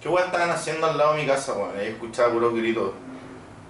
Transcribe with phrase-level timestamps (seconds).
[0.00, 1.76] ¿Qué weón estaban haciendo al lado de mi casa, weón?
[1.76, 2.92] Ahí escuchaba puros gritos.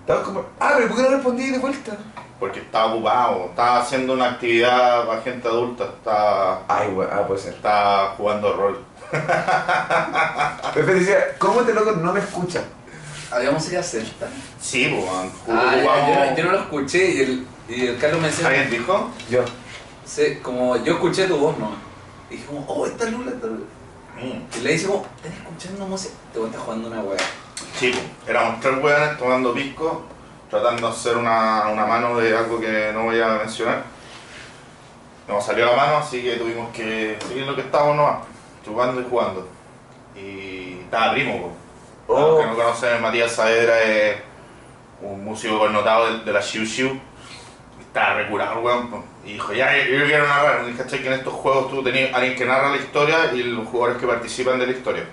[0.01, 1.97] Estaba como, ah, pero ¿por qué no respondí de vuelta?
[2.39, 7.41] Porque estaba ocupado, estaba haciendo una actividad para gente adulta, estaba, Ay, weón, ah, puede
[7.41, 7.55] ser.
[7.55, 8.85] estaba jugando rol.
[10.75, 12.63] Pepe decía, ¿cómo te loco no me escucha?
[13.31, 14.29] Había música celta.
[14.61, 15.33] Sí, pues, weón.
[15.49, 18.49] Ah, yo, yo no lo escuché y el, y el Carlos me decía.
[18.49, 19.11] ¿Alguien dijo?
[19.31, 19.45] Yo.
[20.05, 21.73] Sí, como yo escuché tu voz, ¿no?
[22.31, 23.65] Y dije como, oh, esta Lula, esta Lula.
[24.21, 24.59] Mm.
[24.59, 26.15] Y le dice como, ¿estás escuchando música?
[26.33, 27.19] Te estás jugando una wea.
[27.77, 30.03] Sí, pues, éramos tres weones tomando pisco,
[30.51, 33.85] tratando de hacer una, una mano de algo que no voy a mencionar.
[35.29, 38.19] Nos salió la mano, así que tuvimos que seguir lo que estábamos nomás,
[38.65, 39.49] chupando y jugando.
[40.17, 41.39] Y estaba primo,
[42.07, 42.15] po.
[42.15, 42.39] Los Oh.
[42.41, 44.17] que no conocen, Matías Saavedra es
[45.03, 46.99] un músico connotado de, de la Xiu Xiu.
[47.81, 48.89] Estaba recurado, weón.
[48.89, 49.05] po.
[49.29, 50.67] Y dijo, ya, yo, quiero narrar.
[50.71, 51.01] Y ¿cachai?
[51.03, 54.07] Que en estos juegos tú tenías alguien que narra la historia y los jugadores que
[54.07, 55.05] participan de la historia.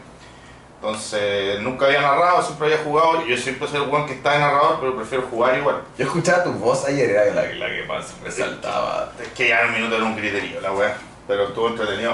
[0.78, 3.26] Entonces, nunca había narrado, siempre había jugado.
[3.26, 5.81] Y yo siempre soy el weón que está de narrador, pero prefiero jugar igual.
[5.98, 9.12] Yo escuchaba tu voz ayer, era la, la que más me saltaba.
[9.22, 10.95] Es que ya en un minuto era un criterio, la weá.
[11.28, 12.14] Pero estuvo entretenido.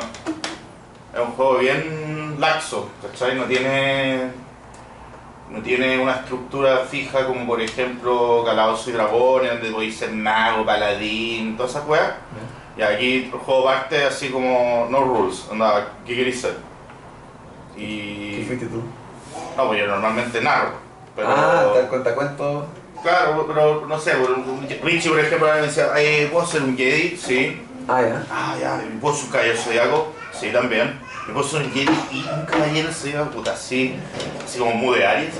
[1.13, 3.35] Es un juego bien laxo, ¿cachai?
[3.35, 4.31] No tiene.
[5.51, 10.65] No tiene una estructura fija como por ejemplo Calabozos y Dragones, donde podéis ser mago,
[10.65, 12.13] paladín, todas esas weas.
[12.77, 16.55] Y aquí el juego parte así como no rules, anda, ¿qué queréis ser?
[17.75, 18.45] ¿Qué Y.
[18.47, 18.81] fuiste tú?
[19.57, 20.71] No, pues yo normalmente narro.
[21.15, 21.27] Pero.
[21.29, 22.65] Ah, tal cuenta cuento.
[23.03, 24.13] Claro, pero no sé,
[24.83, 27.17] Richie por ejemplo me decía, "Ay, ¿puedo ser un Jedi?
[27.17, 27.61] Sí.
[27.87, 28.23] Ah, ya.
[28.31, 30.13] Ah, ya, ¿y ¿puedo ser un caballero zodiaco?
[30.31, 30.97] Sí, también.
[31.27, 33.29] ¿Y puedo ser un Jedi y un caballero zodiaco?
[33.31, 33.95] Puta, así,
[34.43, 35.33] así como Mu de Aries.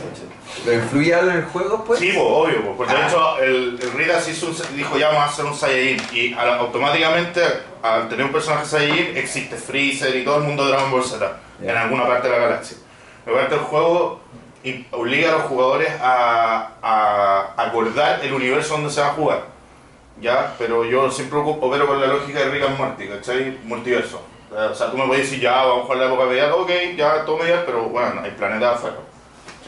[0.66, 2.00] ¿Lo influye algo en el juego, pues?
[2.00, 3.08] Sí, pues, obvio, pues, porque de Ah.
[3.08, 3.94] hecho el, el
[4.30, 7.42] hizo un- dijo ya vamos a hacer un Saiyajin y a automáticamente
[7.82, 11.38] al tener un personaje Saiyajin existe Freezer y todo el mundo de Dragon Ball Z
[11.64, 11.72] Ya.
[11.72, 12.78] en alguna parte de la galaxia.
[13.26, 14.20] Me parece el juego
[14.92, 19.44] obliga a los jugadores a, a acordar el universo donde se va a jugar.
[20.20, 20.54] ¿Ya?
[20.60, 23.58] Pero yo siempre opero con la lógica de Rick and Morty, ¿cachai?
[23.64, 24.22] Multiverso.
[24.54, 27.26] O sea, tú me puedes decir, ya, vamos a jugar la época medieval, ok, ya,
[27.26, 28.98] todo medieval, pero bueno, hay planetas afuera.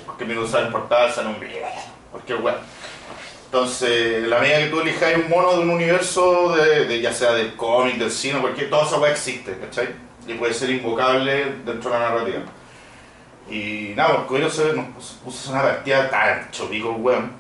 [0.06, 1.38] Porque sale el portal, sale un
[2.12, 2.58] cualquier weá.
[3.46, 7.34] Entonces, la medida que tú elijas un mono de un universo, de, de- ya sea
[7.34, 9.90] del cómic, del cine, cualquier, toda esa existe, ¿cachai?
[10.28, 12.40] Y puede ser invocable dentro de la narrativa.
[13.50, 14.86] Y nada, porque yo se, nos
[15.24, 17.32] puso una partida tan chopico, weón.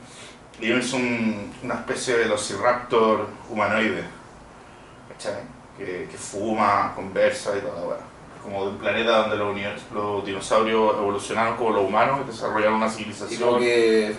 [0.62, 4.04] Y yo hice un- una especie de velociraptor humanoide,
[5.10, 5.42] ¿cachai?
[5.78, 7.98] Que, que fuma, conversa y toda la weá.
[8.44, 12.90] Como de un planeta donde los, dinosaurios evolucionaron como los humanos y desarrollaron una Y
[12.90, 13.42] civilización.
[13.42, 14.14] como que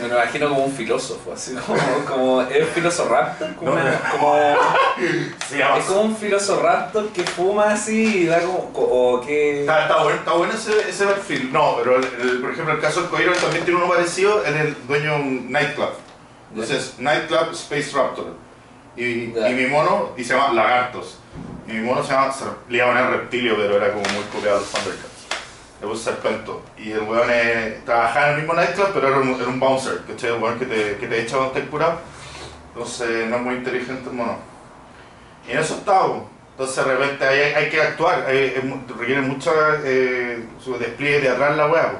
[0.00, 3.16] me lo imagino como un filósofo, así como, como es un filósofo
[3.58, 3.76] como, No.
[3.80, 4.36] una- como
[5.78, 6.68] es como un filósofo
[7.14, 11.06] que fuma así y da como o que Está, está bueno, está bueno ese, ese
[11.06, 11.52] perfil.
[11.52, 14.54] No, pero el- el- por ejemplo el caso del Coiro también tiene uno parecido, es
[14.54, 15.90] el dueño de un nightclub.
[16.50, 18.26] Entonces, Nightclub Space Raptor.
[18.96, 19.48] Y, Ya.
[19.50, 21.18] y mi mono, y se llama Lagartos.
[21.66, 22.32] Y mi mono se llama,
[22.68, 25.26] le iba a poner Reptilio, pero era como muy copiado de los Thundercats.
[25.80, 26.62] Le puse Serpento.
[26.78, 30.02] Y el weón eh, trabajaba en el mismo nightclub, pero era un, era un bouncer,
[30.06, 30.30] ¿cachai?
[30.34, 31.98] El weón que te, que te echa cuando estás curado.
[32.74, 34.38] Entonces, no es muy inteligente el mono.
[35.48, 36.22] Y en eso estaba.
[36.52, 38.50] Entonces, de repente hay, hay que actuar, hay-
[38.98, 39.52] requiere mucho
[39.84, 41.92] eh, su despliegue teatral la weá.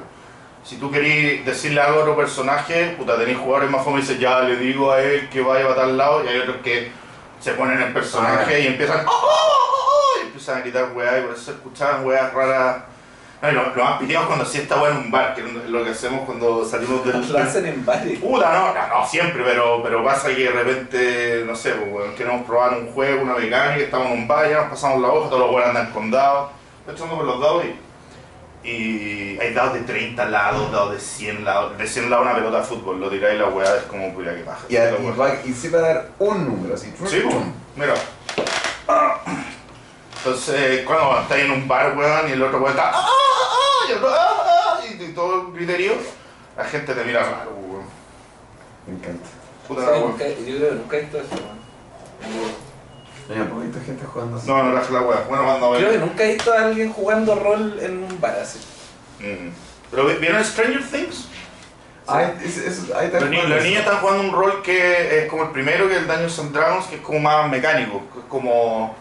[0.65, 4.19] Si tú querís decirle algo a otro personaje, puta, tenéis jugadores más famosos y dices,
[4.19, 6.91] ya le digo a él que vaya para tal lado, y hay otros que
[7.39, 8.59] se ponen en personaje Ah.
[8.59, 9.27] y empiezan, "Oh, oh,
[10.17, 12.77] oh", y empiezan a gritar weá, y por eso escuchaban weas raras.
[13.43, 15.83] No, lo, lo más piteado cuando hacía esta weá en un bar, que es lo
[15.83, 17.31] que hacemos cuando salimos del.
[17.31, 18.17] lo hacen en bares.
[18.19, 22.43] Puta, no, no, no, siempre, pero, pero pasa que de repente, no sé, pues, queremos
[22.47, 25.41] probar un juego, una mecánica, estamos en un bar, ya nos pasamos la hoja, todos
[25.41, 26.49] los weones andan con dados,
[26.91, 27.75] echando con los dados y,
[28.65, 32.57] y hay dados de 30 lados, dados de 100 lados, de 100 lados una pelota
[32.59, 34.65] de fútbol, lo tiráis la weá es como, puta, que paja.
[34.69, 36.91] Y, a- y, va- y se va a dar un número así.
[37.07, 37.35] Sí, pues,
[37.75, 37.93] mira.
[40.17, 43.85] Entonces, cuando estáis en un bar, weón, y el otro weón está, ¡ah, ah, ah!
[43.87, 44.79] Y el otro, ¡ah, ah!
[44.85, 45.93] Y, y todo el griterío,
[46.57, 47.85] la gente te mira raro, weón.
[48.87, 49.27] Me encanta.
[49.67, 50.11] Puta Sí, la weón.
[50.11, 52.64] nunca- yo creo que nunca he visto eso, weón.
[53.27, 54.47] Gente jugando así.
[54.47, 55.23] No, no la la weá.
[55.27, 58.59] Bueno, cuando Creo que nunca he visto a alguien jugando rol en un bar así.
[59.19, 59.49] Mm.
[59.91, 61.27] ¿Pero vi- vieron Stranger Things?
[62.07, 65.29] Ay, es, es, ahí está Los, ni- los niños están jugando un rol que es
[65.29, 68.19] como el primero, que es el Dungeons and Dragons, que es como más mecánico, que
[68.19, 68.95] es como,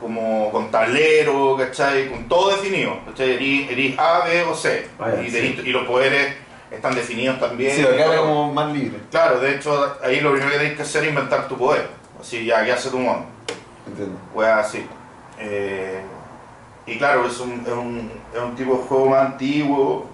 [0.00, 2.10] como con tablero, ¿cachai?
[2.10, 3.30] Con todo definido, ¿cachai?
[3.32, 4.88] Eres, eres A, B o C.
[4.98, 5.36] Ah, y, sí.
[5.36, 6.34] tenés- y los poderes
[6.70, 7.74] están definidos también.
[7.76, 8.98] Sí, acá como más libre.
[9.10, 11.86] Claro, de hecho, ahí lo primero que tenés que hacer es inventar tu poder.
[12.22, 13.24] Así, ya, ¿qué hace tu mono?
[13.84, 14.16] Entiendo.
[14.32, 14.86] Weá así.
[15.40, 16.00] Eh,
[16.86, 20.06] y claro, es un, es, un, es un tipo de juego más antiguo,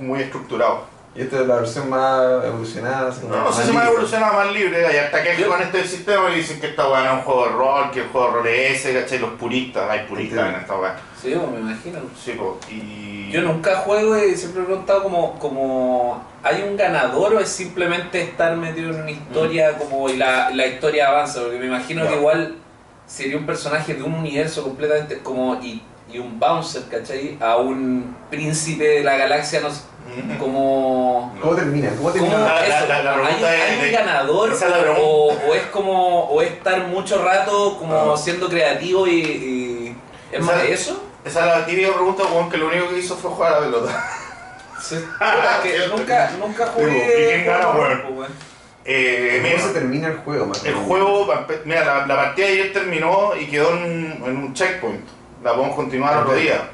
[0.00, 0.92] muy estructurado.
[1.14, 3.14] Y esta es la versión más evolucionada.
[3.30, 3.90] No, no sé si más libre.
[3.90, 7.10] evolucionado, más libre, hay hasta que con este sistema y dicen que esta weá no
[7.10, 9.20] es un juego de rol, que el juego de rol es ese, ¿cachai?
[9.20, 10.96] Los puristas, hay puristas en esta weá.
[11.22, 12.00] Sí, pues, me imagino.
[12.20, 13.30] Sí, po, y...
[13.30, 18.20] Yo nunca juego y siempre he preguntado como, como ¿hay un ganador o es simplemente
[18.22, 21.40] estar metido en una historia como y la, la historia avanza?
[21.42, 22.56] Porque me imagino que igual
[23.06, 25.82] sería un personaje de un universo completamente como y,
[26.12, 27.36] y un bouncer, ¿cachai?
[27.40, 30.36] A un príncipe de la galaxia, no sé, Mm.
[30.36, 31.34] como...
[31.40, 31.88] ¿Cómo termina?
[31.96, 32.38] ¿Cómo ¿Cómo termina?
[32.44, 32.86] La- eso?
[32.88, 34.62] la- la ¿Hay, un ganador es
[35.00, 38.16] o, o es como o es estar mucho rato como Ah.
[38.16, 39.96] siendo creativo y, y-
[40.30, 41.02] es Esa- más eso?
[41.24, 44.04] Esa es la típica pregunta, que lo único que hizo fue jugar a la pelota.
[44.84, 44.96] Sí.
[45.62, 47.26] Que nunca, nunca Digo, ¿y jugué.
[47.28, 48.02] quién gana, weón?
[48.18, 48.32] weón.
[48.84, 50.44] Eh, ¿Cómo mira, se termina el juego?
[50.46, 51.26] más el juego,
[51.64, 55.00] mira, la, la partida de ayer terminó y quedó en, un- en un checkpoint.
[55.42, 56.68] La podemos continuar otro día.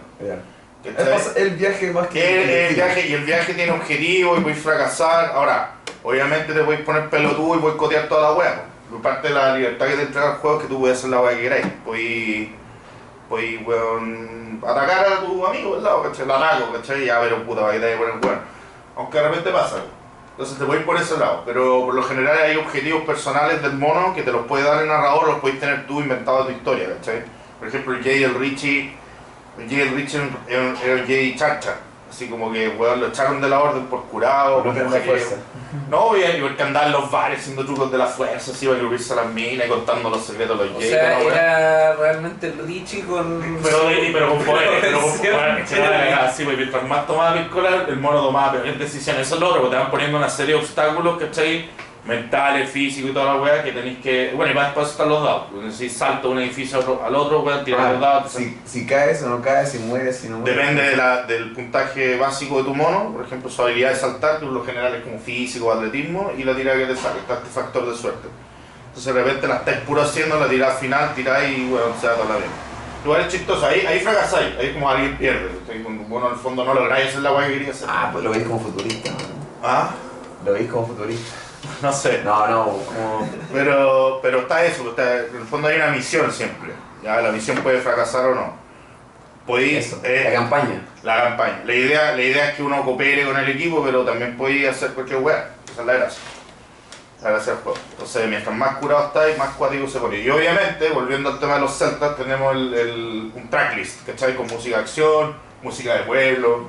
[1.36, 5.26] El viaje más que el, viaje, y el viaje tiene objetivo y voy a fracasar.
[5.34, 5.72] Ahora,
[6.02, 8.62] obviamente te voy a poner pelotudo y boicotear toda la wea.
[8.90, 11.10] Por parte de la libertad que te entrega el juego es que tú puedes hacer
[11.10, 11.66] la wea que queráis.
[11.84, 12.54] Voy,
[13.28, 16.02] voy, weón, atacar a tu amigo, ¿verdad?
[16.02, 16.26] ¿Cachai?
[16.26, 17.04] Lo ataco, ¿cachai?
[17.04, 18.40] Ya, pero puta, va a ir por el weón.
[18.96, 19.76] Aunque de repente pasa.
[20.32, 21.42] Entonces te voy por ese lado.
[21.44, 24.88] Pero por lo general hay objetivos personales del mono que te los puede dar el
[24.88, 27.24] narrador, los puedes tener tú inventado de tu historia, ¿cachai?
[27.58, 28.94] Por ejemplo, el Jay el Richie
[29.58, 31.76] el Jay el Richard era el Jay Charcha.
[32.10, 34.64] Así como que weón, lo echaron de la orden por curado.
[34.64, 35.36] No por la fuerza.
[35.88, 38.78] No, y porque andaba en los bares haciendo trucos de la fuerza, así iba a
[38.78, 40.90] irse a las minas y contando los secretos de los O Jay.
[40.90, 41.32] sea, weá.
[41.32, 43.58] era realmente el Richie con.
[43.62, 43.78] Pero,
[44.12, 45.68] pero con poderes, pero con poderes.
[45.70, 45.76] sí.
[45.78, 49.26] Así, pues, mientras más tomaba piscola, el mono tomaba peores decisiones.
[49.26, 51.70] Eso es lo otro, porque te van poniendo una serie de obstáculos, ¿cachai?
[52.04, 54.32] Mentales, físicos y toda la weá que tenéis que.
[54.34, 55.44] Bueno, y más después están los dados.
[55.52, 58.32] Porque Si salto de un edificio otro- al otro, weón, tirar Ah, los dados.
[58.32, 60.56] si, si caes o no caes, si mueres, si no mueres.
[60.56, 64.38] Depende de la- del puntaje básico de tu mono, por ejemplo, su habilidad de saltar,
[64.40, 67.34] que por lo general es como físico, atletismo, y la tirada que te saca, está
[67.34, 68.28] este factor de suerte.
[68.88, 72.14] Entonces de repente la estáis puro haciendo, la tirada final, tiráis y bueno, se da
[72.14, 72.46] toda la vida.
[73.04, 75.48] Igual es chistoso, ahí, ahí fracasáis, ahí como alguien pierde,
[76.08, 77.88] bueno, en el fondo no lográis hacer la guay que quería hacer.
[77.90, 79.10] Ah, pues lo veis como futurista.
[79.10, 79.16] ¿no?
[79.62, 79.90] Ah,
[80.44, 81.34] Lo veis como futurista.
[81.82, 82.22] no sé.
[82.24, 83.28] No, no, como.
[83.52, 86.70] Pero, pero está eso, está- en el fondo hay una misión siempre.
[87.02, 88.60] Ya, la misión puede fracasar o no.
[89.46, 90.82] Podéis, Eso, eh, la campaña.
[91.02, 91.62] la campaña.
[91.64, 94.92] La idea, la idea es que uno coopere con el equipo, pero también podéis hacer
[94.92, 95.50] cualquier weá.
[95.72, 96.22] Esa es la gracia.
[97.22, 97.78] La gracia del juego.
[97.92, 100.18] Entonces, mientras más curado estáis, más cuático se pone.
[100.18, 104.36] Y obviamente, volviendo al tema de los celtas, tenemos el, el- un tracklist, ¿cachai?
[104.36, 106.68] Con música de acción, música de pueblo.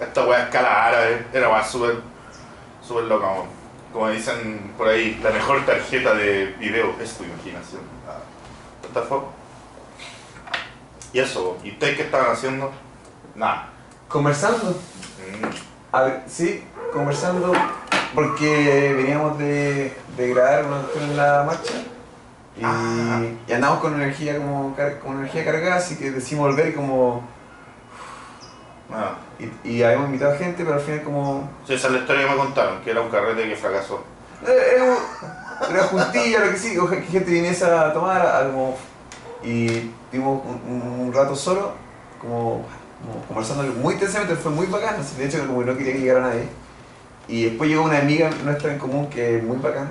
[0.00, 1.26] Esta weá escala árabe.
[1.32, 1.96] Era weá súper,
[2.86, 3.26] súper loca.
[3.92, 7.82] Como dicen por ahí, la mejor tarjeta de video es tu imaginación.
[8.08, 9.24] Ah, fuck?
[11.12, 12.70] Y eso, ¿y ustedes qué estaban haciendo?
[13.34, 13.68] Nada.
[14.08, 14.70] Conversando.
[14.70, 15.46] Mm.
[15.92, 17.52] A ver, sí, conversando.
[18.14, 21.74] Porque veníamos de, de grabar una en la marcha.
[22.56, 23.22] Y, Ah.
[23.46, 27.22] y andamos con energía como con energía cargada, así que decidimos volver y como.
[28.92, 29.14] Ah,
[29.64, 31.48] Y, y habíamos invitado gente, pero al final como.
[31.66, 34.04] sí, esa es la historia que me contaron, que era un carrete que fracasó.
[34.46, 38.76] Eh, Era, un- era juntilla, lo que sí, que gente viniese a tomar algo.
[39.42, 41.72] Y tuvimos un, un rato solo,
[42.20, 42.64] como,
[43.00, 46.44] como conversando muy intensamente, fue muy bacán, de hecho como no quería que llegara nadie.
[47.28, 49.88] Y después llegó una amiga nuestra en común que es muy bacán,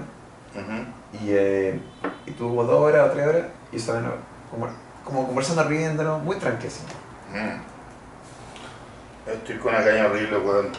[1.14, 1.80] y, eh,
[2.28, 4.12] y tuvo como dos horas o tres horas, y estaban
[4.52, 4.68] como,
[5.04, 6.82] como conversando, riéndonos, muy tranqui así.
[7.34, 7.69] Mm.
[9.28, 10.70] Estoy con una caña horrible, weón.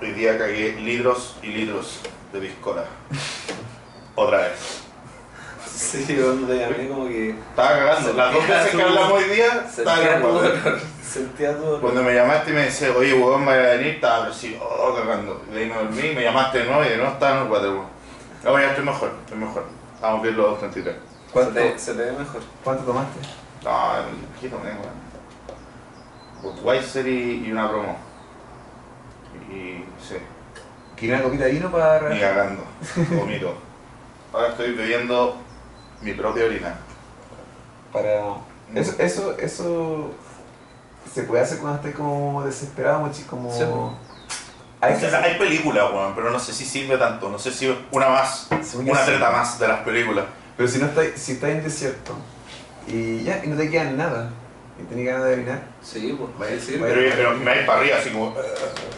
[0.00, 2.00] Hoy día cagué litros y litros
[2.32, 2.84] de piscola.
[4.14, 4.82] Otra vez.
[5.66, 7.30] Sí, donde a mí como que.
[7.30, 8.12] Estaba cagando.
[8.14, 10.42] Las dos veces que tu- hablamos hoy día, estaba cagando.
[11.02, 11.80] Sentía todo.
[11.80, 14.94] Cuando me llamaste y me decías, oye, weón, vaya a venir, estaba pero sí, oh,
[14.94, 15.42] cagando.
[15.50, 17.50] Y de ahí me dormí, me llamaste de nuevo y de nuevo estaba en el
[17.52, 17.86] water, weón.
[18.44, 19.64] Ahora ya estoy mejor, estoy mejor.
[20.00, 20.94] Vamos a ver los 33.
[20.94, 22.40] Se ¿Cuánto, te, se te ve mejor.
[22.62, 23.18] ¿cuánto tomaste?
[23.64, 23.70] No,
[24.36, 25.07] aquí tomé, weón.
[26.42, 27.96] Budweiser y, y una promo.
[29.50, 30.16] Y sí,
[30.96, 32.08] ¿Quieres una copita de vino para...?
[32.08, 32.64] ni cagando,
[33.16, 33.54] vomito.
[34.32, 35.36] Ahora estoy bebiendo
[36.02, 36.74] mi propia orina.
[37.92, 38.34] para...
[38.74, 40.10] Eso, eso, eso
[41.12, 43.50] se puede hacer cuando estés como desesperado, mochi, como...
[43.50, 43.62] Sí.
[44.80, 47.30] Hay O que sea, hay películas, weón, pero no sé si sirve tanto.
[47.30, 49.06] No sé si una más, Según una sí.
[49.06, 50.26] treta más de las películas.
[50.56, 52.12] Pero si no estás, si estás en desierto
[52.86, 54.30] y ya, y no te queda nada,
[54.80, 55.62] y tenía ganas de adivinar.
[55.82, 56.78] Sí, pues, Vaya, sí, sí.
[56.78, 56.94] vaya.
[56.94, 58.34] Pero, pero me vais para arriba, así como.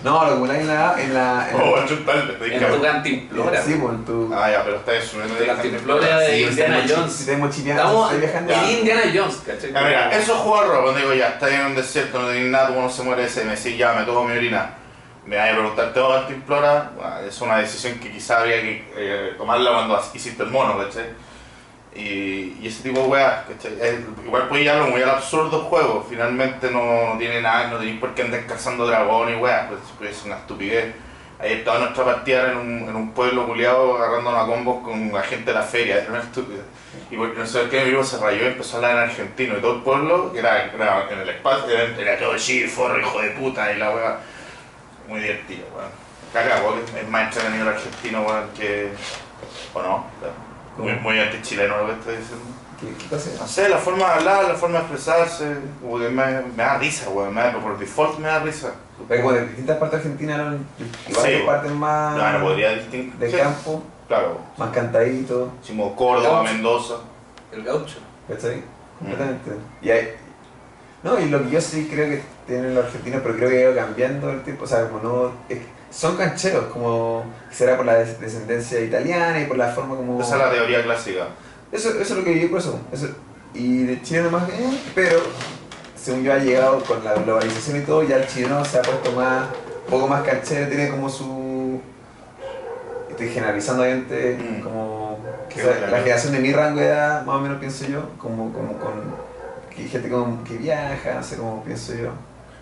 [0.04, 1.02] No, lo acumuláis en la.
[1.02, 3.62] En la, en la- Oh, a chutarle, te En tu cantimplora.
[3.62, 4.30] Sí, por tu.
[4.34, 7.12] Ah, ya, pero está subiendo De la cantimplora de Sí, Indiana Jones.
[7.12, 8.52] Si tenemos chileanos, Estamos estoy viajando.
[8.52, 9.72] en Indiana Jones, ¿cachai?
[9.72, 12.50] Ya, mira, esos juegos de rol, cuando digo ya, está en un desierto, no tenéis
[12.50, 14.74] nada, uno se muere ese, me decís ya, me tomo mi orina.
[15.26, 16.90] Me vais a preguntar, ¿tengo cantimplora?
[16.96, 21.04] Bueno, es una decisión que quizá habría que eh, tomarla cuando hiciste el mono, ¿cachai?
[21.94, 23.44] Y, y ese tipo de weas.
[23.50, 28.14] Es- igual puede llevarlo muy al absurdo juego, finalmente no, tiene nada, no tenéis por
[28.14, 30.94] qué andar cazando dragones y weas, pues puede ser una estupidez.
[31.40, 35.22] Ahí estaba nuestra partida en un, en un pueblo culiado agarrándonos a combos con la
[35.22, 36.64] gente de la feria, era una estupidez.
[37.10, 39.56] Y porque no sé qué, mi vivo se rayó y empezó a hablar en argentino.
[39.56, 43.20] Y todo el pueblo, que era, era en el espacio, era, era todo forro, hijo
[43.22, 44.18] de puta, y la wea.
[45.08, 45.90] Muy divertido, weón.
[46.62, 48.90] Weón, es más entretenido el argentino, weón, que.
[49.72, 50.04] ¿O no?
[50.80, 51.02] Muy, ¿Cómo?
[51.10, 52.44] muy anti-chileno lo que estoy diciendo.
[52.80, 53.30] ¿Qué, qué cosa?
[53.38, 57.34] No sé, la forma de hablar, la forma de expresarse, me, me da risa, weón.
[57.34, 58.72] Me da, por default me da risa.
[59.08, 60.66] Pero como de distintas partes de Argentina eran
[61.08, 63.12] igual Sí, partes más No, no podría distinguir.
[63.14, 64.38] del sí, campo, Claro.
[64.56, 66.42] más cantadito, Hicimos Córdoba.
[66.42, 66.94] Mendoza.
[67.52, 67.98] El gaucho.
[68.28, 68.62] ¿cachai?
[68.98, 69.50] Completamente.
[69.82, 70.14] Y hay,
[71.02, 73.60] no, y lo que yo sí creo que tienen los argentinos, pero creo que ha
[73.62, 75.32] ido cambiando el tiempo, o sea, como no...
[75.48, 75.58] es-
[75.90, 80.20] son cancheros, como será por la des- descendencia italiana y por la forma como...
[80.20, 81.26] Esa es la teoría clásica.
[81.72, 82.80] Eso, eso es lo que yo por eso.
[82.92, 83.08] eso.
[83.54, 85.18] Y de chileno más bien, pero
[85.96, 89.12] según yo ha llegado con la globalización y todo, ya el chileno se ha puesto
[89.12, 89.46] más,
[89.86, 91.80] un poco más canchero, tiene como su...
[93.10, 94.60] Estoy generalizando obviamente, Mm.
[94.62, 95.18] como
[95.90, 98.92] la generación de mi rango de edad, más o menos pienso yo, como, como con
[99.74, 102.10] que gente como que viaja, no sé cómo pienso yo.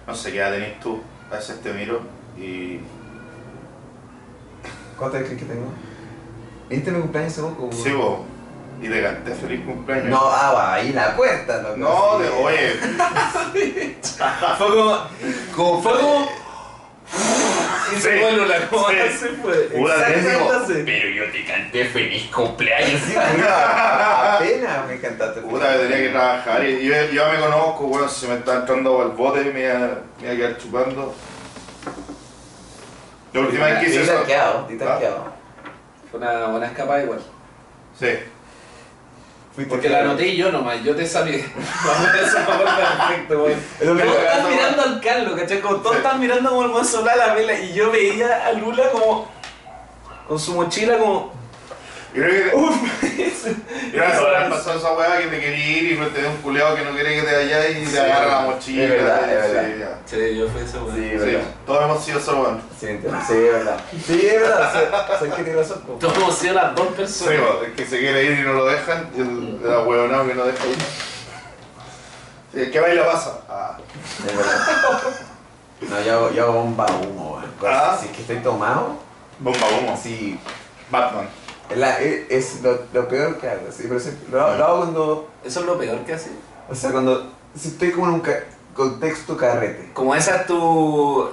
[0.07, 1.01] No sé qué edad tenés tú.
[1.31, 2.01] A veces te miro
[2.37, 2.81] y.
[4.99, 5.71] ¿Cuánto crees que tengo?
[6.69, 7.71] ¿Viste mi cumpleaños hace poco?
[7.73, 8.21] Sí, vos.
[8.83, 10.11] Y te canté feliz cumpleaños.
[10.11, 11.77] No, ah, va, ahí la puerta, loco.
[11.77, 12.77] No, de, oye.
[14.59, 14.99] Fue como.
[15.55, 16.29] Como Fue como.
[17.91, 18.21] Y se
[18.71, 19.03] como fue.
[19.03, 20.83] Exactamente así.
[20.85, 23.01] Pero yo te canté feliz cumpleaños.
[23.07, 25.41] Sí, apenas me encantaste.
[25.41, 26.69] Puta, que tenía que trabajar.
[26.69, 30.25] Y yo, yo me conozco, bueno, si me está entrando al bote me iba, me
[30.25, 31.15] iba a quedar chupando.
[33.33, 34.19] La última vez que hice Estoy eso.
[34.19, 34.91] tanqueado, estoy ¿Ah?
[34.91, 35.25] tanqueado.
[36.11, 37.21] Fue una buena escapada igual.
[37.99, 38.09] Sí.
[39.69, 41.45] Porque la anoté yo nomás, yo te sabía.
[41.85, 43.55] Vamos a eso perfecto, güey.
[43.81, 45.61] Es lo Todos están mirando al Carlos, ¿cachai?
[45.61, 48.89] Como todos están mirando como el buen solar la vela y yo veía a Lula
[48.91, 49.29] como
[50.29, 51.33] con su mochila como.
[52.21, 52.57] Creo que.
[52.57, 53.03] Uff,
[53.89, 56.21] Yo creo que se habrá pasado esa weá que te quería ir y no te
[56.23, 58.85] dé un culeado que no quiere que te vayas y Sí, te agarra la mochila.
[58.85, 59.99] es verdad, es sí, verdad.
[60.05, 61.49] Sí, yo fui ese Sí, es Sí, verdad.
[61.67, 62.63] todos hemos sido ese weón.
[62.79, 63.19] Sí, entiendo.
[63.27, 63.81] Sí, es verdad.
[64.07, 64.73] Sí, es verdad.
[65.21, 65.83] Sé- que tienes razón.
[66.01, 67.41] Todos hemos sido las dos Sí, personas.
[67.41, 70.35] po, el que se quiere ir y no lo dejan, y el, el ahueonado que
[70.35, 70.77] no deja ir.
[72.53, 73.39] Sí, el que baila pasa.
[73.49, 73.77] Ah.
[74.27, 74.67] Es verdad.
[75.81, 77.53] No, yo hago, yo bomba humo, weón.
[77.75, 77.97] Ah.
[78.01, 78.97] Si es que estoy tomado,
[79.39, 79.93] Bomba humo.
[79.95, 80.39] así.
[80.91, 81.29] Batman.
[81.71, 83.71] Es, la- es- es lo, lo peor que hago.
[83.71, 85.29] Sí, pero sí, lo, lo hago cuando.
[85.45, 86.31] Eso es lo peor que hace.
[86.71, 87.31] O sea, cuando.
[87.55, 88.45] Si estoy como en un ca-
[88.75, 89.91] contexto carrete.
[89.93, 91.29] Como esa es tu.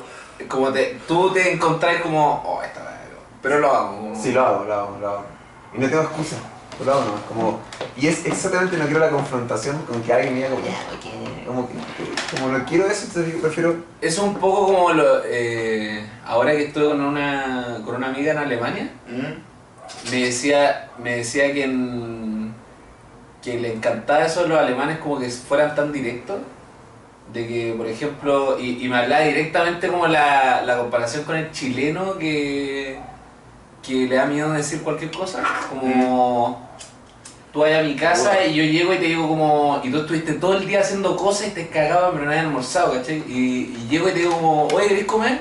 [0.49, 2.41] Como te, tú te encontrás como.
[2.45, 2.81] Oh, esta
[3.41, 3.97] Pero lo hago.
[3.97, 5.23] como- Sí, lo hago, lo hago, lo hago.
[5.73, 6.37] Y no tengo excusa.
[6.83, 7.21] Lo hago nomás.
[7.29, 7.59] Como,
[7.95, 10.99] y es exactamente, no quiero la confrontación con que alguien me diga como, ya, no
[10.99, 11.45] quiero.
[11.47, 13.75] Como, que- como no quiero eso, entonces yo prefiero.
[14.01, 18.37] Es un poco como lo, eh, ahora que estuve con una, con una amiga en
[18.39, 19.54] Alemania, ¿Mm?
[20.11, 22.53] Me decía, me decía que, en-
[23.43, 26.39] que le encantaba eso de los alemanes como que fueran tan directos.
[27.33, 31.51] De que, por ejemplo, y, y me hablaba directamente como la, la comparación con el
[31.51, 32.99] chileno que,
[33.81, 35.43] que le da miedo decir cualquier cosa.
[35.69, 36.69] Como
[37.51, 40.33] tú vas a mi casa y yo llego y te digo como, y tú estuviste
[40.33, 43.23] todo el día haciendo cosas y te cagaban pero no habías almorzado, ¿cachai?
[43.27, 45.39] Y, y llego y te digo como, oye, ¿querés comer?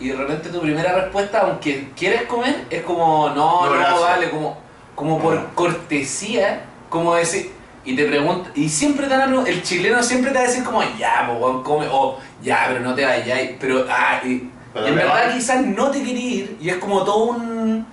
[0.00, 4.30] Y de repente tu primera respuesta, aunque quieres comer, es como, no, No, no, vale,
[4.30, 4.58] como,
[4.94, 5.54] como por No.
[5.54, 7.52] cortesía, como decir,
[7.84, 10.64] y te pregunta, y siempre te van a el chileno siempre te va a decir
[10.64, 14.88] como, ya, pues, come, o ya, pero no te vayas, pero, ah, y, Pero y
[14.90, 15.34] en verdad va.
[15.34, 17.86] quizás no te quería ir, y es como todo un...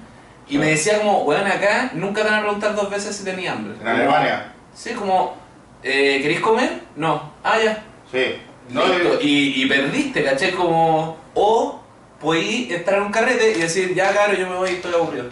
[0.48, 3.54] Y me decía como, weón, acá nunca te van a preguntar dos veces si tenía
[3.54, 3.74] hambre.
[3.80, 4.52] En Alemania.
[4.74, 5.36] Sí, como,
[5.84, 6.82] eh, ¿queréis comer?
[6.96, 7.32] No.
[7.44, 7.82] Ah, ya.
[8.12, 8.36] Sí.
[8.70, 9.18] No, Listo.
[9.22, 10.52] y perdiste, ¿cachai?
[10.52, 11.81] Como, o
[12.22, 15.30] podí estar en un carrete y decir, ya, claro, yo me voy, estoy aburrido.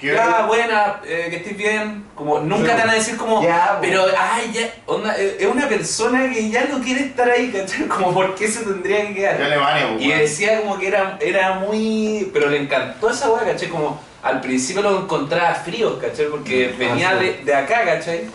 [0.00, 2.04] Ya, buena, eh, que estés bien.
[2.14, 5.66] Como, nunca te van a decir como, Ya, pero, ay, ya, onda, eh, es una
[5.66, 7.82] persona que ya no quiere estar ahí, ¿cachai?
[7.88, 9.40] Como, ¿por qué se tendría que quedar?
[9.40, 12.28] Alemania, Y decía como que era, era muy...
[12.34, 13.68] Pero le encantó esa weá, ¿cachai?
[13.68, 16.26] Como al principio lo encontraba frío, ¿cachai?
[16.26, 17.24] Porque Ah, venía sí.
[17.24, 18.26] de, de acá, ¿cachai?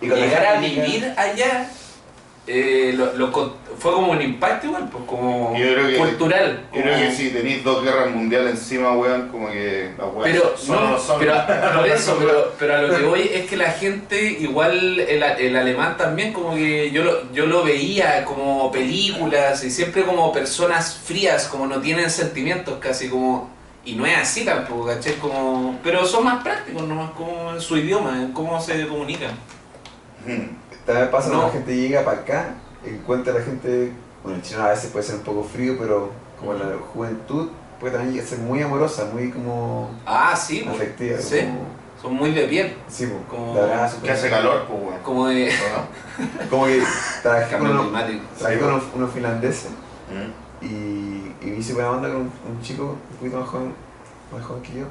[0.00, 1.68] Y Llegar a vivir allá
[2.48, 6.66] eh, lo- lo fue como un impacto igual, pues como Yo creo que- cultural.
[6.74, 10.32] Yo creo como- que si tenéis dos guerras mundiales encima, weón, como que las weas
[10.32, 11.18] Pero, son no, son.
[11.20, 11.34] pero
[11.76, 15.56] por eso, pero, pero a lo que voy es que la gente, igual el, el
[15.56, 20.96] alemán también, como que yo lo, yo lo veía como películas y siempre como personas
[21.04, 23.56] frías, como no tienen sentimientos casi como...
[23.84, 25.14] Y no es así tampoco, ¿cachai?
[25.14, 29.30] Como, pero son más prácticos nomás, como en su idioma, en cómo se comunican.
[30.26, 30.67] Mm.
[30.88, 31.48] También pasa cuando No.
[31.48, 32.54] la gente llega para acá,
[32.84, 33.92] encuentra a la gente,
[34.22, 36.64] bueno, el chino a veces puede ser un poco frío, pero como la
[36.94, 41.18] juventud puede también a ser muy amorosa, muy como Ah, sí, pues, afectiva.
[41.20, 41.40] sí.
[41.40, 43.54] Como, son muy de piel, sí, pues, Como-.
[44.02, 46.48] Que hace calor, pues, como de ¿no?
[46.50, 46.82] Como que
[47.22, 47.92] trabajé con
[48.38, 49.68] trabajé con unos, unos finlandeses
[50.10, 50.64] Mm.
[50.64, 53.74] y, y hice buena onda con un, un chico un poquito más joven,
[54.32, 54.86] más joven que yo.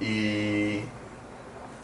[0.00, 0.80] Y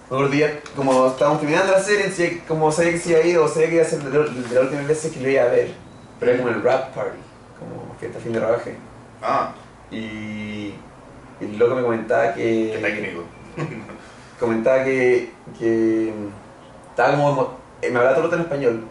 [0.08, 3.48] otro día, como estábamos terminando la serie, como sabía que se iba a ir o
[3.48, 5.46] sabía que iba a ser de, la- de la última vez que lo iba a
[5.46, 5.72] ver.
[6.20, 7.18] Pero era como el rap party,
[7.58, 8.75] como fiesta fin de rodaje.
[9.22, 9.52] Ah,
[9.90, 10.75] Y
[11.40, 12.72] el loco me comentaba que.
[12.75, 13.25] qué técnico.
[14.40, 15.30] Comentaba que.
[15.58, 16.12] que
[16.90, 17.56] estaba como.
[17.82, 18.84] eh, Me hablaba todo el rato en español.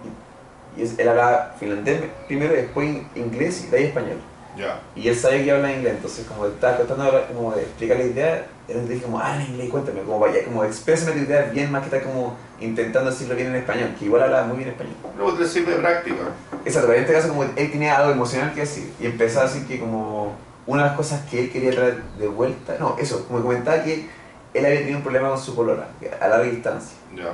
[0.77, 4.17] Y, y él hablaba finlandés primero, después in- inglés y de ahí español.
[4.57, 4.79] Ya.
[4.95, 7.61] Y él sabía que iba a hablar inglés, entonces como estaba tratando de, como de
[7.63, 11.11] explicar la idea, él me dije como, ah, en inglés, cuéntame, como vaya, como exprésame
[11.11, 14.47] tu idea bien más que estar como intentando decirlo bien en español, que igual hablaba
[14.47, 14.95] muy bien español.
[15.17, 16.23] Luego te sirve de práctica.
[16.65, 19.43] Exacto, pero en este caso como él tenía algo emocional que decir, y empezó a
[19.43, 20.33] decir que como
[20.65, 24.09] una de las cosas que él quería traer de vuelta, no, eso, como comentaba que
[24.53, 25.55] él había tenido un problema con su
[25.99, 27.33] que a larga distancia, Ya.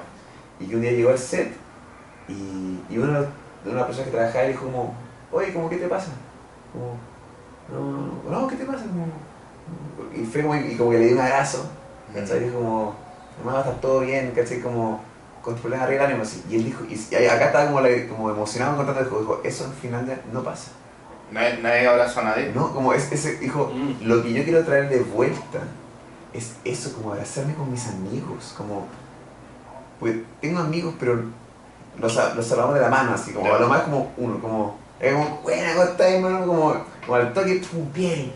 [0.60, 1.54] y que un día llegó al set,
[2.28, 4.94] y, y uno de una persona que trabajaba le dijo como,
[5.32, 6.12] oye, como, ¿qué te pasa?
[6.74, 6.98] Como,
[7.72, 8.84] no, no, no, ¿qué te pasa?
[8.86, 9.06] Como,
[10.16, 11.70] y fue como, y como que le dio un abrazo,
[12.14, 12.38] ¿cachai?
[12.38, 12.96] Y dijo como,
[13.40, 14.60] hermano, va a estar todo bien, ¿cachai?
[14.62, 15.02] Como,
[15.42, 16.10] con tu problema arregla.
[16.50, 19.66] Y él dijo, y, y acá estaba como, la- como emocionado contando, dijo, dijo, eso
[19.66, 20.72] al final de- no pasa.
[21.32, 22.52] Nadie, nadie abraza a nadie.
[22.54, 24.06] No, como es, ese, dijo, Mm.
[24.08, 25.60] lo que yo quiero traer de vuelta
[26.34, 28.86] es eso, como abrazarme con mis amigos, como,
[30.00, 31.22] pues tengo amigos, pero
[32.00, 35.14] los, los salvamos de la mano, así, como, a lo más como uno, como, es
[35.14, 36.46] como, buena, ¿cómo estás, hermano?
[36.46, 36.76] Como,
[37.06, 38.32] como al toque, pum, bien.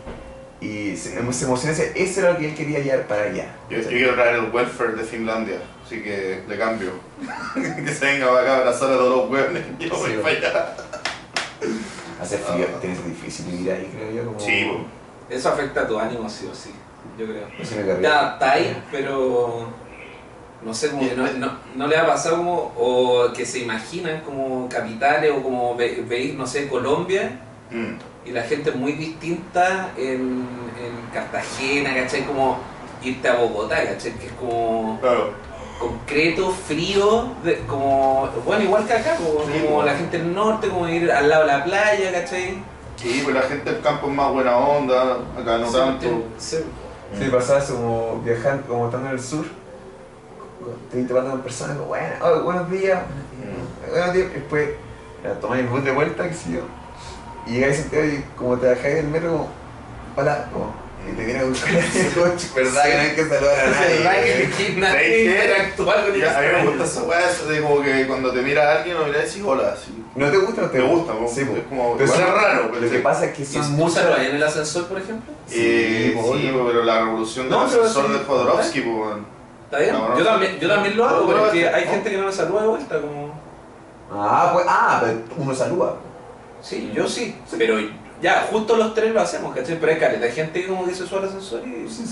[0.66, 3.54] Y se, se emociona, ese- eso era lo que él quería llevar para allá.
[3.70, 6.90] Yo, yo quiero traer el welfare de Finlandia, así que le cambio.
[7.54, 9.62] que se venga para acá a abrazar a todos los hueones.
[9.78, 10.76] Yo voy Sí, para allá.
[12.20, 12.80] Hace frío, Ah.
[12.80, 14.40] ser difícil vivir ahí, creo yo, como...
[14.40, 14.66] Sí.
[15.28, 16.70] Eso afecta a tu ánimo, sí o sí,
[17.18, 18.00] yo creo.
[18.00, 19.68] Ya está ahí, pero
[20.64, 24.20] no sé, como que no, no, no le ha pasado como, o que se imaginan
[24.22, 27.96] como capitales o como ve- veis, no sé, Colombia, Mm.
[28.26, 30.46] Y la gente es muy distinta en,
[30.82, 32.24] en Cartagena, ¿cachai?
[32.24, 32.58] Como
[33.02, 34.12] irte a Bogotá, ¿cachai?
[34.14, 35.30] Que es como Claro.
[35.78, 40.68] concreto, frío, de- como, bueno, igual que acá, como, Sí, como la gente del norte,
[40.68, 42.58] como ir al lado de la playa, ¿cachai?
[42.96, 46.22] Sí, pues la gente del campo es más buena onda, acá no Sí, tanto.
[46.38, 46.56] sí.
[47.16, 49.46] Sí, pasaba eso como viajando, como estando en el sur.
[50.90, 53.00] Te te con personas como, bueno, oh, buenos días,
[53.90, 54.32] buenos días.
[54.32, 54.70] Después
[55.40, 56.60] tomás el bus de vuelta, qué sé yo.
[57.46, 59.48] Y llegáis a Santiago y como te bajáis del metro, como,
[60.16, 60.74] hola, como,
[61.08, 62.48] y te viene a buscar en el coche.
[62.56, 64.02] ¿Verdad que no hay que saludar a Es nadie?
[64.02, 66.66] verdad que nadie interactuar con Ya, a mí me ellos.
[66.70, 69.42] gusta esa weá, de como que cuando te mira a alguien, no mira y decís
[69.46, 69.72] hola.
[69.72, 70.02] Así.
[70.16, 71.28] ¿No te gusta o no te Me gusta, mo.
[71.28, 73.02] Sí, es como, Pero es raro, pero Lo que sí.
[73.02, 73.94] pasa es que ¿Y son muchas...
[74.02, 75.32] saludas en el ascensor, por ejemplo?
[75.52, 78.12] Eh, Sí, sí, pero la revolución del No, ascensor sí.
[78.12, 79.16] de Jodorowsky, pues.
[79.66, 79.92] ¿Está bien?
[79.92, 82.26] No, no, yo, también, yo también lo hago, pero es que hay gente que no
[82.26, 83.40] me saluda de vuelta, como...
[84.12, 85.94] Ah, pues, ah, pero uno saluda.
[86.68, 87.76] Sí, yo sí, pero
[88.20, 89.78] ya, justo los tres lo hacemos, ¿cachai?
[89.78, 91.88] Pero hay caleta, hay gente que como que se sube al ascensor y...
[91.88, 92.04] Sí.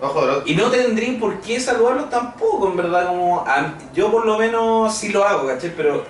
[0.00, 0.52] No, Jodorowsky.
[0.52, 3.40] Y no tendrían por qué saludarlos tampoco, en verdad, como...
[3.40, 5.74] a- yo por lo menos sí lo hago, ¿cachai?
[5.76, 6.04] Pero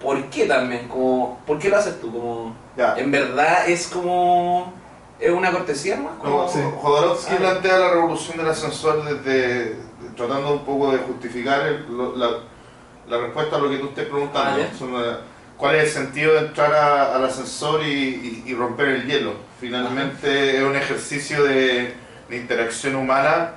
[0.00, 0.88] ¿por qué también?
[0.88, 2.10] Como, ¿Por qué lo haces tú?
[2.12, 2.94] Como, Ya.
[2.96, 4.72] en verdad es como...
[5.18, 6.44] Es una cortesía más, como...
[6.44, 6.60] No, Sí.
[6.80, 7.38] Jodorowsky Ah.
[7.38, 9.76] plantea la revolución del ascensor desde
[10.16, 12.30] tratando un poco de justificar el- lo- la,
[13.08, 14.62] la respuesta a lo que tú estés preguntando.
[14.62, 15.18] Ah,
[15.60, 19.34] ¿Cuál es el sentido de entrar a- al ascensor y, y- y romper el hielo?
[19.60, 21.94] Finalmente es un ejercicio de,
[22.30, 23.50] de interacción humana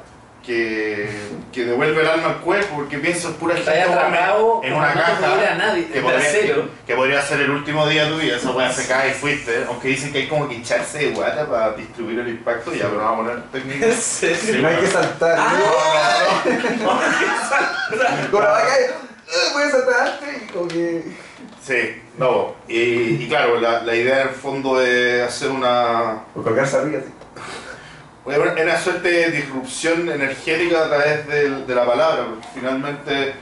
[0.45, 1.09] que,
[1.53, 5.01] que devuelve el alma al cuerpo porque piensas pura Está gente atrapado, en una no
[5.01, 6.69] caja nadie, que podría, trasero.
[6.85, 9.63] que podría ser el último día de tu vida, esa weá se cae y fuiste,
[9.69, 12.97] aunque dicen que hay como que echarse de guata para distribuir el impacto, ya, pero
[12.97, 13.89] no vamos a poner técnicas.
[14.23, 14.61] ¿En serio?
[14.63, 15.37] No hay que saltar.
[15.39, 16.43] Ah.
[18.29, 21.03] Como la vaca, "Ah, voy a saltar antes y como que...
[21.65, 22.75] Sí, no, y,
[23.23, 26.99] y claro, la, la idea en el fondo de hacer una, O colgarse arriba,
[28.25, 33.33] una una suerte de disrupción energética a través del- de, la palabra, porque finalmente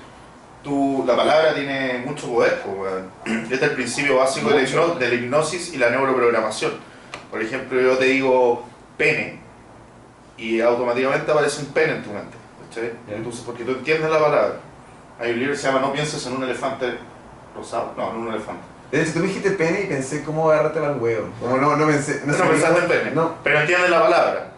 [0.63, 2.61] tú, la palabra tiene mucho poder.
[3.25, 6.73] Este es el principio básico de la, hipno- de la hipnosis y la neuroprogramación.
[7.31, 8.65] Por ejemplo, yo te digo
[8.97, 9.39] pene
[10.37, 12.37] y automáticamente aparece un pene en tu mente.
[13.09, 13.15] Ya.
[13.15, 14.59] Entonces, porque tú entiendes la palabra.
[15.19, 16.93] Hay un libro que se llama No pienses en un elefante
[17.55, 17.93] rosado.
[17.97, 18.61] No, en un elefante.
[18.91, 21.27] De hecho, tú me dijiste pene y pensé cómo agarrarte al huevo.
[21.39, 22.21] Como no, no pensé.
[22.25, 23.11] No, sé, pensaste en pene.
[23.11, 24.51] No, Pero entiendes la palabra.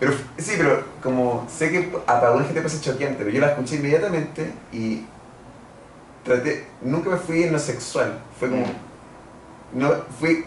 [0.00, 3.40] pero sí, pero como sé que a para alguna gente puede ser choqueante, pero yo
[3.40, 5.06] la escuché inmediatamente y
[6.24, 6.66] traté.
[6.82, 8.18] Nunca me fui en lo sexual.
[8.38, 8.66] Fue como.
[9.72, 10.46] No, fui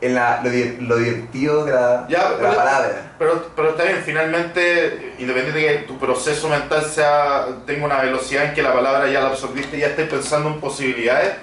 [0.00, 0.50] en la, lo,
[0.88, 3.12] lo divertido de la, Ya, de la pero- palabra.
[3.18, 8.44] Pero, pero está bien, finalmente, independiente de que tu proceso mental sea, tenga una velocidad
[8.44, 11.34] en que la palabra ya la absorbiste y ya estés pensando en posibilidades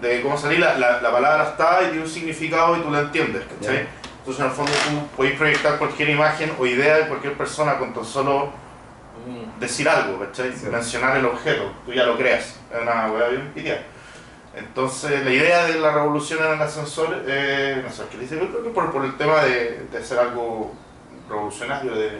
[0.00, 3.00] de cómo salir, la, la, la palabra está y tiene un significado y tú la
[3.00, 3.76] entiendes, ¿cachai?
[3.76, 3.86] Ya.
[4.18, 7.92] Entonces en el fondo tú puedes proyectar cualquier imagen o idea de cualquier persona con
[7.94, 8.60] tan solo
[9.24, 9.60] Mm.
[9.60, 10.52] decir algo, ¿cachai?
[10.52, 10.66] Sí.
[10.66, 13.52] Mencionar el objeto, tú ya lo creas, es una hueá bien.
[14.54, 18.48] Entonces la idea de la revolución en el ascensor, eh, no sé qué dice, yo
[18.50, 20.72] creo que por, por el tema de, de hacer algo
[21.28, 22.18] revolucionario, de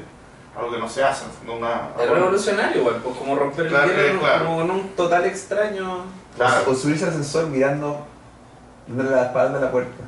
[0.57, 1.90] algo que no se hace, en el fondo una...
[2.03, 4.45] Es revolucionario igual, pues como romper el Claro, hielo claro.
[4.47, 6.05] como con un total extraño.
[6.37, 6.71] Claro.
[6.71, 8.07] O subirse al ascensor mirando,
[8.87, 10.03] dándole la espalda a la puerta.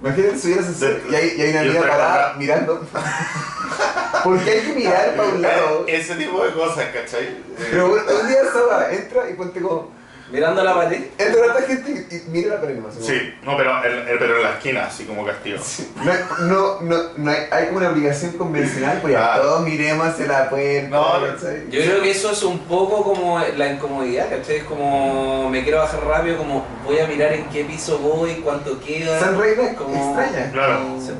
[0.00, 2.80] Imagínate subir al ascensor De- y hay, y hay una niña parada mirando.
[4.24, 5.84] Porque hay que mirar para un lado.
[5.86, 7.24] Eh, Ese tipo de cosas, ¿cachai?
[7.24, 9.97] Eh, Pero bueno, un día Saba entra y ponte como.
[10.30, 11.04] Mirando la pared.
[11.16, 12.94] Entra tanta gente y, y mira la pared nomás.
[12.94, 15.58] como- sí, no, pero, el- el- pero en la esquina, así como castigo.
[16.04, 19.40] No, hay- no, no, no hay, hay como una obligación convencional, pues ya Ah.
[19.40, 20.88] todos miremos hacia la puerta.
[20.90, 21.26] No.
[21.70, 24.56] Yo creo que eso es un poco como la incomodidad, ¿cachai?
[24.56, 28.78] Es como me quiero bajar rápido, como voy a mirar en qué piso voy, cuánto
[28.80, 29.18] queda.
[29.20, 30.52] Son reglas como- extrañas.
[30.52, 30.78] Claro.
[30.82, 31.12] como- Sí.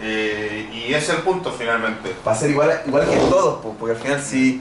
[0.00, 2.10] Eh, y ese es el punto finalmente.
[2.24, 4.60] Para ser igual, igual que todos, pues, porque al final si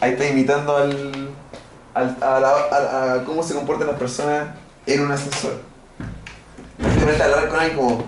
[0.00, 1.27] ahí está imitando al,
[1.94, 4.48] al- a, la- a- a cómo se comportan las personas
[4.86, 5.60] en un ascensor.
[6.78, 8.04] Imagínate hablar con alguien como.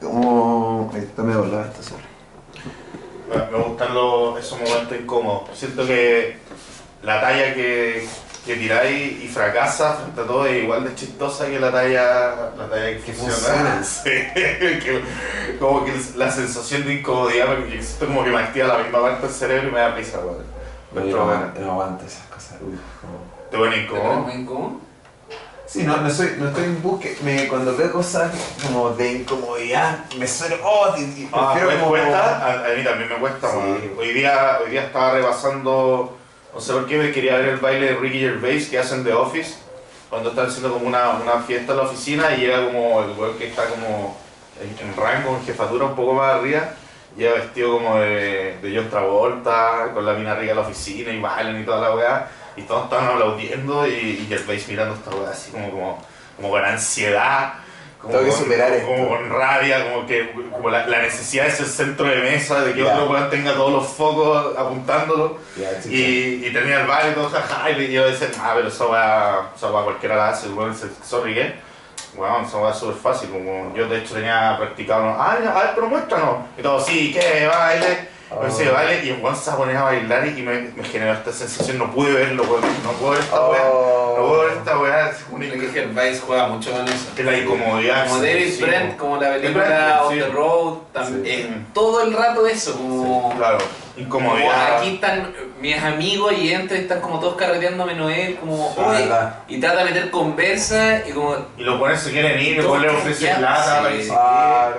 [0.00, 0.92] como.
[0.96, 2.02] Está medio volado esto solo.
[3.52, 5.50] Me gustan los, esos momentos incómodos.
[5.54, 6.38] Siento que
[7.02, 8.08] la talla que,
[8.46, 12.68] que tiráis y fracasa frente a todo es igual de chistosa que la talla, la
[12.70, 13.82] talla que, funciona.
[13.84, 15.02] Sí, que-
[15.58, 19.26] como que la sensación de incomodidad, porque siento como que me activa la misma parte
[19.26, 20.57] del cerebro y me da risa, weón.
[21.00, 22.52] Yo Encuentro- no, aguanto- no aguanto esas cosas.
[22.60, 23.82] Uy, como- Te pone ¿Te
[24.38, 24.80] incómodo.
[25.66, 27.14] Sí, no, no, soy, no estoy en búsqueda.
[27.22, 28.32] Me, cuando veo cosas
[28.66, 30.56] como de incomodidad, me suena.
[30.64, 31.90] Oh, y, y Ah, prefiero ¿me como.
[31.90, 32.38] cuesta?
[32.46, 33.90] A, a mí también me cuesta, Sí.
[33.98, 36.16] Hoy día, hoy día estaba repasando,
[36.54, 39.12] no sé por qué me quería ver el baile de Ricky Gervais que hacen The
[39.12, 39.56] Office,
[40.08, 43.36] cuando están haciendo como una, una fiesta en la oficina y llega como el weón
[43.36, 44.16] que está como
[44.62, 46.70] en, en rango, en jefatura un poco más arriba,
[47.18, 51.20] llega vestido como de, de John Travolta, con la mina arriba de la oficina y
[51.20, 55.30] bailan y toda la weá, y todos estaban aplaudiendo y, y Gervais mirando esta weá
[55.30, 56.04] así como, como,
[56.36, 57.54] como con ansiedad.
[58.00, 59.08] Como Tengo que con- superar como, esto.
[59.08, 62.84] con rabia, como que como la, la necesidad de ser centro de mesa, de que
[62.84, 62.94] Ya.
[62.94, 65.38] otro weón tenga todos los focos apuntándolo.
[65.56, 65.88] Chucha.
[65.92, 69.40] Y, y tenía el baile y todo, jaja, y yo decía, ah, pero esa weá,
[69.56, 71.54] esa weá cualquiera la hace, weón, se- sorry, ¿qué?
[72.18, 75.10] Weón, esa weá es súper fácil, como yo de hecho tenía practicado, ¿no?
[75.18, 76.36] ah, a ver, pero muéstranos.
[76.58, 77.46] Y todo, sí, ¿qué?
[77.46, 78.08] Baile.
[78.30, 78.44] Oh.
[78.44, 81.78] Decía, baile, y el weón se ponía a bailar y me, me generó esta sensación,
[81.78, 84.14] no pude verlo, weón, no puedo ver esta weá, Oh.
[84.18, 87.06] no puedo ver esta weá, es una Ricky Gervais juega mucho con eso.
[87.16, 88.06] que la incomodidad.
[88.08, 88.96] Como David sí, Brent, sí.
[88.98, 90.20] como la Brent, película On sí.
[90.20, 91.30] the Road, tam- Sí.
[91.30, 93.58] es todo el rato eso, como, Claro,
[94.04, 94.78] como incomodidad.
[94.78, 98.80] aquí están mis amigos y entran y están como todos carreteando menos él, como Sí,
[98.80, 99.08] oye,
[99.48, 102.88] y trata de meter conversa y como Y los buenos se quieren ir, después le
[102.90, 104.74] ofrece ya, plata para que se Ah.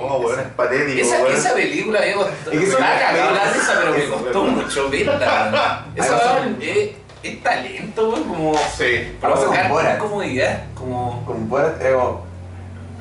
[0.00, 1.34] Oh, weón, es patético, Esa, weón.
[1.34, 5.84] esa película me costó, Es que me la risa, pero me Eso, costó mucho verla.
[5.96, 6.90] Esa es,
[7.22, 9.16] es talento, weón, como Sí.
[9.20, 9.96] Pasa con provocar Borat.
[9.96, 12.24] incomodidad, como Con Borat era como.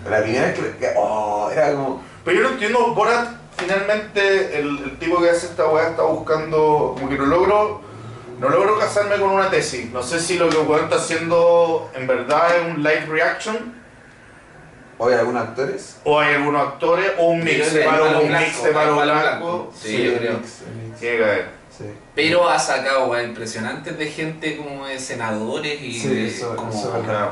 [0.09, 0.77] La primera vez que.
[0.79, 2.01] que- oh, era como.
[2.25, 3.27] Pero yo no entiendo, Borat,
[3.63, 7.81] finalmente el, el tipo que hace esta weá está buscando, como que no logro,
[8.39, 9.89] no logro casarme con una tesis.
[9.91, 13.81] No sé si lo que el weón está haciendo en verdad es un live reaction,
[14.99, 15.97] Oye, algunos actores.
[16.03, 19.73] o hay algunos actores, o un mix de palo, un blanco, mix de palo blanco.
[19.75, 20.33] Sí, yo creo.
[20.37, 20.99] mix, mix.
[20.99, 21.47] Tiene que haber.
[21.75, 21.85] Sí.
[22.13, 26.69] Pero ha sacado weas impresionantes de gente como de senadores y Sí, de, eso- como
[26.71, 27.31] eso es Claro.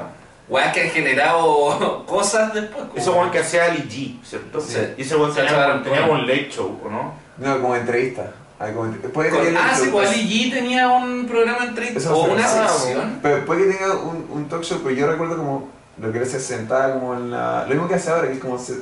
[0.52, 2.84] Weas que han generado cosas después.
[2.96, 4.62] Ese weón que hacía Ali G, ¿cierto?
[4.62, 4.78] Sí.
[4.98, 7.14] Y ese weón Se tenía, tenía un late show, ¿o no?
[7.38, 8.32] No, como entrevista.
[8.60, 12.48] Ah, ah, sí, un- pues Ali G tenía un programa entre Eso o fue- una
[12.48, 13.20] sección.
[13.24, 16.28] Pero puede que tenga un, un talk show, pero yo recuerdo como lo que él
[16.28, 17.64] se sentaba como en la.
[17.64, 18.76] Lo mismo que hace ahora, que es como se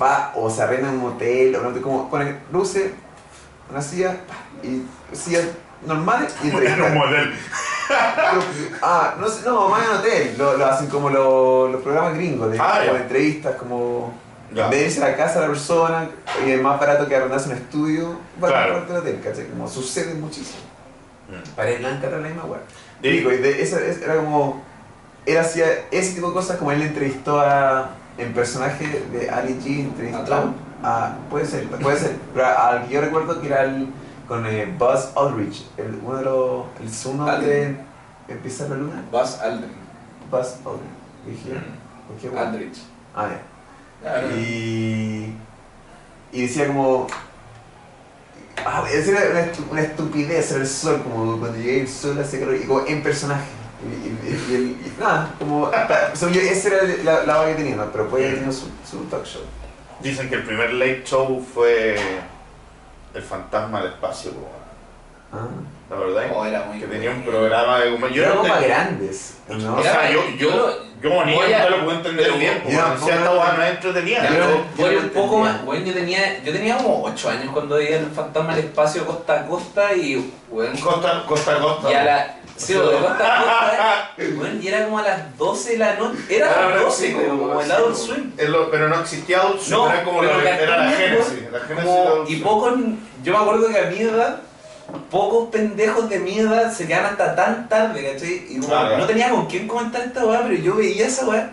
[0.00, 2.90] va o se arrenda en un hotel, o no, como pone luces,
[3.70, 4.16] una silla,
[4.62, 4.82] y
[5.14, 5.40] silla
[5.86, 6.94] normales y Un entrevistas.
[6.94, 7.32] modelo.
[8.82, 12.50] Ah, no sé, no, más en hotel, lo, lo hacen como los, los programas gringos,
[12.52, 14.14] de, Ah, como de entrevistas, como
[14.54, 14.64] Ya.
[14.66, 16.08] en vez de irse a la casa de la persona
[16.46, 18.74] y es más barato que arrendarse un estudio, van Claro.
[18.74, 19.46] a el hotel, ¿cachai?
[19.48, 20.60] Como sucede muchísimo.
[21.28, 21.54] Mm.
[21.56, 22.60] Pared blanca era la misma weá.
[23.02, 24.62] Digo, y de, esa, es- era como.
[25.26, 27.90] Él hacía ese tipo de cosas como él entrevistó a.
[28.16, 30.56] En personaje de Ali G, entrevistó ¿A Trump?
[30.84, 31.16] a.
[31.30, 32.16] Puede ser, puede ser.
[32.32, 33.88] Pero al que yo recuerdo que era el.
[34.28, 36.64] Con eh, Buzz Aldrich, el, uno de los.
[36.80, 37.30] El Zuno de.
[37.32, 37.78] Aldrin.
[38.28, 39.02] Empieza la luna.
[39.12, 39.70] Buzz Aldrin.
[40.30, 40.94] Buzz Aldrich.
[41.26, 42.08] Dije, Mm.
[42.08, 42.48] ¿por qué, weón?
[42.48, 42.78] Aldrich.
[43.14, 43.42] Ah, ya.
[44.02, 44.36] Claro.
[44.36, 45.34] Y,
[46.32, 47.06] y decía como.
[48.64, 52.18] Ah, esa era una, estu- una estupidez era el sol, como cuando llegué el sol
[52.18, 53.44] hace calor, y como en personaje.
[53.82, 55.66] Y, y- y- y el- y nada, como.
[55.66, 57.92] hasta- yo, esa era la, la vaga que tenía, ¿no?
[57.92, 59.42] pero puede haber tenido su, su talk show.
[60.02, 61.96] Dicen que el primer late show fue
[63.14, 64.32] El fantasma del espacio,
[65.32, 65.46] Ah.
[65.90, 66.24] la verdad.
[66.34, 68.10] Oh, era muy que tenía un programa de humor.
[68.12, 69.76] Yo Era como te- grandes, ¿no?
[69.76, 70.70] O sea, yo, Yo yo,
[71.02, 72.88] yo como niño voy a- no lo pude entender pero bien, yo no
[75.00, 75.52] un poco entendía.
[75.52, 75.64] más.
[75.64, 79.40] Bueno, yo tenía, yo tenía como 8 años cuando veía el fantasma del espacio costa
[79.40, 80.32] a costa y.
[80.50, 81.90] Bueno, Costa, costa a costa.
[81.90, 82.36] y a la.
[82.56, 84.10] Sí, de costa a costa.
[84.36, 86.18] Bueno, y era como a las 12 de la noche.
[86.28, 88.32] Era a las 12, creo, como el Adult Swim.
[88.36, 91.42] Pero no existía Adult Swim, No, era como la, era la génesis.
[91.50, 92.74] La Como, y pocos,
[93.22, 94.40] yo me acuerdo que a mi edad,
[95.10, 98.46] pocos pendejos de mi edad se quedan hasta tan tarde, ¿cachai?
[98.48, 101.50] Y como no tenía con quién comentar esta weá, pero yo veía esa weá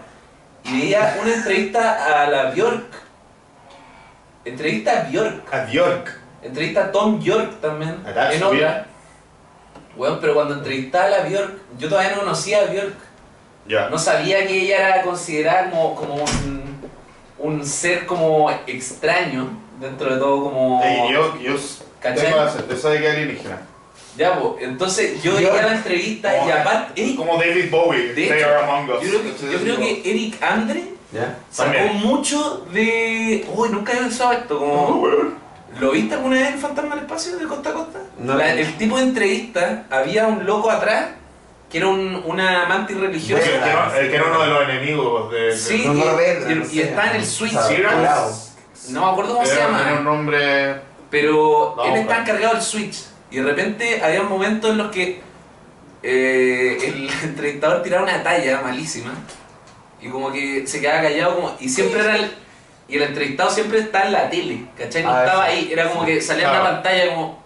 [0.63, 3.01] y veía una entrevista a la Bjork.
[4.45, 5.53] Entrevista a Bjork.
[5.53, 6.19] A Bjork.
[6.43, 8.03] Entrevista a Tom York también.
[8.05, 8.57] Ah, that's en otra.
[8.57, 8.85] weird.
[10.01, 12.95] Weón, pero cuando entrevistaba a la Bjork, yo todavía no conocía a Bjork.
[13.91, 16.63] No sabía que ella era considerada como, como un,
[17.37, 20.81] un ser como extraño, dentro de todo como...
[20.83, 21.53] Ey, yo, yo
[21.99, 22.25] ¿Cachai?
[22.25, 23.61] tengo la certeza de que alienígena.
[24.17, 25.53] Ya, pues, entonces yo Bjork.
[25.53, 29.03] veía la entrevista y Como- aparte, Eric, Como David Bowie, De They Are Among Us.
[29.03, 30.83] yo creo, que, yo creo que Eric Andre
[31.13, 31.37] ¿Ya?
[31.51, 31.97] sacó También.
[31.97, 33.45] mucho de...
[33.53, 35.05] Uy, nunca había pensado esto, como...
[35.79, 37.99] ¿Lo viste alguna vez en Fantasma del Espacio de Costa a Costa?
[38.23, 38.35] No.
[38.37, 41.09] La- el tipo de entrevista, había un loco atrás
[41.69, 43.43] que era un, una mantis El religiosa.
[43.43, 45.39] que, no- el que era uno de los enemigos de.
[45.41, 46.83] de- Sí, No, y- ves, y- no y sé.
[46.83, 47.55] está en el Switch.
[47.55, 48.35] O sea, Sí, era- curado.
[48.89, 49.81] No me acuerdo cómo se llama.
[49.81, 50.75] Era un nombre.
[51.09, 53.03] Pero No, él está encargado del Switch.
[53.31, 55.21] Y de repente había momentos en los que
[56.03, 59.11] eh, el entrevistador tiraba una talla malísima.
[60.01, 62.31] Y como que se quedaba callado como, y siempre era el...
[62.87, 65.03] Y el entrevistado siempre está en la tele, ¿cachai?
[65.03, 66.63] No Ah, estaba ahí, era como que salía en Claro.
[66.65, 67.40] la pantalla como...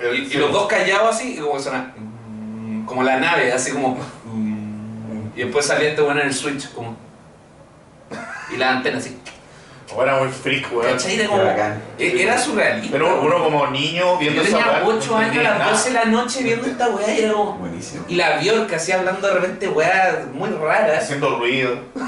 [0.00, 0.38] el- Y, y sí.
[0.38, 1.92] los dos callados así, y como que suena...
[1.96, 3.96] mm, Como la nave, así como...
[4.24, 6.96] mm, Y después salía este bueno en el Switch, como...
[8.52, 9.16] Y la antena así.
[10.00, 10.92] Era muy freak, weón.
[10.92, 11.18] ¿Cachai?
[11.18, 11.42] Era como...
[11.98, 12.92] e- Era surrealista.
[12.92, 15.70] Pero uno como niño viendo Yo esa tenía weá, 8 no años a las nada.
[15.72, 17.52] 12 de la noche viendo esta weá y era como...
[17.54, 18.04] Buenísimo.
[18.08, 21.02] Y la Bjork así hablando de repente weá muy raras.
[21.04, 21.70] Haciendo ruido.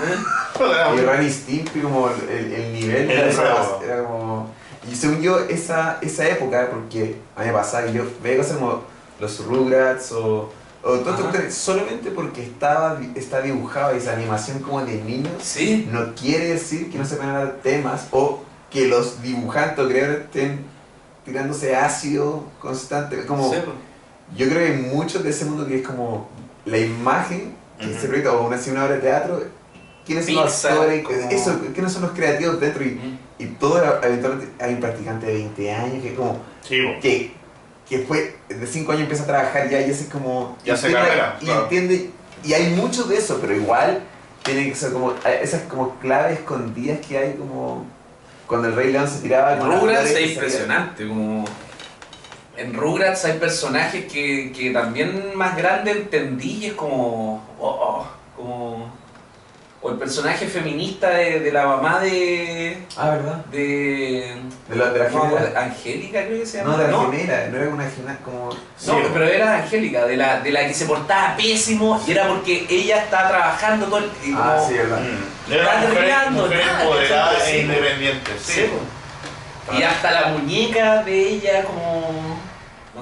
[0.96, 4.48] Y Ren y Stimpy como el, el nivel Era era como...
[4.90, 8.56] Y según yo, esa, esa época, porque a mí me pasaba que yo veía cosas
[8.56, 8.82] como
[9.20, 10.50] los Rugrats o,
[10.82, 15.88] o todo esto, solamente porque estaba, está dibujado esa animación como de niños, Sí.
[15.92, 18.40] no quiere decir que no se puedan dar temas o
[18.70, 20.64] que los dibujantes o creadores estén
[21.24, 23.24] tirándose ácido constante.
[23.26, 23.72] Como, Sí, po.
[24.36, 26.28] yo creo que hay muchos de ese mundo que es como
[26.64, 29.42] la imagen que se proyecta, o una, una obra de teatro,
[30.06, 33.18] quiénes son los actores, como- eso, quiénes son los creativos dentro, y.
[33.42, 37.00] y todo eventualmente hay un practicante de 20 años que como, Sí, po.
[37.00, 37.32] que,
[37.88, 40.92] que fue de 5 años empieza a trabajar ya y ese es como, Ya se
[40.92, 41.62] carrera, y claro.
[41.64, 42.10] entiende,
[42.44, 44.02] y hay mucho de eso, pero igual
[44.42, 47.84] tiene que ser como, esas como claves escondidas que hay como,
[48.46, 51.44] cuando el Rey León se tiraba con Rugrats es impresionante, como...
[52.54, 57.42] En Rugrats hay personajes que, que también más grande entendí y es como...
[57.58, 59.01] oh, oh, como...
[59.84, 62.78] O el personaje feminista de, de la mamá de...
[62.96, 63.44] Ah, ¿verdad?
[63.46, 64.36] de...
[64.68, 65.36] De la, de la no.
[65.58, 66.76] Angélica creo que se llama.
[66.76, 68.46] No, de la gemela, no era una gemela como...
[68.50, 68.92] No, Sí.
[69.12, 73.02] pero era Angélica, de la, de la que se portaba pésimo y era porque ella
[73.02, 74.04] estaba trabajando todo el...
[74.10, 75.00] como- Ah, sí, verdad.
[75.00, 75.52] Mm.
[75.52, 78.30] Era Está mujer, terminando, mujer nada, empoderada e independiente.
[78.40, 79.78] Sí, Sí.
[79.78, 82.31] Y hasta la muñeca de ella, como.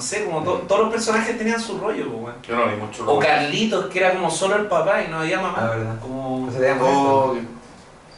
[0.00, 2.32] No sé, como to- todos los personajes tenían su rollo, weón.
[2.48, 3.04] Yo no vi mucho.
[3.06, 5.70] O Carlitos, que era como solo el papá y no había Ah, mamá.
[5.76, 6.00] verdad.
[6.00, 6.46] Como.
[6.46, 7.36] No se veía Oh.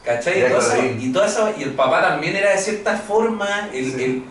[0.05, 0.39] ¿Cachai?
[0.39, 1.01] Y esa, colorín.
[1.01, 3.69] y toda esa- y el papá también era de cierta forma.
[3.73, 4.05] El, Sí.
[4.05, 4.23] el,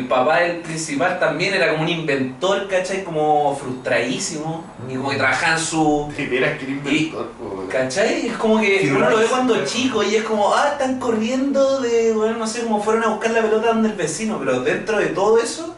[0.00, 3.02] el papá del principal también era como un inventor, ¿cachai?
[3.04, 4.64] Como frustradísimo.
[4.86, 6.12] Y como que trabajaba en su.
[6.14, 7.68] Vieras que inventor, weón.
[7.68, 8.26] ¿Cachai?
[8.26, 11.80] Es como que Sí, uno lo ve cuando chico y es como, ah, están corriendo
[11.80, 14.98] de, bueno, no sé, como fueron a buscar la pelota donde el vecino, pero dentro
[14.98, 15.77] de todo eso Mm.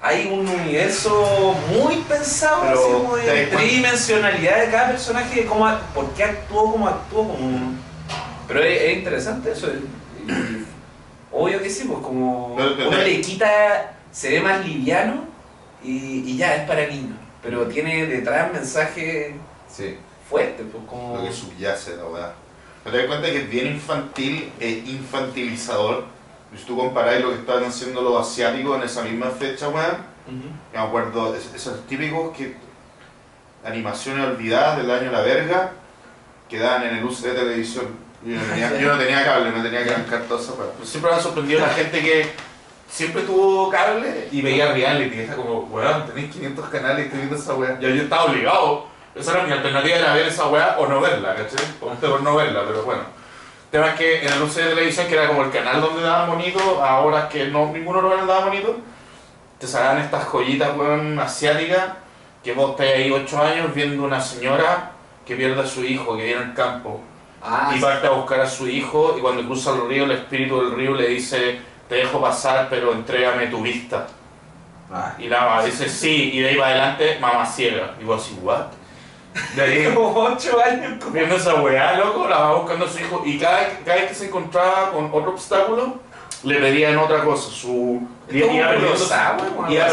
[0.00, 5.40] Hay un universo muy pensado, Pero, así como ¿te das de tridimensionalidad de cada personaje,
[5.40, 7.28] de cómo, por qué actuó como actuó.
[7.28, 7.72] Como...
[8.46, 9.68] Pero es, es interesante eso.
[11.32, 15.24] obvio que sí, pues como Pero, uno le quita, se ve más liviano
[15.82, 17.16] y, y ya, es para niños.
[17.42, 19.34] Pero tiene detrás mensajes
[19.68, 19.96] Sí.
[20.28, 21.16] fuertes, pues como...
[21.16, 22.32] Lo que subyace la weá.
[22.84, 26.04] Pero te das cuenta que es bien infantil e infantilizador.
[26.56, 29.96] Si tú comparás lo que estaban haciendo los asiáticos en esa misma fecha, weón.
[30.26, 30.48] Ujú.
[30.72, 32.56] Yo me acuerdo, es- esos típicos que
[33.64, 35.72] animaciones olvidadas del año La Verga
[36.48, 37.86] que daban en el UC de televisión.
[38.24, 40.68] Yo no tenía, yo no tenía cable, me tenía que arrancar toda esa weá.
[40.74, 42.30] Pero Siempre me ha sorprendido la gente que
[42.90, 45.20] siempre tuvo cable y veía reality.
[45.20, 47.78] Era como, weón, tenéis 500 canales y estoy viendo esa weá.
[47.78, 48.86] Yo, yo estaba obligado.
[49.14, 51.64] Esa era mi alternativa, era ver esa weá o no verla, ¿cachai?
[51.80, 53.02] Opté por no verla, pero bueno.
[53.70, 56.30] Tema es que en el UC de televisión, que era como el canal donde daban
[56.30, 58.76] bonito, ahora que no, ninguno lo daba bonito,
[59.58, 61.84] te sacan estas joyitas, weón, asiáticas,
[62.42, 64.92] que vos estáis ahí 8 años viendo una señora
[65.26, 67.00] que pierde a su hijo, que viene al campo,
[67.42, 67.82] Ah, y sí.
[67.82, 70.94] parte a buscar a su hijo, y cuando cruza el río, el espíritu del río
[70.94, 74.06] le dice, te dejo pasar, pero entrégame tu vista.
[74.90, 77.94] Ah, Y la mamá dice, sí, y de ahí para adelante, mamá ciega.
[78.00, 78.66] Y vos así, ¿what?
[79.54, 80.92] De ahí, como 8 años.
[81.02, 83.96] como- viendo esa weá, loco, la va buscando a su hijo, y cada, vez- cada
[84.00, 85.96] vez que se encontraba con otro obstáculo,
[86.44, 88.00] le pedían otra cosa, su...
[88.30, 88.94] Iba perdiendo-
[89.70, 89.88] iba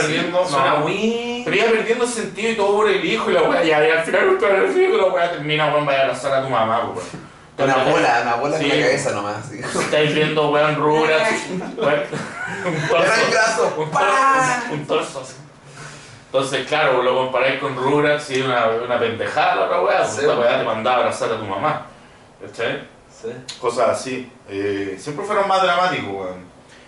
[0.70, 0.78] no.
[0.80, 1.42] muy...
[1.46, 4.04] Pero iba perdiendo sentido y todo por el hijo y la weá, ya, y al
[4.04, 7.26] final decir que la weá termina, weón, vaya a abrazar a tu mamá, weón.
[7.58, 8.66] una bola, una bola Sí.
[8.70, 9.52] en la cabeza nomás.
[9.52, 11.04] Estáis viendo, weón, weón,
[12.66, 14.08] un el torso, un torso,
[14.72, 15.34] un torso así.
[16.36, 20.22] Entonces, claro, lo comparáis con Rugrats y una, una pendejada la otra weá, pues Sí.
[20.22, 21.86] esta weá te mandaba a abrazar a tu mamá.
[22.46, 22.82] ¿Cachai?
[23.10, 23.30] Sí.
[23.62, 24.30] Cosas así.
[24.50, 26.44] Eh, siempre fueron más dramáticos, weón.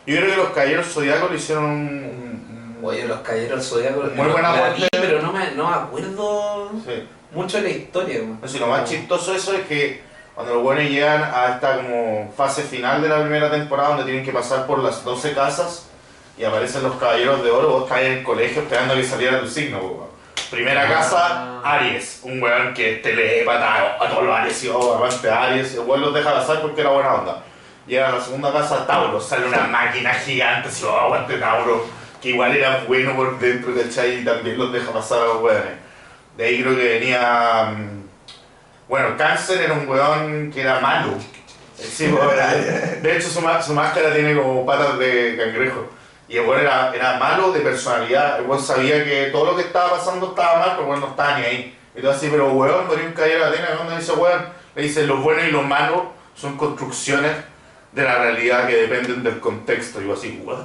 [0.06, 2.78] Yo creo que los Caballeros Zodíacos le hicieron un...
[2.84, 4.14] Oye, los caballeros zodiacos.
[4.14, 7.08] Muy buena la vi, pero no me, no me acuerdo sí.
[7.32, 8.40] mucho de la historia, weón.
[8.42, 10.02] No sé, lo más chistoso de eso es que
[10.36, 14.26] cuando los buenos llegan a esta como fase final de la primera temporada donde tienen
[14.26, 15.88] que pasar por las 12 casas
[16.38, 19.48] y aparecen los caballeros de oro, vos caes en el colegio esperando que saliera tu
[19.48, 20.08] signo, weón.
[20.52, 20.88] Primera Ah.
[20.88, 25.74] casa, Aries, un weón que es telépata, a todos los Aries y oh, aparte Aries,
[25.74, 27.44] el weón los deja pasar porque era buena onda.
[27.86, 31.86] Llega a la segunda casa, Tauro, sale una máquina gigante, así, oh, aguante Tauro,
[32.22, 34.22] que igual era bueno por dentro, ¿cachai?
[34.22, 35.74] Y también los deja pasar a los weones.
[36.38, 37.74] De ahí creo que venía.
[37.76, 38.08] mm,
[38.88, 41.14] Bueno, Cáncer era un weón que era malo.
[41.76, 42.08] Sí,
[43.02, 45.88] de hecho, su, su máscara tiene como patas de cangrejo.
[46.30, 48.40] Y el weón era, era malo de personalidad.
[48.40, 51.08] El weón sabía que todo lo que estaba pasando estaba mal, pero el weón no
[51.08, 51.78] estaba ni ahí.
[51.96, 53.76] Y todo así, pero weón, morí un caballero de Atena.
[53.78, 54.46] ¿Dónde dice weón?
[54.76, 56.02] Le dice: los buenos y los malos
[56.36, 57.32] son construcciones
[57.94, 60.02] de la realidad que dependen del contexto.
[60.02, 60.60] Y yo así, ¿what?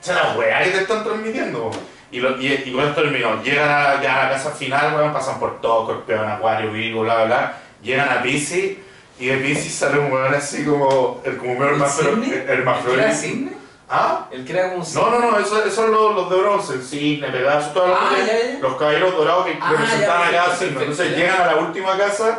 [0.00, 1.70] Esa es la weá que te están transmitiendo.
[2.10, 3.42] Y, lo, y, y con esto terminó.
[3.42, 7.14] Llegan a, ya a la casa final, weón, pasan por todo, Escorpión, Acuario, Virgo, bla,
[7.14, 7.58] bla, bla.
[7.82, 8.76] Llegan a Pisces
[9.18, 12.36] y de Pisces sale un weón así como, el, como ¿El hermafro- cisne?
[12.48, 13.61] ¿El que era cisne?
[13.94, 14.26] ¿Ah?
[14.30, 16.80] El que era como un No, no, no, esos esos son los, los de bronce,
[16.82, 18.58] cisne, Pegaso, todo lo Ah, que ya, ya.
[18.60, 22.38] los caballeros dorados que Ah, representaban ya, a cada Entonces llegan a la última casa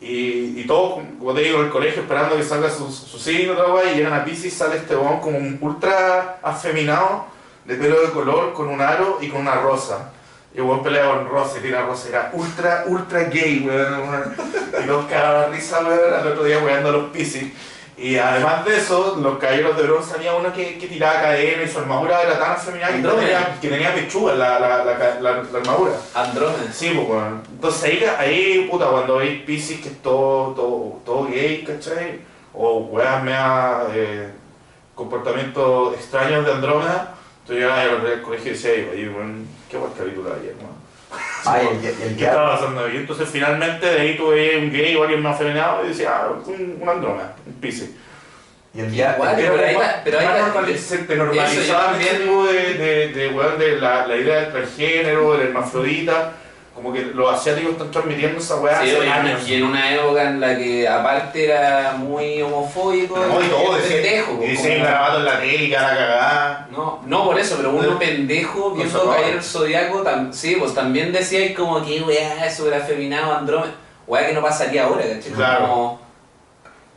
[0.00, 3.54] y, y todos, como te digo, en el colegio esperando que salga su, su signo,
[3.84, 7.26] y llegan a Pisces y sale este weón como un ultra afeminado,
[7.66, 10.10] de pelo de color, con un aro y con una rosa.
[10.52, 14.34] Y el pelea con rosa y tira rosa, era ultra, ultra gay, weón.
[14.82, 17.44] Y todos cagaban risa, weón, al otro día weando a los Pisces.
[18.00, 21.68] Y además de eso, los caballeros de bronce había uno que, que tiraba cadena y
[21.68, 25.92] su armadura era tan afeminada que tenía, que tenía pechuga la, la, la, la, armadura.
[26.14, 26.72] Andrómeda.
[26.72, 27.42] Sí, pues, weón.
[27.52, 32.20] Entonces ahí, ahí, puta, cuando veis Pisces que es todo, todo, todo gay, ¿cachai?
[32.54, 34.30] O weas mea eh,
[34.94, 37.14] comportamientos extraños de Andrómeda,
[37.46, 40.79] tú llegabas al colegio y decías, oye, weón, qué buen capítulo ayer, weón.
[41.46, 42.96] Ay, el, el, el ¿Qué estaba pasando ahí?
[42.96, 46.78] Entonces finalmente de ahí veías un gay o alguien más afeminado y decías, ah, un,
[46.80, 47.90] un Andrómeda, un Pisces.
[48.74, 49.14] y el día.
[49.16, 54.40] Igual, pero ahí pero ahí se normalizaba tipo de, de, de, de la, la idea
[54.42, 56.32] del transgénero, del hermafrodita,
[56.74, 59.48] como que los asiáticos están transmitiendo esa weá Sí, hace oye, años.
[59.48, 63.82] y en una época en la que aparte era muy homofóbico, No, y todo, el
[63.82, 64.32] decía- pendejo.
[64.32, 66.68] y como- dicen garabato en la tele y cara cagada.
[66.70, 67.98] No, no por eso, pero uno No.
[67.98, 72.78] pendejo viendo caer el zodiaco, tam- sí, pues también decía como que weá, eso era
[72.78, 73.72] afeminado, Andrómeda,
[74.06, 75.32] weá que no pasaría ahora, ¿cachai?
[75.32, 75.60] Claro.
[75.68, 76.00] Como,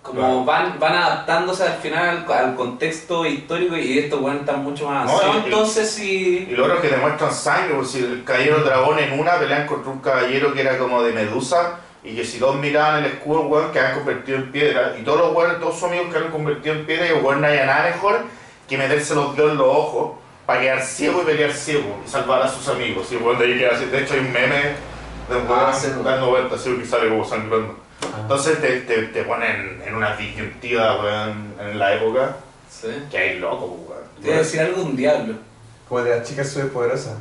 [0.03, 0.43] como Claro.
[0.45, 5.05] van, van adaptándose al final al, al contexto histórico y estos weones están mucho más
[5.05, 6.47] No, y- y- entonces sí.
[6.51, 9.65] Y lo otro es que demuestran sangre, por si el caballero dragón en una pelean
[9.65, 13.41] contra un caballero que era como de medusa y que si todos miraban el escudo,
[13.47, 14.93] weón, quedaban convertidos en piedra.
[14.99, 17.65] Y todos los weones, todos sus amigos quedaron convertidos en piedra y weón no había
[17.65, 18.19] nada mejor
[18.67, 20.11] que meterse los dedos en los ojos
[20.45, 23.09] para quedar ciego y pelear ciego y salvar a sus amigos.
[23.11, 23.85] Y bueno, de ahí queda así.
[23.85, 24.57] De hecho, hay un meme
[25.29, 25.87] de un Ah, weón sí.
[26.03, 27.77] dando vueltas, así que sale como sangrando.
[28.13, 28.17] Ah.
[28.21, 32.37] Entonces te, te, te ponen en una disyuntiva, weón, en la época,
[32.69, 32.87] Sí.
[33.09, 34.03] que hay loco, weón.
[34.21, 35.35] Te iba a decir algo de un diablo.
[35.87, 37.13] Como el de las chicas superpoderosas,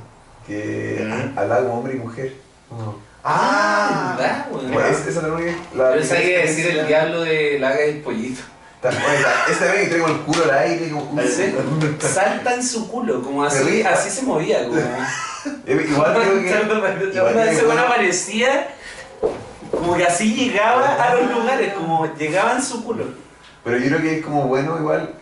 [0.46, 1.70] que Mm.
[1.70, 2.32] hombre y mujer.
[2.68, 4.72] Como- Ah, ¿verdad, weón?
[4.72, 5.22] Bueno, es- esa es
[5.76, 8.42] la Yo pensaba que decir el diablo de la haga del pollito.
[8.80, 11.22] Ta- bueno, ta- Esta vez que traigo el culo al aire, como.
[11.22, 11.54] ¿Sí?
[12.00, 14.80] Salta en su culo, como así, así se movía, como.
[15.66, 16.48] Igual creo que.
[17.14, 18.74] igual bueno- aparecía,
[19.72, 23.04] como que así llegaba a los lugares, como llegaba en su culo.
[23.64, 25.14] Pero yo creo que es como bueno igual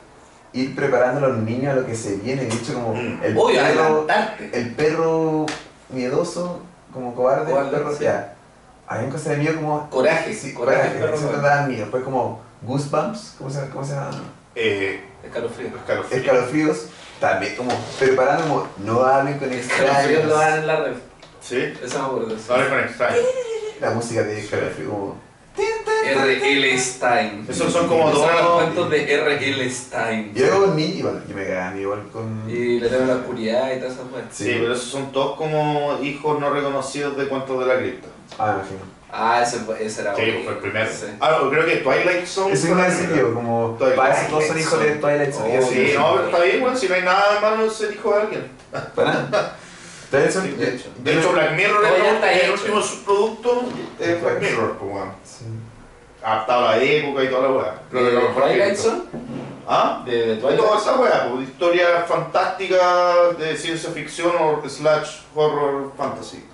[0.53, 2.45] ir preparando a los niños a lo que se viene.
[2.45, 3.21] De hecho, como Mm.
[3.23, 4.07] el Obvio, perro,
[4.53, 5.47] el perro
[5.91, 8.05] miedoso, como cobarde, Cobarde, el perro, sí.
[8.05, 8.35] ya.
[8.87, 9.89] Había un cosa de miedo como.
[9.91, 11.87] Coraje, Sí, coraje, coraje, perro daba miedo.
[11.91, 14.11] Fue como Goosebumps, ¿cómo se, cómo se llama?
[14.57, 15.69] eh, Escalofrío.
[15.69, 16.19] escalofrío.
[16.21, 16.87] Escalofríos.
[17.21, 20.59] También como preparando como no hablen con Escalofrío lo dan extraños.
[20.61, 20.95] en la red.
[21.41, 22.31] Sí, Eso me acuerdo.
[22.37, 22.45] sí.
[22.49, 23.17] ahora con extraño.
[23.81, 25.17] La música de escalofrío como.
[26.03, 26.79] R.L.
[26.79, 27.47] Stein.
[27.49, 28.63] Esos son como Esos son los dos.
[28.63, 29.71] cuentos de R.L.
[29.71, 30.33] Stein.
[30.35, 32.45] Yo niño y bueno, yo me cagaba igual con.
[32.49, 34.25] Y le tengo la oscuridad y todas esas cosas.
[34.31, 38.09] Sí, pero esos son todos como hijos no reconocidos de cuentos de la cripta.
[38.39, 39.01] Ah, me imagino.
[39.13, 40.41] Ah, ese, fue- ese era Sí, bueno.
[40.45, 40.91] fue el primero.
[40.91, 41.07] Sí.
[41.21, 42.53] Ah, creo que Twilight Zone.
[42.55, 43.77] Eso iba a la decir yo, como.
[43.79, 45.59] Twilight Para todos son hijos de Twilight Zone.
[45.59, 48.15] Oh, Sí, no, pero está bien, weón, si no hay nada de malo ser hijo
[48.15, 48.47] de alguien.
[48.95, 49.57] Para
[50.43, 50.89] Sí, de hecho.
[50.99, 51.91] De hecho, Black Mirror es
[52.33, 52.53] el hecho.
[52.55, 53.63] último subproducto
[53.99, 55.03] de Black Mirror, pues.
[55.25, 55.45] Sí.
[56.23, 57.83] Adaptado a la época y toda la weá.
[57.91, 58.77] Que ¿De lo que he Twilight.
[58.77, 59.03] Zone?
[59.67, 60.03] ¿Ah?
[60.05, 65.21] ¿De, de De Twilight toda esa weá, pues, historia fantástica de ciencia ficción o slash
[65.35, 66.45] horror fantasy.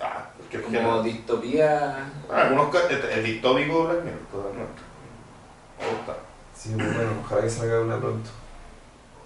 [0.00, 2.06] Ah, es que el Como género- distopía.
[2.30, 4.82] Ah, algunos es, distópico Black Mirror, totalmente.
[5.80, 6.16] Me gusta.
[6.56, 8.30] Sí, muy bueno, ojalá que salga una pronto.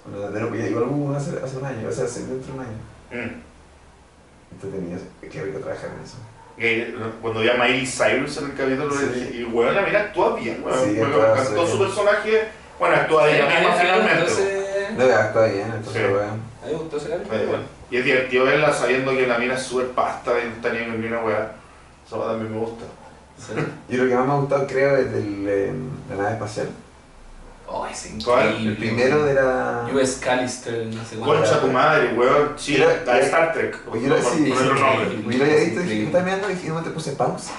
[0.07, 2.59] Una de no, pues ya igual hace, hace un año, o sea, hace dentro de
[2.59, 2.79] un año.
[3.11, 3.41] Mm.
[5.31, 6.17] Qué rico trabajar en eso.
[6.57, 9.07] Que, cuando vi a Miley Cyrus en el capítulo, Sí.
[9.15, 10.79] dije, y weón, la mira actúa bien, weón.
[10.85, 11.87] Sí, súper su bien.
[11.89, 12.49] personaje.
[12.79, 13.27] Bueno, actúa
[13.61, 14.13] misma finalmente.
[14.21, 14.97] Entonces,
[15.47, 16.29] bien, entonces weón.
[16.31, 17.47] a mí me gustó ese Eh, capítulo.
[17.49, 20.73] bueno, Y es divertido verla sabiendo que la mina es súper pasta y no está
[20.73, 21.53] ni en una weá.
[22.07, 22.85] Eso también me gusta.
[23.39, 23.53] Sí.
[23.89, 25.73] Y lo que más me ha gustado, creo, es del, eh,
[26.11, 26.69] la nave espacial.
[27.71, 28.47] Oh, es ¿Cuál?
[28.49, 28.71] increíble.
[28.71, 29.87] El primero de la.
[29.93, 31.35] US Callister, no sé cuánto.
[31.37, 32.53] Concha tu madre, weón.
[32.57, 33.77] Sí, Yo- la de Star Trek.
[33.91, 34.45] Oye, yo sí, nombre.
[34.47, 34.55] sí.
[35.29, 37.53] Yo lo había visto y dije, estaba mirando y dije, no te puse pausa.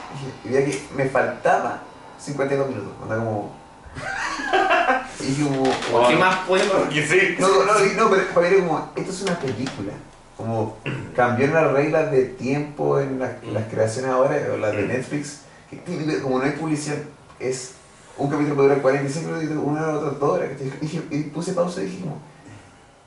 [0.43, 1.81] Y y veía que me faltaba
[2.19, 2.91] 52 minutos.
[3.03, 3.55] Anda como.
[5.19, 5.43] Y dije
[5.91, 6.07] como.
[6.07, 6.71] ¿Qué más puedo?
[6.79, 7.35] Porque sí.
[7.39, 9.93] No, no, no, no, pero para mí como, esto es una película.
[10.37, 10.77] Como
[11.15, 14.87] cambiaron las reglas de tiempo en, las- en las creaciones ahora, o las de Mm.
[14.87, 16.97] Netflix, que- como no hay publicidad,
[17.39, 17.73] es
[18.19, 20.49] un capítulo puede durar 45 minutos y una hora, otra dos horas.
[21.11, 22.17] y puse pausa y dije como,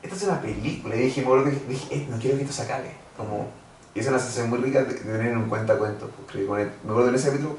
[0.02, 0.96] esta es una película.
[0.96, 1.04] Y me
[1.44, 2.90] que dije, "Eh, no quiero que esto se acabe.
[3.16, 3.46] Como,
[3.94, 6.10] y es una sensación muy rica de, tener en un cuentacuentos.
[6.16, 7.56] porque con el- me acuerdo en ese capítulo,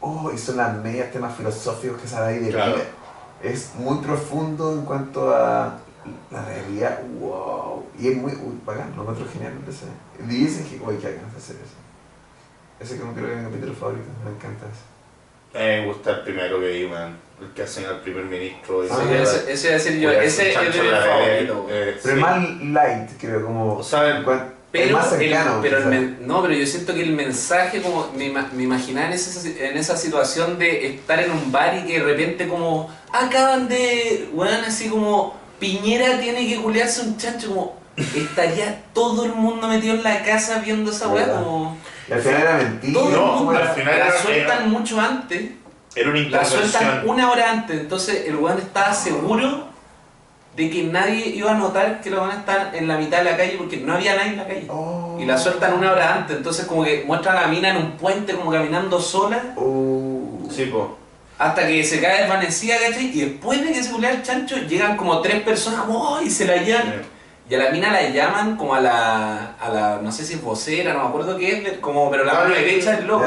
[0.00, 2.74] oh, y son las medias temas filosóficos que salen ahí de Claro.
[2.74, 2.84] vida.
[3.42, 5.78] Es muy profundo en cuanto a
[6.30, 7.84] la realidad, wow.
[7.98, 9.52] Y es muy uy, bacán, lo encuentro genial.
[9.68, 9.84] Ese.
[10.24, 11.76] Y dicen que, uy, qué ganas de hacer eso.
[12.80, 14.97] Ese como creo que es mi capítulo favorito, me encanta ese.
[15.54, 17.16] Me gusta el primero que vi, man.
[17.40, 18.84] El que hacen al primer ministro.
[18.84, 21.68] y Ah, se ese, ese yo, es chancho de en la güey.
[21.70, 22.20] Eh, Pero sí.
[22.20, 23.74] más light, creo, como.
[23.76, 25.56] O sea, cuan- Pero, más cercano.
[25.56, 25.90] el, pero el quizá.
[25.90, 29.48] men- no, pero yo siento que el mensaje, como me, ima- me imaginaba en esa,
[29.48, 34.28] en esa situación de estar en un bar y que de repente como acaban de,
[34.32, 37.78] weón, así como Piñera tiene que culiarse un chancho, como
[38.16, 41.42] estaría todo el mundo metido en la casa viendo esa weá, ¿Verdad?
[41.44, 41.76] como
[42.08, 42.92] Y al final era mentira.
[42.94, 45.42] todo el No, mundo al la, final la era- sueltan mucho antes,
[45.94, 49.68] Era una la sueltan una hora antes, entonces el weón estaba seguro
[50.56, 53.36] de que nadie iba a notar que los weones estaban en la mitad de la
[53.36, 54.64] calle porque no había nadie en la calle.
[54.68, 55.16] Oh.
[55.20, 57.92] Y la sueltan una hora antes, entonces como que muestran a la mina en un
[57.92, 60.48] puente como caminando sola Oh.
[60.50, 60.96] Sí, po.
[61.38, 63.06] hasta que se cae desvanecida, ¿cachai?
[63.16, 66.20] Y después de que se culea el chancho, llegan como tres personas ¡oh!
[66.22, 67.02] y se la llevan.
[67.48, 70.42] Y a la mina la llaman como a la, a la no sé si es
[70.42, 73.24] vocera, no me acuerdo qué es, como, pero la mano derecha es loco.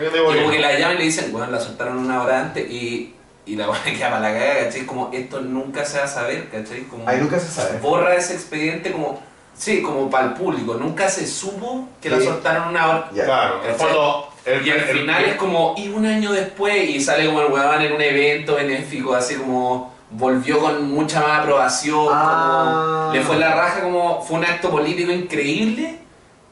[0.00, 3.14] Y como que la llaman y le dicen, bueno, la soltaron una hora antes y,
[3.46, 4.86] y la buena queda para la cagada, ¿cachai?
[4.86, 6.82] Como esto nunca se va a saber, ¿cachai?
[6.82, 7.78] Como Ahí nunca se sabe.
[7.78, 9.22] borra ese expediente como,
[9.56, 10.74] sí, como para el público.
[10.74, 12.24] Nunca se supo que la Sí.
[12.24, 13.10] soltaron una hora.
[13.14, 13.24] Ya.
[13.24, 14.28] Claro, en el fondo.
[14.44, 17.40] El, Y al el- final el- es como, y un año después, y sale como
[17.42, 23.04] el weón en un evento benéfico, así como volvió con mucha más aprobación, Ah.
[23.06, 25.98] como, le fue la raja, como fue un acto político increíble,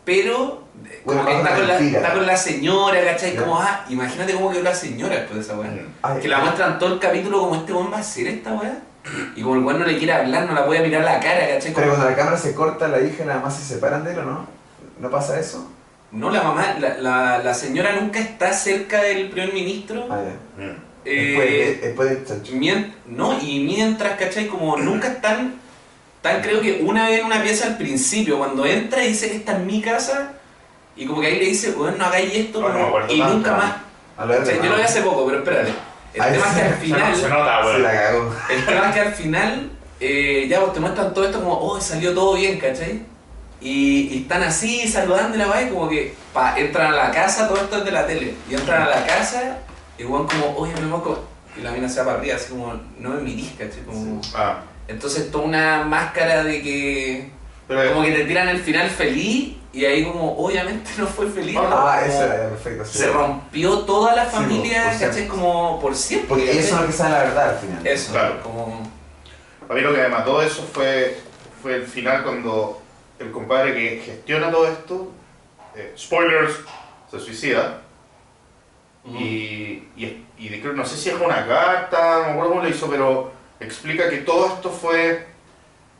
[0.04, 3.36] pero eh, como Bueno, que está con, la, está con la señora, ¿cachai?
[3.36, 6.18] Como, ah, imagínate cómo quedó la señora después de esa weá.
[6.20, 8.78] Que la muestran todo el capítulo como este weón va a hacer esta weá.
[9.34, 11.48] Y como el weón no le quiere hablar, no la puede mirar a la cara,
[11.54, 11.72] ¿cachai?
[11.74, 14.18] Pero cuando la cámara se corta, la hija y la mamá se separan de él,
[14.20, 14.46] ¿o no?
[14.98, 15.70] ¿No pasa eso?
[16.12, 20.06] No, la mamá, la, la, la señora nunca está cerca del primer ministro.
[20.10, 20.18] Ah.
[20.58, 20.89] Mm.
[21.04, 22.52] Eh, Después, después del chancho.
[22.54, 24.46] mien- no, y mientras, ¿cachai?
[24.46, 25.54] Como nunca están,
[26.16, 29.36] están creo que una vez en una pieza al principio, cuando entra y dice que
[29.36, 30.32] esta es mi casa,
[30.96, 33.74] y como que ahí le dice, bueno, no hagáis esto, No, y tanto, nunca más.
[34.18, 34.56] A lo ¿cachai?
[34.62, 35.72] Yo lo vi hace poco, pero espérate.
[36.12, 37.16] El tema es que al final...
[37.16, 38.34] se nota, Se la cagó.
[38.50, 39.70] El tema es que al final,
[40.00, 43.02] eh, ya pues te muestran todo esto como, oh, salió todo bien, ¿cachai?
[43.62, 47.46] Y, y están así saludando y la vaina, como que pa, entran a la casa,
[47.48, 49.58] todo esto es de la tele, y entran a la casa,
[50.00, 51.18] y como, oye, mi moco,
[51.56, 53.82] y la mina se va para arriba, así como, no me mirís, ¿cachai?
[53.84, 57.30] Como, Ah, Entonces, toda una máscara de que,
[57.68, 61.56] pero como que te tiran el final feliz, y ahí, como, obviamente no fue feliz.
[61.60, 62.84] Ah, eso era perfecto.
[62.84, 62.98] sí.
[62.98, 65.06] Se rompió toda la Sí, familia, siempre.
[65.08, 65.28] ¿cachai?
[65.28, 66.28] Como por siempre.
[66.28, 66.62] Porque ¿cachai?
[66.64, 67.86] son los que saben la verdad al final.
[67.86, 68.42] Eso, Claro.
[68.42, 68.90] como.
[69.68, 71.16] A mí lo que me mató eso fue,
[71.62, 72.82] fue el final cuando
[73.20, 75.12] el compadre que gestiona todo esto,
[75.76, 76.54] eh, spoilers,
[77.08, 77.82] se suicida.
[79.04, 82.62] Y, y, y de- creo- no sé si es una carta, no me acuerdo cómo
[82.62, 85.26] lo hizo, pero explica que todo esto fue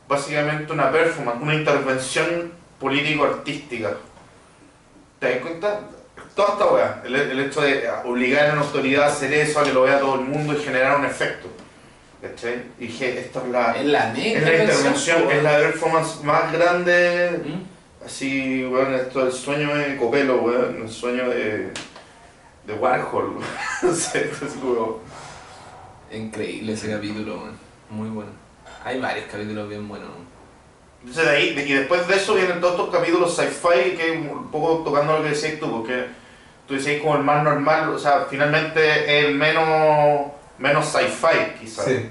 [0.07, 3.91] básicamente una performance, una intervención político-artística.
[5.19, 5.79] ¿Te das cuenta?
[6.35, 9.63] Toda esta weá, el, el hecho de obligar a una autoridad a hacer eso, a
[9.63, 11.47] que lo vea todo el mundo y generar un efecto.
[12.21, 12.61] ¿Cachai?
[12.79, 14.41] Y dije, esta es la, Es la negra.
[14.41, 18.05] es la intervención, es la performance más grande ¿Mm?
[18.05, 21.71] Así, weón, esto el sueño de Copelo, weón, el sueño de,
[22.65, 23.35] de Warhol,
[23.81, 24.99] no sé, esto es como...
[26.11, 27.57] Increíble ese capítulo, man.
[27.89, 28.31] muy bueno.
[28.83, 30.09] Hay varios capítulos bien buenos.
[30.99, 34.51] Entonces de ahí, de- y después de eso vienen todos estos capítulos sci-fi que un
[34.51, 36.07] poco tocando lo que decías tú, porque
[36.67, 38.81] tú decías como el más normal, o sea, finalmente
[39.19, 41.85] es el menos, menos sci-fi quizás.
[41.85, 42.09] Sí.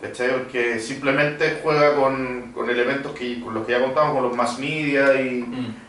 [0.00, 0.30] ¿Cachai?
[0.30, 4.58] Porque simplemente juega con, con elementos que, con los que ya contamos, con los mass
[4.58, 5.44] media y,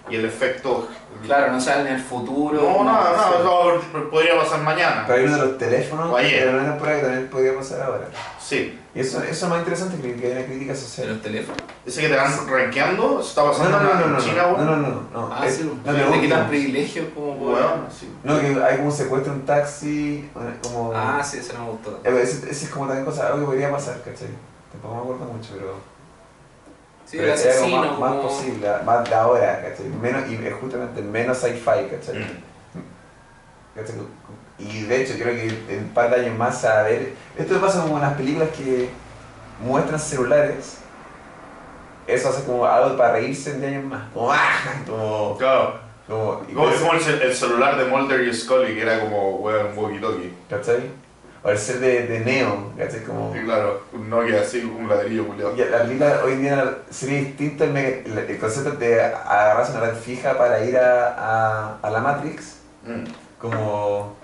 [0.10, 0.88] y el efecto...
[1.26, 2.61] Claro, no saben en el futuro.
[2.61, 3.38] No, nada, nada, sí.
[3.41, 5.03] eso podría pasar mañana.
[5.07, 6.45] Pero hay uno de los teléfonos ayer.
[6.45, 8.05] de la temporada que también podría pasar ahora.
[8.39, 8.80] Sí.
[8.95, 11.09] Y eso, eso es más interesante que que hay una crítica ¿En social.
[11.09, 11.61] los teléfonos?
[11.86, 14.43] Ese que te van rankeando, eso está No, pasando no, no, no, en no, China,
[14.43, 15.30] no, no, no, no, no.
[15.34, 17.57] Ah, Es- sí, no, no, de te quitan privilegios como por-
[17.97, 18.11] sí.
[18.24, 20.30] No, que hay como un secuestro en un taxi,
[20.63, 20.91] como...
[20.95, 21.99] Ah, sí, eso no me gustó.
[22.03, 24.30] Eh, Ese, ese es como también cosa, algo que podría pasar, ¿cachai?
[24.72, 25.98] Tampoco me acuerdo mucho, pero...
[27.10, 29.88] Sí, pero como asesino, más, más como- posible, más de ahora, ¿cachai?
[29.88, 32.20] Menos, y es justamente menos sci-fi, ¿cachai?
[32.20, 33.76] Mm.
[33.76, 33.95] ¿Cachai?
[34.60, 37.14] Y de hecho, creo que en un par de años más a ver.
[37.38, 38.89] Esto pasa como en las películas que
[39.64, 40.80] muestran celulares.
[42.05, 44.01] Eso hace como algo para reírse en 10 años más.
[44.14, 44.38] Como, ¡ah!
[44.86, 45.38] Como.
[45.38, 45.80] Claro.
[46.07, 49.76] como Como, el, cel- el celular de Mulder y Scully, que era como, weón, un
[49.78, 50.32] walkie-talkie.
[50.49, 50.91] ¿Cachai?
[51.41, 53.03] O el ser de, de Neo, ¿cachai?
[53.03, 53.33] Como.
[53.35, 55.55] Y claro, un Nokia así, un ladrillo culiado.
[55.55, 59.71] Y la película hoy en día sería distinto el, me- el- el concepto de agarrarse
[59.71, 62.55] una red fija para ir a, a, a la Matrix.
[62.85, 63.05] Mm.
[63.39, 64.17] Como.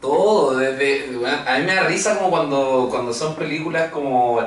[0.00, 1.14] Todo, desde.
[1.18, 4.40] bueno, a mí me da risa como cuando, cuando son películas como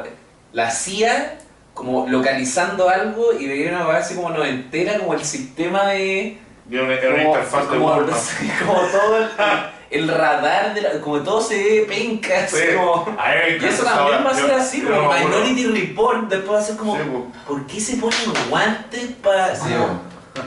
[0.52, 1.38] la CIA,
[1.76, 6.40] como localizando algo y veía una base así como noventera, como el sistema de.
[6.70, 8.20] Y era una, era una como, interfaz de como, Walmart.
[8.66, 9.30] como todo el,
[9.94, 12.76] el radar, de la- como todo se ve penca, así Sí.
[12.76, 13.16] como.
[13.20, 15.20] A Y eso también va a ser Yo- así, yo como no.
[15.20, 16.96] Minority Report, después va a ser como.
[16.98, 17.04] Sí.
[17.48, 18.18] ¿Por qué se ponen
[18.50, 19.56] guantes para.?
[19.56, 19.70] Sí,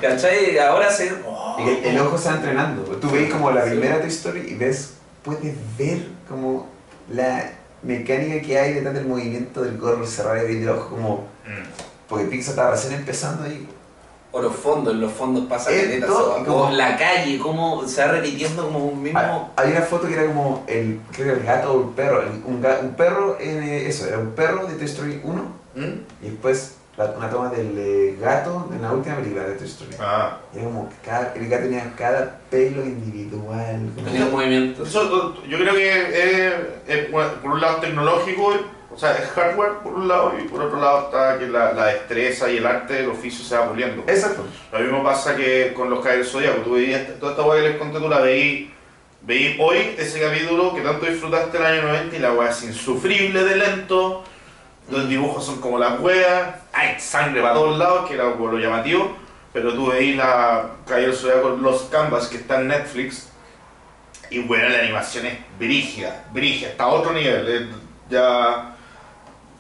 [0.01, 0.59] ¿Cachai?
[0.59, 1.13] Ahora se.
[1.27, 2.83] oh, que el ojo se va entrenando.
[2.97, 3.71] Tú veis como la Sí.
[3.71, 6.69] primera Toy Story y ves, puedes ver como
[7.09, 11.15] la mecánica que hay detrás del movimiento del gorro, cerrar y abrir el ojo, como.
[11.47, 11.63] Mm.
[12.09, 13.69] Porque Pixar estaba recién empezando ahí.
[14.37, 17.89] O los fondos, en los fondos pasa Eh, caleta, todo, o como- la calle, cómo
[17.89, 19.51] se va repitiendo como un mismo.
[19.57, 22.21] Hay una foto que era como el, creo que el gato o el perro.
[22.21, 25.43] el- un, ga- un perro, eh, eso, era un perro de Toy Story 1
[25.75, 25.83] Mm.
[26.23, 29.93] y después la- una toma del eh, gato en la última película de Toy Story.
[30.01, 30.37] Ah.
[30.53, 33.91] Y era como que cada, el gato tenía cada pelo individual.
[33.95, 34.87] como- Tenía movimientos.
[34.87, 36.55] Eso, yo creo que es,
[36.89, 38.53] es, bueno, por un lado tecnológico,
[38.97, 41.89] o sea, es hardware por un lado, y por otro lado está que la, la
[41.89, 44.03] destreza y el arte del oficio se va puliendo.
[44.07, 44.47] Exacto.
[44.73, 47.77] Lo mismo pasa que con los Caballeros Zodíaco, tú veías toda esta weá que les
[47.77, 48.73] conté, tú la veí,
[49.21, 53.45] veí hoy ese capítulo que tanto disfrutaste el año 90 y la weá es insufrible
[53.45, 54.25] de lento,
[54.91, 59.15] los dibujos son como las weas, hay sangre para todos lados, que era lo llamativo,
[59.53, 63.31] pero tú veís la Caballeros Zodíaco, los canvas que está en Netflix,
[64.31, 67.69] y bueno, la animación es brígida, brígida, está a otro nivel,
[68.09, 68.73] ya...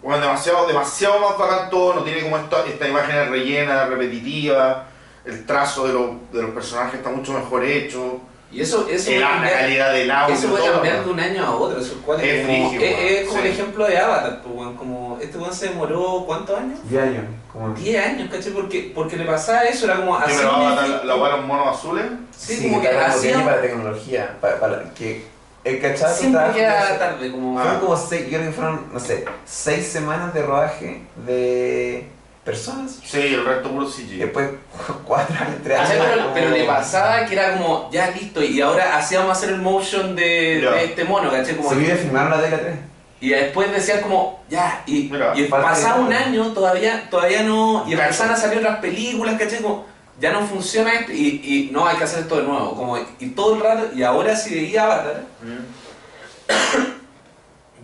[0.07, 4.85] Bueno, demasiado, demasiado más bacán todo, no tiene como esta, esta imagen rellena, repetitiva,
[5.25, 8.21] el trazo de, los- de los personajes está mucho mejor hecho.
[8.53, 11.45] Y eso, eso el- puede la calidad del audio, Eso puede cambiar de un año
[11.45, 13.47] a otro, eso es, cual- Es como, es- es como sí.
[13.49, 16.79] el ejemplo de Avatar, pues, como este weón se demoró ¿cuántos años?
[16.89, 17.25] 10 años.
[17.53, 17.75] Como...
[17.75, 18.53] 10 años, ¿cachai?
[18.53, 20.35] Porque, porque le pasaba eso, era como Sí, así.
[20.39, 22.05] pero Avatar, la- la de los monos azules.
[22.39, 24.37] Sí, como que para hacía- para tecnología.
[24.41, 25.25] Para, para que
[25.67, 27.59] el cachazo Siempre estaba- queda tarde, como.
[27.61, 32.09] Fueron como seis, yo creo que fueron, no sé, seis semanas de rodaje de
[32.45, 33.01] personas.
[33.05, 34.19] Sí, el resto puro CG.
[34.19, 34.49] después
[35.05, 35.93] cuatro años, tres Ah, años.
[35.93, 39.51] sí, pero, como- pero le pasaba que era como, ya listo, y ahora hacíamos hacer
[39.51, 41.57] el motion de, este mono, ¿cachai?
[41.57, 42.75] Como, Se vio filmaron la tela 3.
[43.21, 47.83] y después decían como, ya, y, Mira, y falta pasaba un año, todavía, todavía no,
[47.87, 48.03] y Cacho.
[48.05, 49.61] empezaban a salir otras películas, ¿cachai?
[49.61, 49.85] Como,
[50.21, 53.27] ya no funciona esto, y, y no, hay que hacer esto de nuevo, como, y
[53.31, 55.25] todo el rato, y ahora si veía Avatar,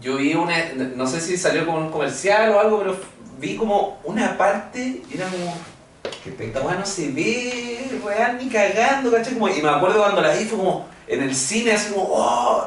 [0.01, 0.57] yo vi una,
[0.97, 2.97] no sé si salió como un comercial o algo, pero
[3.39, 5.55] vi como una parte, y era como,
[6.37, 6.67] pecado.
[6.67, 9.35] weá no se ve real ni cagando, ¿cachai?
[9.35, 12.67] Como, y me acuerdo cuando la vi fue como en el cine, así como, ¡oh!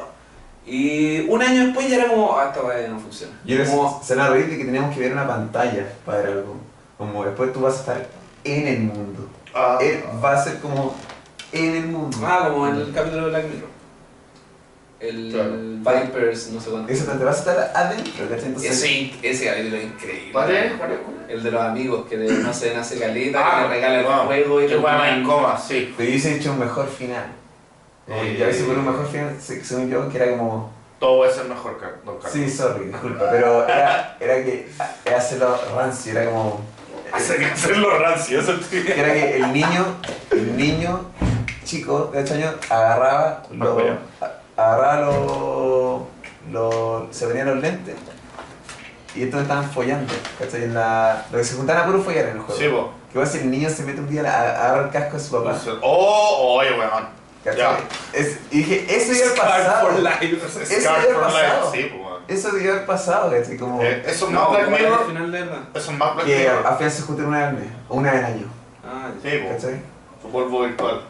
[0.66, 3.32] Y un año después ya era como, ah, esta weá no funciona.
[3.44, 6.56] Yo les, Como, se reír de que teníamos que ver una pantalla para ver algo.
[6.98, 8.06] Como después tú vas a estar
[8.42, 9.28] en el mundo.
[9.56, 10.94] Ah, Él va a ser como
[11.52, 12.16] en el mundo.
[12.24, 13.76] ah, como en el capítulo de Black Mirror.
[14.98, 15.54] El, Claro.
[15.54, 16.92] el Vipers, no sé cuánto.
[16.92, 18.24] Eso te vas a estar adentro.
[18.30, 20.32] Entonces, Ese, ese capítulo es increíble.
[20.32, 20.72] ¿Cuál es?
[20.74, 20.98] ¿Cuál es?
[21.28, 24.26] El de los amigos que de- no se nace caleta, Ah, que le regala el
[24.26, 25.92] juego y Que en coma, sí.
[25.96, 27.26] pero hubiese hecho un mejor final.
[28.08, 30.70] Eh, y a veces por un mejor final, se- según yo, que era como.
[31.00, 32.32] Todo puede ser mejor, Don Carlos.
[32.32, 34.68] Sí, sorry, disculpa, pero era, era que
[35.04, 36.60] era hacerlo rancio, era como.
[37.52, 39.84] Hacerlo rancio, eso que era que el niño,
[40.30, 41.00] el niño
[41.64, 43.98] chico de 8 años agarraba lo, Apoya.
[44.20, 46.02] a- agarraba los
[46.52, 47.94] lo, se ponían los lentes
[49.14, 50.64] y estos estaban follando, ¿cachai?
[50.64, 52.60] En la, lo que se juntaban a puro follar en el juego.
[52.60, 52.90] Sí, po.
[53.12, 55.22] Que va a ser el niño se mete un día, a- agarra el casco de
[55.24, 55.56] su papá.
[55.82, 57.08] Oh, oye, weón.
[57.42, 57.58] ¿cachai?
[57.60, 57.78] Ya.
[58.12, 59.98] Es- y dije, eso iba a haber Scar pasado.
[59.98, 60.36] life.
[60.76, 60.90] Eso
[61.20, 61.72] pasado.
[61.72, 62.15] life, sí, po.
[62.28, 63.56] Eso debió haber pasado, ¿cachai?
[63.56, 65.00] Como Eh, Eso es No, más Black ¿cuál es Mirror.
[65.00, 65.58] el final de verdad?
[65.74, 66.66] Eso es más Black que Mirror.
[66.66, 68.46] al final se junten una vez al mes, o una vez al año,
[68.84, 69.30] Ah, ya.
[69.30, 69.38] Sí.
[69.48, 69.80] ¿cachai?
[70.22, 71.02] Su polvo virtual.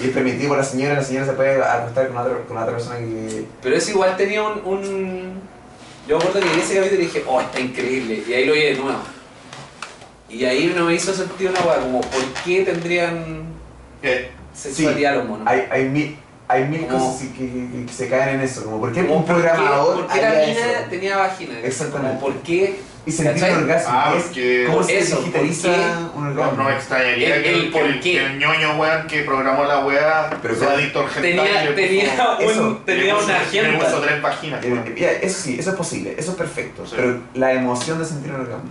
[0.00, 2.72] Y es permitido por la señora, la señora se puede acostar con otra, con otra
[2.72, 3.46] persona que...
[3.62, 5.40] Pero ese igual tenía un, un...
[6.06, 8.22] Yo me acuerdo que vi ese capítulo y dije, oh, está increíble.
[8.26, 8.98] Y ahí lo vi de nuevo.
[10.28, 13.44] Y ahí no me hizo sentido una weá, como, ¿por qué tendrían
[14.02, 14.30] ¿Qué?
[14.54, 15.46] sexualidad los monos?
[15.46, 16.18] Hay, hay mil,
[16.48, 19.16] hay mil Como- cosas que, que- que se caen en eso, como por qué Como,
[19.18, 21.60] un ¿por qué- programador ¿Por qué la mina tenía vagina?
[21.62, 22.18] Exactamente.
[22.20, 22.80] Como, ¿Por qué?
[23.06, 25.82] Y sentir un orgasmo, Ah, porque- cómo se Eso, digitaliza ¿por qué?
[26.18, 26.62] un No, orgasmo.
[26.62, 29.78] no me extrañaría El- que, el que el- que el ñoño weón que programó la
[29.86, 33.44] weá Pero sea adicto al Tenía, le tenía, puso- Eso, un, tenía le una Le
[33.78, 34.00] puso agenda.
[34.02, 34.64] tres páginas.
[34.64, 36.94] Eh, eso sí, eso es posible, eso es perfecto, Sí.
[36.96, 38.70] pero la emoción de sentir un orgasmo.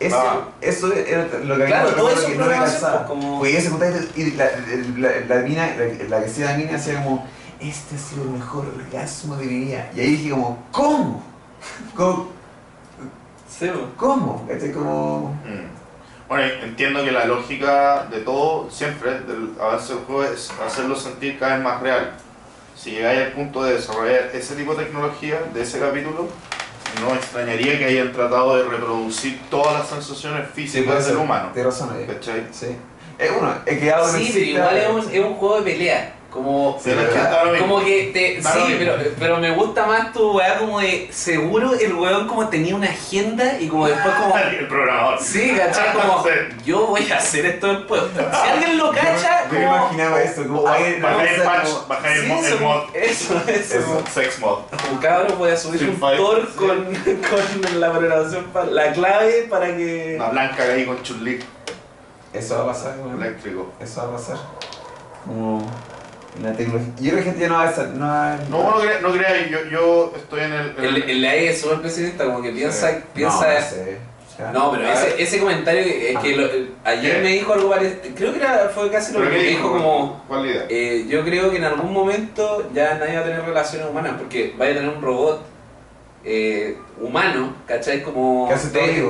[0.00, 0.48] Eso, Ah.
[0.62, 3.06] eso era lo que Claro, me todo eso que no me cansaba.
[3.06, 4.50] pues, como- Porque ella se juntaba y y la,
[4.96, 7.26] la, la, mina, la, la que hacía la mina hacía como,
[7.60, 9.90] este ha sido el mejor orgasmo de mi vida.
[9.94, 11.22] Y ahí dije como, ¿cómo?
[11.94, 12.28] ¿Cómo?
[13.48, 13.70] Sí.
[13.96, 14.46] ¿Cómo?
[14.48, 14.72] ¿Cachai?
[14.72, 15.34] Como...
[15.44, 15.80] Mm.
[16.28, 21.38] Bueno, entiendo que la lógica de todo, siempre, del avance del juego es hacerlo sentir
[21.38, 22.12] cada vez más real.
[22.76, 26.28] Si llegáis al punto de desarrollar ese tipo de tecnología de ese capítulo,
[27.00, 31.50] no me extrañaría que hayan tratado de reproducir todas las sensaciones físicas del humano.
[31.52, 32.06] Tienes razón ahí.
[32.06, 32.46] ¿Cachai?
[32.52, 32.76] Sí.
[33.18, 36.14] Eh, uno, he quedado Sí, pero exista- igual es un, es un juego de pelea.
[36.30, 36.78] Como,
[37.58, 38.40] como que te.
[38.40, 38.78] Sí, mismo.
[38.78, 41.08] pero, pero me gusta más tu weá como de.
[41.10, 44.36] Seguro el weón como tenía una agenda y como después como.
[44.38, 45.20] El programador.
[45.20, 45.92] Sí, ¿cachai?
[45.92, 46.24] Como.
[46.64, 48.02] Yo voy a hacer esto después.
[48.14, 49.76] Si alguien lo cacha, Yo me como.
[49.76, 51.02] imaginaba esto, como alguien...
[51.02, 53.78] Bajáis el patch, bajáis el Sí, mod, el eso, mod, eso, eso.
[53.78, 54.04] Eso.
[54.14, 54.58] sex mod.
[54.92, 56.56] Un cabrón voy a subir Street un sí.
[56.56, 56.84] con,
[57.70, 60.14] con la programación, la clave para que.
[60.16, 61.40] Una blanca ahí con chulí
[62.32, 63.20] Eso va a pasar, weón.
[63.20, 63.72] eléctrico.
[63.80, 64.36] Eso va a pasar.
[65.26, 65.68] Como
[66.42, 66.92] la tecnología.
[67.00, 67.88] Yo creo que gente ya no va a estar.
[67.88, 70.74] No, va a- No, no, crea, no creáis, yo, yo estoy en el...
[70.78, 72.90] en El, el- el AI es súper pesimista, como que piensa.
[72.90, 72.96] Sí.
[73.14, 73.98] piensa No, no sé.
[74.32, 77.22] O sea, No, pero ese, ese comentario que- es que lo- eh, ayer ¿Qué?
[77.22, 80.24] me dijo algo parecido, creo que era, fue casi lo ¿Pero que me dijo como,
[80.28, 80.64] ¿Cuál idea?
[80.70, 84.54] eh, yo creo que en algún momento ya nadie va a tener relaciones humanas, porque
[84.56, 85.42] vaya a tener un robot
[86.24, 88.02] eh, humano, ¿cachai?
[88.02, 88.48] Como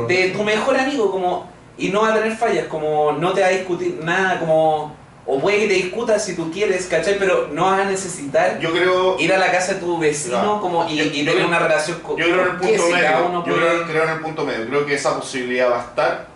[0.09, 3.49] de tu mejor amigo, como y no va a tener fallas, como no te va
[3.49, 4.95] a discutir nada, como
[5.33, 7.19] o puede que te discutas si tú quieres, ¿cachai?
[7.19, 9.19] Pero no vas a necesitar Yo creo...
[9.21, 10.61] ir a la casa de tu vecino Ya.
[10.61, 13.27] como y, Yo- y tener una relación con Yo creo en el punto si medio.
[13.29, 14.67] uno Yo puede- creo, creo en el punto medio.
[14.67, 16.27] Creo que esa posibilidad va a estar.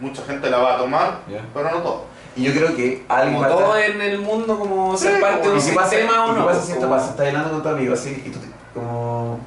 [0.00, 1.42] Mucha gente la va a tomar, Ya.
[1.54, 2.04] pero no todo.
[2.36, 5.54] Y yo creo que alguien como todo en el mundo como Sí, ser parte de
[5.54, 6.46] un ¿Y qué pasa, sistema o ¿y qué no?
[6.46, 7.10] pasa si esto pasa?
[7.10, 9.38] Estás hablando con tu amigo así y tú te- como.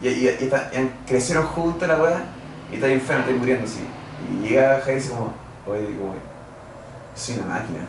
[0.00, 2.24] Y, y, y está- y crecieron juntos la weá
[2.70, 3.80] y está enfermo, está muriendo así.
[4.42, 5.32] Y llega Jair y dice como,
[5.66, 6.14] oye, como,
[7.16, 7.80] soy una máquina.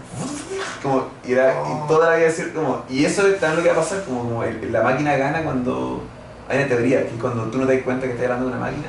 [0.81, 3.69] Como, y, era, y toda la vida decir, como, y eso es también lo que
[3.75, 6.03] va a pasar, como, como el- la máquina gana cuando,
[6.49, 8.51] hay una teoría, que es cuando tú no te das cuenta que estás hablando de
[8.53, 8.87] una máquina.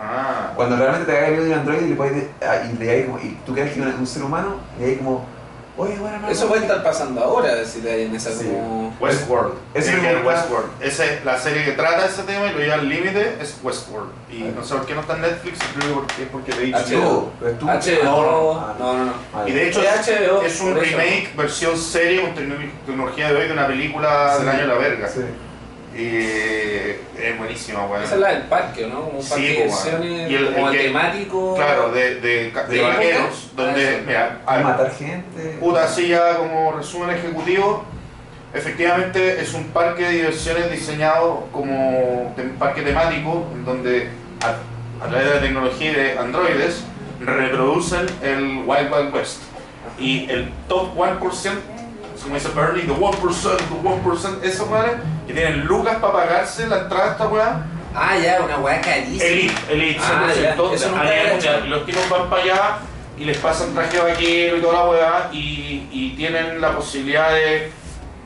[0.00, 3.18] Ah, Cuando realmente te hagas de un androide y le puedes, ah, y le como,
[3.18, 5.24] y tú crees que es un, un ser humano, y hay como,
[5.76, 6.66] oye, bueno, no, Eso no, puede sí".
[6.68, 8.44] estar pasando ahora, si te hay en esa Sí.
[8.44, 8.94] como...
[9.00, 9.54] Westworld.
[9.74, 10.70] Ese Tiene que Westworld.
[10.82, 14.10] Esa es la serie que trata ese tema y lo lleva al límite, es Westworld.
[14.30, 14.52] Y Ah.
[14.54, 17.32] no sé por qué no está en Netflix, creo que porque- es porque de HBO.
[17.40, 17.66] HBO.
[17.70, 19.12] HBO, Ah, no, no, no.
[19.32, 19.50] vale.
[19.50, 23.46] Y de hecho Es HBO, es un remake, versión serie con tecno- tecnología de hoy
[23.46, 24.40] de una película Sí.
[24.40, 25.08] del año de la verga.
[25.94, 26.02] Sí.
[26.02, 28.02] Y es buenísima, weón.
[28.02, 29.02] Esa es la del parque, ¿no?
[29.04, 31.54] Como un Sí, parque de po, diversiones, y el- como el que- temático.
[31.54, 33.62] Claro, de, de, de ¿De vaqueros, época?
[33.62, 34.04] donde, Ah, sí.
[34.06, 35.56] mira, a- matar gente.
[35.60, 37.84] Puta, así ya como resumen ejecutivo,
[38.54, 44.08] efectivamente es un parque de diversiones diseñado como un parque temático, en donde
[44.42, 46.84] a, a través de la tecnología de androides
[47.20, 49.38] reproducen el Wild Wild West.
[49.98, 51.18] Y el top 1%,
[52.22, 54.94] como dice Bernie, the 1%, the 1%, esos madres
[55.32, 59.22] que tienen lucas para pagarse la entrada a esta weá, Ah, ya, una weá carísima.
[59.24, 61.62] Elite, Elite, Ah, se ya, a nivel mundial.
[61.66, 62.60] Y los tipos van para allá
[63.18, 67.70] y les pasan traje vaquero y toda la weá y, y tienen la posibilidad de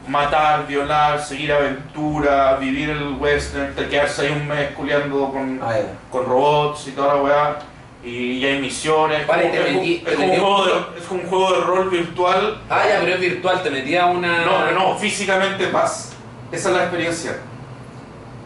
[0.07, 5.75] matar, violar, seguir aventura, vivir el western, te quedarse ahí un mes culiando con, Ah,
[6.13, 7.59] con robots y toda la weá.
[8.05, 9.27] Y hay misiones.
[9.27, 11.91] Vale, es, como- metí- es como un juego de, es como un juego de rol
[11.91, 12.61] virtual.
[12.71, 14.45] Ah, ya, pero es virtual, te metía una.
[14.45, 16.13] No, no, no, físicamente vas.
[16.53, 17.37] Esa es la experiencia.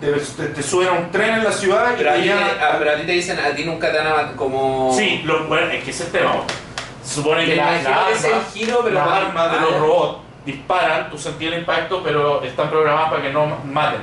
[0.01, 2.33] Te, te- te suben a un tren en la ciudad y Pero a, te te-
[2.33, 4.93] ah, pero a ti te dicen, a ti nunca te a matar como.
[4.97, 6.33] Sí, lo, bueno, es que ese es el tema.
[7.03, 9.71] Se supone Me que la, la que es el arma- giro, pero de ah, los
[9.73, 9.79] ya.
[9.79, 14.01] robots disparan, tú sentís el impacto, pero están programadas para que no maten.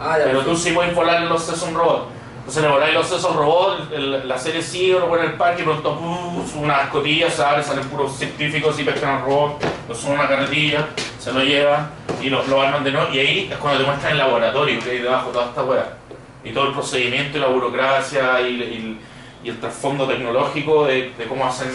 [0.00, 0.24] Ah, ya.
[0.26, 2.08] Pero tú sí puedes volarle los sesos a un robot.
[2.40, 5.36] Entonces le voláis los sesos al robot, el- la serie sigue, lo pone en el
[5.36, 6.56] parque, y pronto ¡puf!
[6.56, 10.28] una escotilla se abre, salen puros científicos y pescan al robot, lo suben a una
[10.28, 10.88] carretilla,
[11.18, 13.12] se lo llevan y lo, lo arman de nuevo.
[13.12, 15.96] Y ahí es cuando te muestran el laboratorio que hay debajo de toda esta weá.
[16.42, 18.98] Y todo el procedimiento y la burocracia y,
[19.44, 21.70] el trasfondo tecnológico de, cómo hacen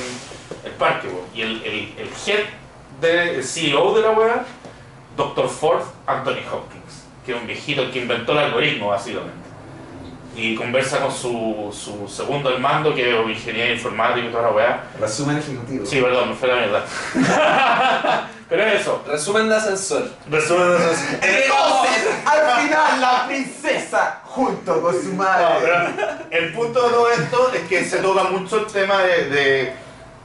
[0.64, 1.08] el parque.
[1.34, 2.44] Y el, el, el head,
[3.00, 4.46] de, el CEO de la weá,
[5.16, 5.48] Dr.
[5.48, 9.45] Ford Anthony Hopkins, que es un viejito el que inventó el algoritmo básicamente.
[10.36, 14.50] Y conversa con su, su segundo al mando, que es ingeniero informático y toda la
[14.52, 14.84] weá.
[15.00, 15.86] Resumen ejecutivo.
[15.86, 16.84] Sí, perdón, me fue la mierda.
[18.50, 19.02] Pero es eso.
[19.08, 20.10] Resumen de ascensor.
[20.30, 25.56] Resumen de esos- Entonces, al final, la princesa, junto con su No, madre.
[25.62, 25.76] pero
[26.32, 29.74] el punto de todo esto es que se toca mucho el tema de, de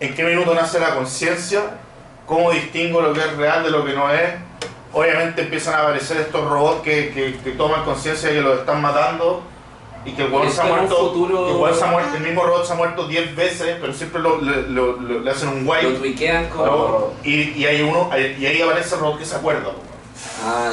[0.00, 1.60] en qué minuto nace la conciencia,
[2.26, 4.34] cómo distingo lo que es real de lo que no es.
[4.92, 8.82] Obviamente empiezan a aparecer estos robots que, que, que toman conciencia de que los están
[8.82, 9.44] matando
[10.04, 12.22] y que el weón se ha muerto, futuro- que el weón se ha muerto- el
[12.22, 15.48] mismo robot se ha muerto 10 veces, pero siempre lo, le, lo- lo- le hacen
[15.48, 15.92] un Lo wipe.
[15.98, 16.66] tuiquean como.
[16.66, 17.10] ¿no?
[17.24, 19.70] Y, y hay uno, y ahí aparece el robot que se acuerda,
[20.44, 20.72] Ah,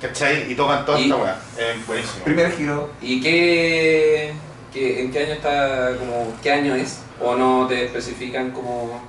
[0.00, 0.08] ya.
[0.08, 0.50] ¿cachai?
[0.50, 1.36] Y tocan toda Y- esta weá.
[1.58, 2.24] Es buenísimo.
[2.24, 2.90] Primer giro.
[3.02, 4.32] ¿Y qué,
[4.72, 7.00] qué- ¿En qué año está, como, qué año es?
[7.20, 9.02] ¿O no te especifican como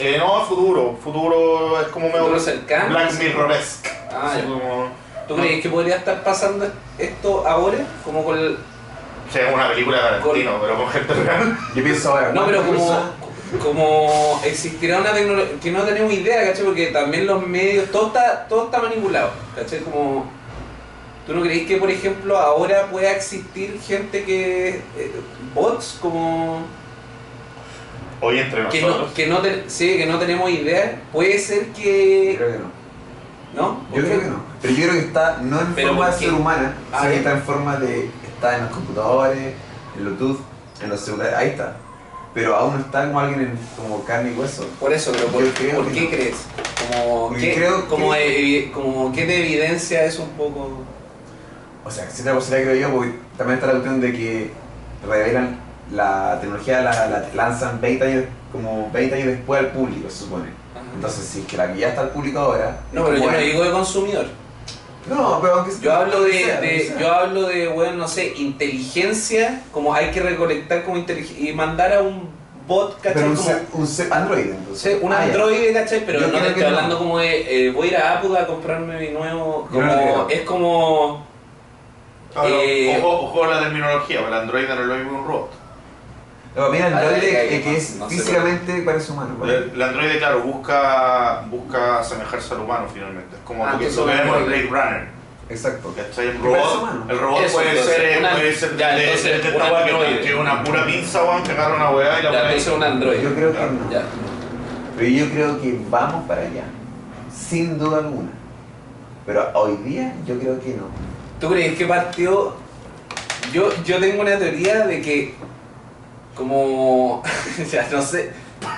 [0.00, 0.98] Eh, no, futuro.
[1.02, 2.88] Futuro es como medio futuro cercano?
[2.90, 3.90] Black Mirror-esque.
[4.10, 4.42] Ah, ya.
[4.44, 4.88] como...
[5.28, 6.66] ¿Tú crees que podría estar pasando
[6.98, 7.78] esto ahora?
[8.04, 8.58] Como con el...
[9.28, 11.58] O sea, es una película de Tarantino, pero con gente real.
[11.74, 12.32] Yo pienso ahora.
[12.32, 12.86] No, pero ¿cuántas
[13.52, 16.64] como, como existirá una tecnología que no tenemos idea, ¿cachai?
[16.64, 19.80] Porque también los medios, todo está, todo está manipulado, ¿cachai?
[19.80, 20.30] Como...
[21.26, 24.68] ¿Tú no crees que, por ejemplo, ahora pueda existir gente que...
[24.96, 25.10] eh,
[25.54, 26.66] bots como...
[28.20, 29.12] Hoy entre Que no, nosotros.
[29.14, 31.00] que, no te- sí, que no tenemos idea?
[31.12, 32.34] Puede ser que...
[32.36, 32.70] Creo que no.
[33.54, 33.86] ¿No?
[33.94, 34.53] Yo creo que no.
[34.64, 37.16] Pero yo creo que está no en Pero forma de ser humana, Ah, sino que
[37.18, 38.10] está en forma de.
[38.26, 39.52] Está en los computadores,
[39.98, 40.38] en Bluetooth,
[40.82, 41.76] en los celulares, ahí está.
[42.32, 44.66] Pero aún no está como alguien en como carne y hueso.
[44.80, 46.08] Por eso, pero ¿por, Yo creo ¿por que qué no.
[46.10, 46.36] crees?
[46.90, 50.78] Como, Porque ¿qué, creo como, que- evi- como ¿qué te evidencia es un poco...?
[51.84, 54.50] O sea, existe la posibilidad, creo yo, porque también está la cuestión de que
[55.06, 55.60] revelan
[55.92, 60.46] la tecnología, la, la lanzan 20 años, como 20 años después al público, se supone.
[60.94, 62.78] Entonces, si es que la que ya está al público ahora.
[62.92, 64.26] No, pero yo no digo de consumidor.
[65.08, 66.98] No, pero aunque Yo hablo de, sea, de- sea.
[66.98, 71.92] yo hablo de, bueno, no sé, inteligencia, como hay que recolectar como inteligencia y mandar
[71.92, 72.28] a un
[72.66, 73.12] bot, ¿cachai?
[73.14, 74.98] Pero un, como, ser, un ser Android, sí, entonces.
[75.02, 75.24] un Ah, ya.
[75.24, 76.06] androide, ¿cachai?
[76.06, 76.68] Pero Yo no te estoy no.
[76.68, 80.28] hablando como de, eh, voy a ir a Apple a comprarme mi nuevo, no como,
[80.30, 81.26] es como,
[82.34, 85.26] Ahora, Eh, ojo, ojo con la terminología, el androide no es lo mismo que un
[85.28, 85.50] robot.
[86.56, 89.34] No, mira, el Ah, androide que es no físicamente parece humano.
[89.38, 89.56] ¿vale?
[89.56, 93.34] El, el androide, claro, busca, busca asemejarse al humano finalmente.
[93.36, 95.08] Es como Ah, lo que vemos en Blade Runner.
[95.50, 95.92] Exacto.
[95.96, 96.28] ¿Cachai?
[96.28, 99.24] El robot, el robot Eso, puede, entonces, ser, una- puede ser ya, de, de- entonces,
[99.24, 100.20] de esta un weá que, androide.
[100.20, 102.36] que es una pura pinza, weón, que agarra una weá y la ahí.
[102.46, 103.22] entonces un androide.
[103.22, 103.90] Yo creo que no.
[103.90, 104.02] Ya.
[104.96, 106.64] Pero yo creo que vamos para allá,
[107.36, 108.30] sin duda alguna.
[109.26, 110.84] Pero hoy día yo creo que no.
[111.40, 112.54] ¿Tú crees que partió?
[113.52, 115.34] Yo, yo tengo una teoría de que,
[116.34, 117.22] como,
[117.70, 118.32] ya no sé,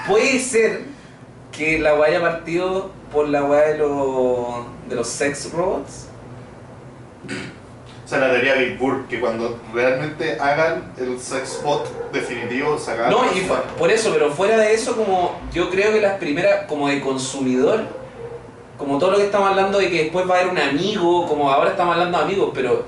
[0.06, 0.82] puede ser
[1.52, 6.08] que la weá haya partido por la weá de, los de los sex robots.
[8.04, 12.78] O sea, la teoría de Big Burr, que cuando realmente hagan el sex bot definitivo,
[12.88, 13.10] haga.
[13.10, 16.86] No, y por eso, pero fuera de eso, como yo creo que las primeras, como
[16.88, 17.84] de consumidor,
[18.78, 21.50] como todo lo que estamos hablando de que después va a haber un amigo, como
[21.50, 22.84] ahora estamos hablando de amigos, pero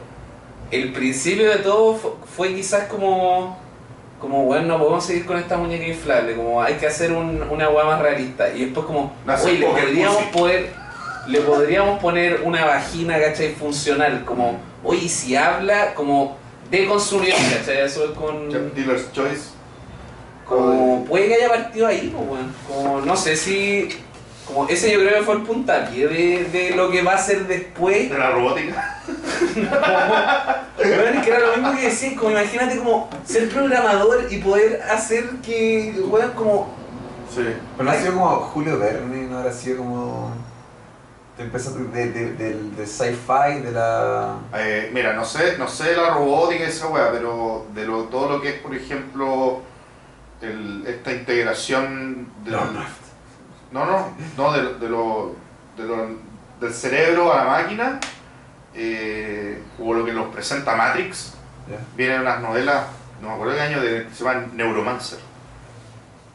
[0.70, 3.58] el principio de todo fu- fue, quizás como,
[4.20, 7.68] como, bueno, no podemos seguir con esta muñeca inflable, como hay que hacer un- una
[7.68, 8.48] weá más realista.
[8.52, 9.12] Y después como,
[9.44, 10.72] oye, le podríamos poder,
[11.28, 13.54] le podríamos poner una vagina, ¿cachai?
[13.54, 16.36] Funcional, como, oye, si habla, como
[16.70, 17.78] de consumidor, ¿cachai?
[17.82, 18.50] Eso es con...
[18.74, 19.50] Dealer's Choice.
[20.44, 22.54] Como puede que haya partido ahí, pues, weón.
[22.66, 23.88] Como no sé si.
[24.48, 27.46] Como ese yo creo que fue el puntapié de, de lo que va a ser
[27.46, 28.10] después.
[28.10, 29.02] De la robótica.
[30.78, 34.80] Weón, es que era lo mismo que decís, como imagínate como ser programador y poder
[34.82, 36.74] hacer que, weón, como.
[37.34, 37.42] Sí.
[37.76, 40.32] Pero no ha sido como Julio Verne, no habrá sido como.
[41.36, 44.36] Te empezó de, de, del- del sci-fi, de la.
[44.54, 48.28] Eh, mira, no sé, no sé la robótica y esa weá, pero de lo, todo
[48.30, 49.60] lo que es, por ejemplo,
[50.40, 52.58] el- esta integración de no.
[53.72, 55.34] No, no, no, de, de lo,
[55.76, 56.28] de lo-
[56.60, 58.00] del cerebro a la máquina,
[58.74, 61.34] eh, o lo que nos presenta Matrix,
[61.96, 62.84] vienen unas novelas,
[63.20, 65.18] no me acuerdo qué año, de, que se llaman Neuromancer,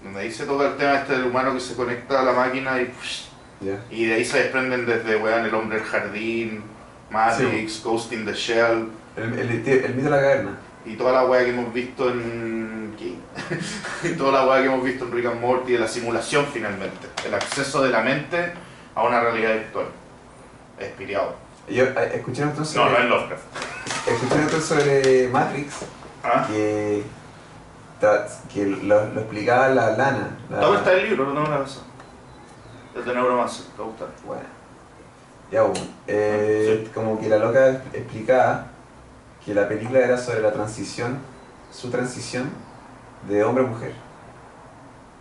[0.03, 2.79] donde ahí se toca el tema este del humano que se conecta a la máquina
[2.81, 2.91] y,
[3.61, 3.79] Ya.
[3.89, 6.63] y de ahí se desprenden desde weón, El Hombre del Jardín,
[7.09, 10.57] Matrix, Ghost in the Shell, El, el, el mito de la caverna.
[10.85, 12.82] y toda la weá que hemos visto en.
[14.03, 17.07] y toda la weá que hemos visto en Rick and Morty, de la simulación finalmente.
[17.25, 18.53] El acceso de la mente
[18.95, 19.85] a una realidad virtual.
[20.79, 21.35] Espiriado.
[21.69, 23.43] Yo eh, escuché entonces No, no sobre, es Lovecraft.
[24.07, 25.73] escuché entonces sobre Matrix
[26.23, 26.45] ¿Ah?
[26.47, 27.03] que,
[28.53, 30.37] que lo, lo explicaba la lana.
[30.49, 31.25] La, ¿Te gusta el libro?
[31.27, 31.81] No tengo una cosa.
[32.97, 34.05] Es de Neuromancer, ¿te gusta?
[34.25, 34.43] Bueno.
[35.51, 35.85] Ya, bueno.
[36.07, 38.67] Eh, Como que la loca explicaba
[39.45, 41.19] que la película era sobre la transición,
[41.71, 42.49] su transición
[43.29, 43.93] de hombre a mujer.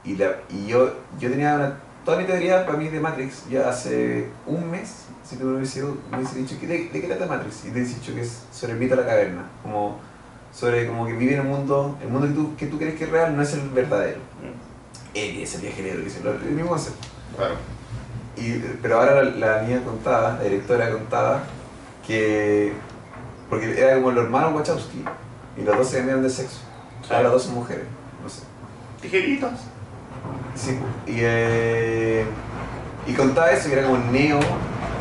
[0.05, 3.69] Y, la, y yo, yo tenía una, toda mi teoría para mí de Matrix ya
[3.69, 7.61] hace un mes, si tú me hubiese, me hubiese dicho, ¿de, ¿de qué trata Matrix?
[7.65, 9.43] Y te hubiese dicho que es sobre el mito de la caverna.
[9.63, 10.01] Como
[10.53, 13.05] sobre como que vive en un mundo, el mundo que tú, que tú crees que
[13.05, 14.19] es real no es el verdadero.
[15.15, 17.07] Él es el viajero, dice, lo- el mismo concepto.
[17.37, 17.55] Claro.
[18.37, 21.43] Y, pero ahora la, la niña contaba, la directora contaba
[22.07, 22.73] que.
[23.49, 25.05] Porque era como los hermanos Wachowski
[25.59, 26.61] y los dos se cambiaron de sexo.
[27.11, 27.85] Ahora los dos son mujeres,
[28.23, 28.43] no sé.
[29.01, 29.53] Tijeritas.
[30.55, 32.25] Sí, y, eh,
[33.07, 34.39] y contaba eso, que era como Neo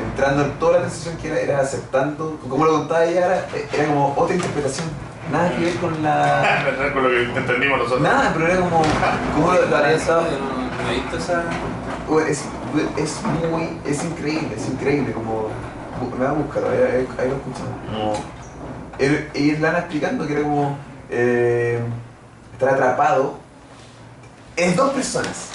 [0.04, 2.39] entrando en toda la transición que era, era aceptando.
[2.49, 4.88] Como lo contaba ella, era, era como otra interpretación.
[5.32, 6.66] Nada que ver con la.
[6.93, 8.02] Con lo que entendimos nosotros.
[8.02, 8.82] Nada, pero era como.
[9.36, 10.24] como lo, lo analizaba.
[10.24, 12.43] Yo no, Es,
[12.97, 13.20] es
[13.52, 15.47] muy, es increíble, es increíble, como,
[16.18, 18.14] me va a buscar, ahí, ahí- ahí lo escuchamos, como,
[18.99, 20.78] él- ellos la van explicando que era como,
[21.12, 21.80] eh,
[22.53, 23.36] estar atrapado,
[24.55, 25.49] es dos personas,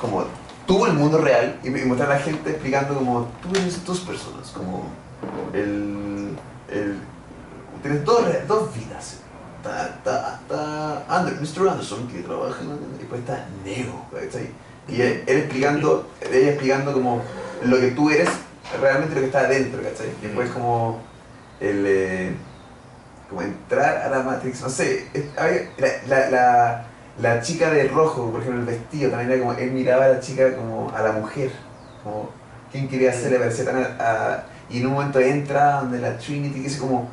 [0.00, 0.24] como
[0.66, 4.50] tú el mundo real, y, mostrar a la gente explicando como, tú eres dos personas,
[4.50, 4.84] como,
[5.52, 6.36] el,
[6.68, 6.96] el
[7.82, 9.18] tienes dos, dos vidas,
[9.56, 11.68] está, está, está Ander- Mr.
[11.68, 14.50] Anderson que trabaja en, y después está Neo, ¿cachai?
[14.88, 17.22] Y él, él explicando, ella explicando como
[17.64, 18.28] lo que tú eres,
[18.80, 20.08] realmente lo que está adentro, ¿cachai?
[20.22, 21.00] Y después como
[21.60, 22.34] el eh,
[23.30, 25.06] como entrar a la Matrix, no sé,
[25.78, 26.84] la, la, la,
[27.20, 30.20] la chica de rojo, por ejemplo, el vestido, también era como, él miraba a la
[30.20, 31.50] chica como a la mujer,
[32.04, 32.28] como,
[32.72, 33.30] ¿quién quería ser?
[33.32, 36.76] Le parecía tan a- a- y en un momento entra donde la Trinity, que es
[36.76, 37.08] como,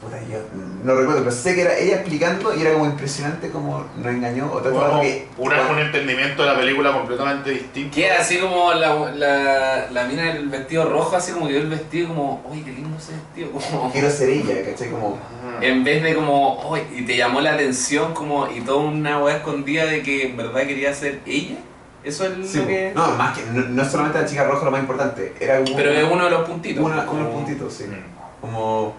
[0.00, 0.38] puta, yo
[0.82, 4.50] no recuerdo, pero sé que era ella explicando y era como impresionante como nos engañó,
[4.50, 5.28] otra Bueno, cosa que...
[5.36, 7.94] una, un entendimiento de la película completamente distinto.
[7.94, 11.62] Que era así como la, la, la mina del vestido rojo, así como que vio
[11.62, 13.50] el vestido como, uy, qué lindo ese vestido.
[13.52, 14.90] Como, Quiero ser ella, ¿cachai?
[14.90, 15.58] Como, Ah.
[15.62, 19.36] en vez de como, uy, y te llamó la atención como, y toda una weá
[19.36, 21.56] escondida de que en verdad quería ser ella.
[22.04, 22.92] Eso es sí, lo que...
[22.94, 25.76] no, más que, no, no es solamente la chica roja lo más importante, era como...
[25.76, 26.82] Pero es uno de los puntitos.
[26.84, 27.84] Una, como- unos puntitos, sí.
[27.84, 28.40] Mm.
[28.40, 28.94] Como.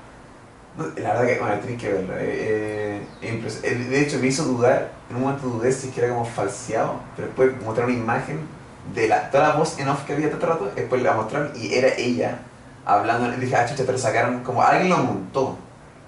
[0.97, 2.13] La verdad que, bueno, tienes que verlo.
[2.17, 4.91] eh, eh, eh, de hecho, me hizo dudar.
[5.09, 6.95] En un momento dudé si es que era como falseado.
[7.15, 8.39] Pero después mostraron una imagen
[8.95, 10.71] de la, toda la voz en off que había el rato.
[10.75, 12.39] Después la mostraron y era ella
[12.85, 13.31] hablando.
[13.37, 14.61] Dije, ah, chucha, pero sacaron como.
[14.63, 15.57] Alguien lo montó.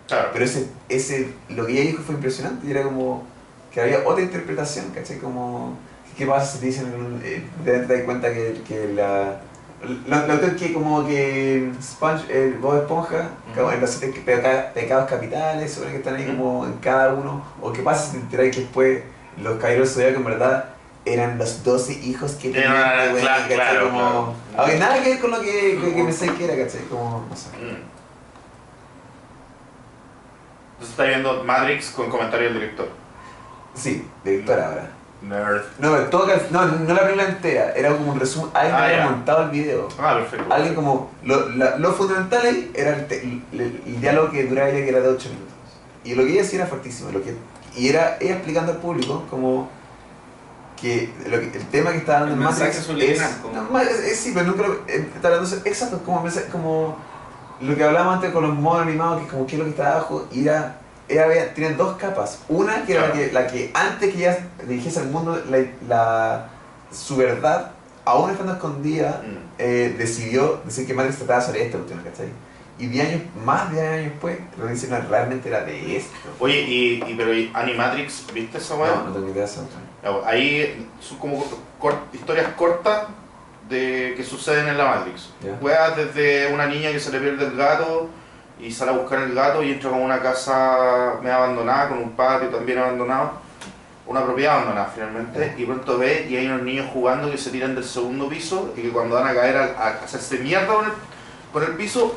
[0.08, 0.30] Claro.
[0.34, 2.68] Pero ese, ese, lo que ella dijo fue impresionante.
[2.68, 3.24] Y era como.
[3.72, 5.18] Que había otra interpretación, ¿cachai?
[5.18, 5.78] Como.
[6.18, 9.42] ¿qué pasa si te dicen, eh, te das cuenta que, que la...
[9.84, 14.22] Lo, lo otro es que como que Sponge, el Bob Esponja, como en los siete
[14.22, 18.18] pecados capitales, sobre que están ahí como en cada uno, o qué pasa si te
[18.20, 19.04] enteras que después
[19.42, 20.66] los caballeros zodiacos en verdad
[21.06, 23.56] eran los 12 hijos que tenían, claro, ¿cachai?
[23.56, 24.36] claro, como, claro.
[24.58, 26.86] Aunque nada que ver con lo que, que, que pensé que era, ¿cachai?
[26.86, 27.50] Como, no sé.
[27.58, 27.94] Mm.
[30.74, 32.90] Entonces está viendo Matrix con comentario del director.
[33.74, 34.90] Sí, director ahora.
[35.28, 35.62] Nerd.
[35.80, 38.84] No, pero todo, que- no, no la película entera, era como un resumen, alguien Ah,
[38.86, 39.10] había ya.
[39.10, 39.88] montado el video.
[39.98, 40.54] Ah, perfecto.
[40.54, 44.44] Alguien como, lo, la- lo fundamental ahí era el, te- el- el- el diálogo que
[44.46, 45.54] duraba ella que era de 8 minutos.
[46.04, 47.36] Y lo que ella decía era fuertísimo, lo que,
[47.78, 49.70] y era ella explicando al público como
[50.80, 53.80] que, lo que- el tema que está dando El en mensaje Matrix subliminal, es, como-
[53.80, 56.98] es- es- sí, pero nunca lo, eh, está hablando, exacto, como, como
[57.62, 59.92] lo que hablábamos antes con los modos animados, que como que es lo que está
[59.94, 60.80] abajo, y era,
[61.10, 62.40] ella había, tiene dos capas.
[62.50, 63.28] Una que era la Claro.
[63.28, 64.38] que, la que antes que ella
[64.68, 66.50] dirigiese al mundo la, la-
[66.92, 67.72] su verdad,
[68.06, 69.38] aún estando escondida, Mm.
[69.58, 72.28] eh, decidió decir que Matrix trataba sobre esta cuestión, ¿cachai?
[72.80, 76.12] Y 10 años, más de 10 años después, lo que dicen realmente era de esto.
[76.40, 78.96] Oye, y, y pero y Animatrix, ¿viste esa weá?
[78.96, 79.68] No, no tengo idea de eso.
[80.04, 81.46] Ya, pues, Ahí son como
[81.80, 83.04] cor- historias cortas
[83.70, 85.30] de que suceden en la Matrix.
[85.44, 85.58] Ya.
[85.62, 88.10] Weas desde una niña que se le pierde el gato
[88.64, 92.12] y sale a buscar el gato y entra como una casa medio abandonada, con un
[92.12, 93.44] patio también abandonado.
[94.06, 95.56] Una propiedad abandonada finalmente.
[95.58, 98.82] Y pronto ve y hay unos niños jugando que se tiran del segundo piso y
[98.82, 100.92] que cuando van a caer a, a hacerse mierda con el,
[101.52, 102.16] con el piso,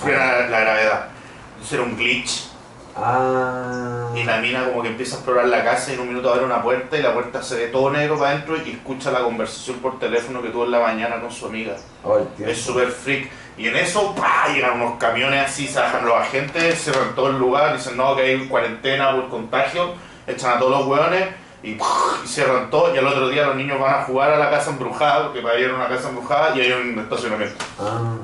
[0.00, 1.06] frena la, la gravedad.
[1.54, 2.50] Entonces era un glitch.
[2.96, 4.12] Ah.
[4.14, 6.44] Y la mina como que empieza a explorar la casa y en un minuto abre
[6.44, 9.78] una puerta y la puerta se ve todo negro para adentro y escucha la conversación
[9.78, 11.76] por teléfono que tuvo en la mañana con su amiga.
[12.04, 12.20] Oh.
[12.38, 13.30] Es súper freak.
[13.56, 14.48] Y en eso, ¡pah!
[14.52, 18.22] llegan unos camiones así, se bajan los agentes, cierran todo el lugar, dicen no, que
[18.22, 19.94] hay cuarentena por contagio,
[20.26, 21.28] echan a todos los hueones
[21.62, 22.94] y, y cierran todo.
[22.94, 25.58] Y al otro día los niños van a jugar a la casa embrujada, porque para
[25.58, 27.64] ir a una casa embrujada y hay un estacionamiento.
[27.78, 28.16] Ah.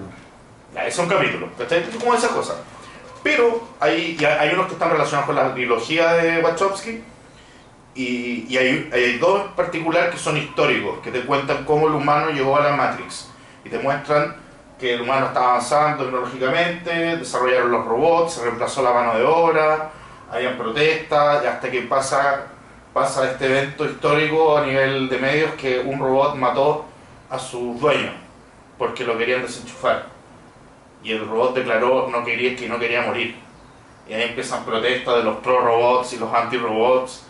[0.86, 1.80] Es un capítulo, ¿cachai?
[1.80, 2.56] Es como esas cosas.
[3.22, 7.02] Pero hay, hay unos que están relacionados con la trilogía de Wachowski
[7.94, 11.94] y, y hay, hay dos en particular que son históricos, que te cuentan cómo el
[11.94, 13.28] humano llegó a la Matrix
[13.64, 14.36] y te muestran
[14.80, 19.90] que el humano está avanzando tecnológicamente, desarrollaron los robots, se reemplazó la mano de obra,
[20.32, 22.46] habían protestas y hasta que pasa,
[22.94, 26.86] pasa este evento histórico a nivel de medios que un robot mató
[27.28, 28.10] a su dueño
[28.78, 30.06] porque lo querían desenchufar
[31.02, 33.36] y el robot declaró no quería, que no quería morir.
[34.08, 37.26] Y ahí empiezan protestas de los pro robots y los anti robots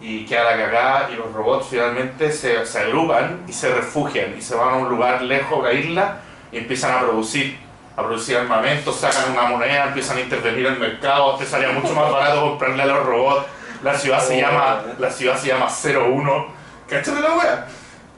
[0.00, 4.42] y queda la cagada y los robots finalmente se, se agrupan y se refugian y
[4.42, 6.20] se van a un lugar lejos, a una isla
[6.56, 7.58] y empiezan a producir,
[7.94, 11.94] a producir armamentos, sacan una moneda, empiezan a intervenir en el mercado, después salía mucho
[11.94, 13.46] más barato comprarle a los robots,
[13.82, 16.46] la ciudad se Oh, llama, la ciudad se llama 01,
[16.88, 17.66] ¿cachai la wea?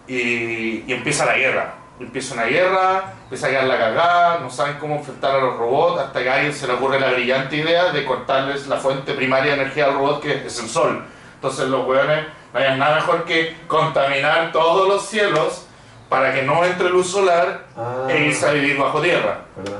[0.06, 1.74] Y, y empieza la guerra.
[1.98, 6.00] Empieza una guerra, empieza a quedar la cagada, no saben cómo enfrentar a los robots,
[6.00, 9.56] hasta que a alguien se le ocurre la brillante idea de cortarles la fuente primaria
[9.56, 11.04] de energía al robot, que es el sol.
[11.34, 12.24] Entonces los hueones
[12.54, 15.67] no hayan nada mejor que contaminar todos los cielos
[16.08, 18.06] para que no entre luz solar Ah.
[18.08, 19.40] e irse a vivir bajo tierra.
[19.56, 19.78] ¿Verdad?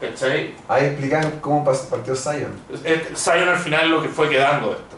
[0.00, 0.54] ¿Cachai?
[0.68, 2.52] Ahí explican cómo partió Zion.
[2.84, 4.96] El- Zion al final es lo que fue quedando de esto.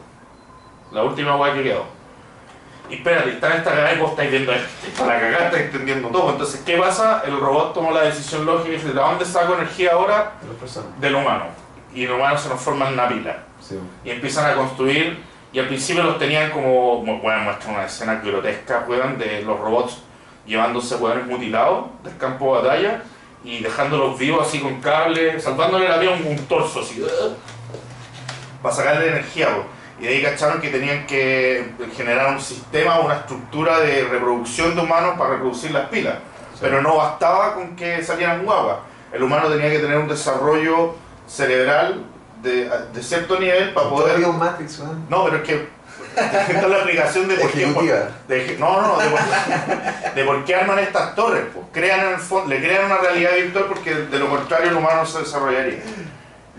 [0.93, 1.85] La última hueá que quedó.
[2.91, 4.68] Y espérate, está esta cagada y vos estáis viendo esto.
[4.99, 6.30] Para cagar estáis entendiendo todo.
[6.33, 7.22] Entonces, ¿qué pasa?
[7.26, 10.33] El robot tomó la decisión lógica y dice, ¿de dónde saco energía ahora?
[10.43, 11.01] De las personas.
[11.01, 11.45] Del humano.
[11.95, 13.37] Y el humano se nos forma en una pila.
[13.61, 13.78] Sí.
[14.05, 15.22] Y empiezan a construir.
[15.53, 20.03] Y al principio los tenían como, bueno, muestran una escena grotesca, weón, de los robots
[20.47, 23.03] llevándose weones mutilados del campo de batalla
[23.45, 27.05] y dejándolos vivos así con cables, salvándole la vida a un, torso así.
[28.62, 29.64] Para sacarle energía, po.
[30.01, 34.82] Y de ahí cacharon que tenían que generar un sistema, una estructura de reproducción de
[34.82, 36.16] humanos para reproducir las pilas.
[36.61, 38.78] Pero no bastaba con que salieran guaguas.
[39.12, 40.95] El humano tenía que tener un desarrollo
[41.26, 42.05] cerebral
[42.43, 45.07] de, de cierto nivel para poder Matrix, weón.
[45.09, 45.68] no, pero es que
[46.48, 47.66] esta es la aplicación de por qué.
[48.28, 49.20] De- no, no, de por,
[50.14, 51.44] de por qué arman estas torres.
[51.52, 51.66] Pues.
[51.72, 54.96] Crean en el fon- le crean una realidad virtual porque de lo contrario el humano
[55.02, 55.80] no se desarrollaría.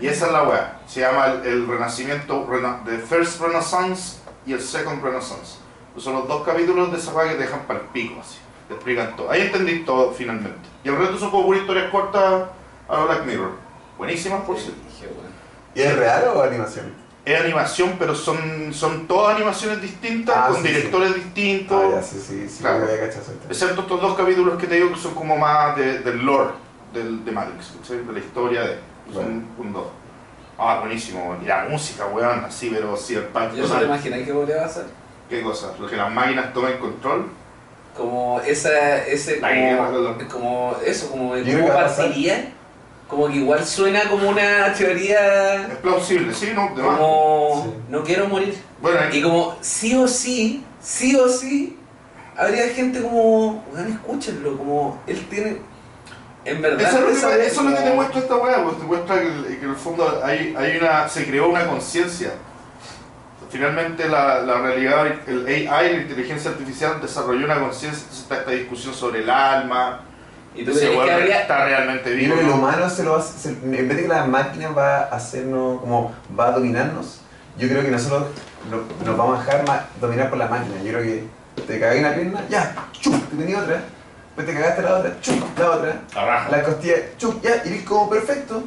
[0.00, 0.78] Y esa es la weá.
[0.86, 5.58] Se llama el, el renacimiento, rena, The First Renaissance y el Second Renaissance.
[5.96, 8.38] Son los dos capítulos de esa weá que te dejan para el pico, así.
[8.66, 9.30] Te explican todo.
[9.30, 10.58] Ahí entendí todo finalmente.
[10.82, 12.44] Y el resto son como puras historias cortas
[12.88, 13.52] a lo Black Mirror.
[13.96, 14.80] Buenísimas por cierto.
[14.88, 15.32] Dije, weón.
[15.74, 16.92] ¿Y es real o animación?
[17.24, 21.82] Es animación, pero son, son todas animaciones distintas, Ah, con sí, directores distintos.
[21.82, 22.60] Ah, ya, sí, sí, sí.
[22.62, 22.86] Claro.
[23.48, 26.50] Excepto estos dos capítulos que te digo que son como más de- del lore
[26.92, 28.04] del, de Matrix, ¿cachai?
[28.04, 28.78] de la historia de.
[29.12, 29.86] Son un dos.
[30.58, 31.36] Ah, buenísimo.
[31.42, 34.62] Y la música, weón, así, pero sí, el punk Yo se te imaginé que podría
[34.62, 34.84] pasar.
[35.28, 35.72] ¿Qué cosa?
[35.80, 37.26] Lo que las máquinas tomen control.
[37.96, 41.52] Como esa, ese, La como, como eso, como cómo que
[43.08, 46.98] como que igual suena como una teoría Es plausible, sí, no, de más.
[46.98, 47.82] como Sí.
[47.90, 48.54] no quiero morir.
[48.80, 51.78] Bueno, Y como sí o sí, sí o sí,
[52.36, 55.58] habría gente como, weón, escúchenlo, como él tiene,
[56.44, 58.62] en verdad, Eso es lo que, eso es lo que como- te muestra esta weá,
[58.64, 59.26] pues te muestra que,
[59.62, 62.32] en el fondo hay, hay una, se creó una conciencia.
[63.50, 68.50] Finalmente la, la realidad, el AI, la inteligencia artificial, desarrolló una conciencia, entonces está esta
[68.50, 70.00] discusión sobre el alma,
[70.54, 72.34] Y tú el que habría, está realmente Yo vivo.
[72.34, 72.62] creo que lo ¿no?
[72.62, 75.02] humano se lo va a hacer, se- en vez de que la máquina va a
[75.16, 77.20] hacernos, como va a dominarnos,
[77.58, 78.26] yo creo que nosotros
[78.70, 80.76] no- nos vamos a dejar ma- dominar por la máquina.
[80.82, 81.24] Yo creo que
[81.66, 83.80] te cagué una pierna, ya, chup, te tenía otra,
[84.36, 86.00] después te cagaste la otra, chup, la otra,
[86.50, 88.62] La costilla, chup, ya, y como perfecto.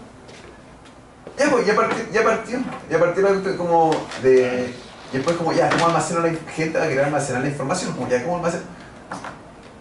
[1.38, 2.60] Ya, pues, ya partió, ya partió,
[2.90, 3.92] ya partió la cuestión como
[4.24, 4.74] de...
[5.14, 7.94] Y después como, ya, ¿cómo almacenar la gente va a querer almacenar la información?
[7.94, 8.66] Como, ya, ¿cómo almacenar?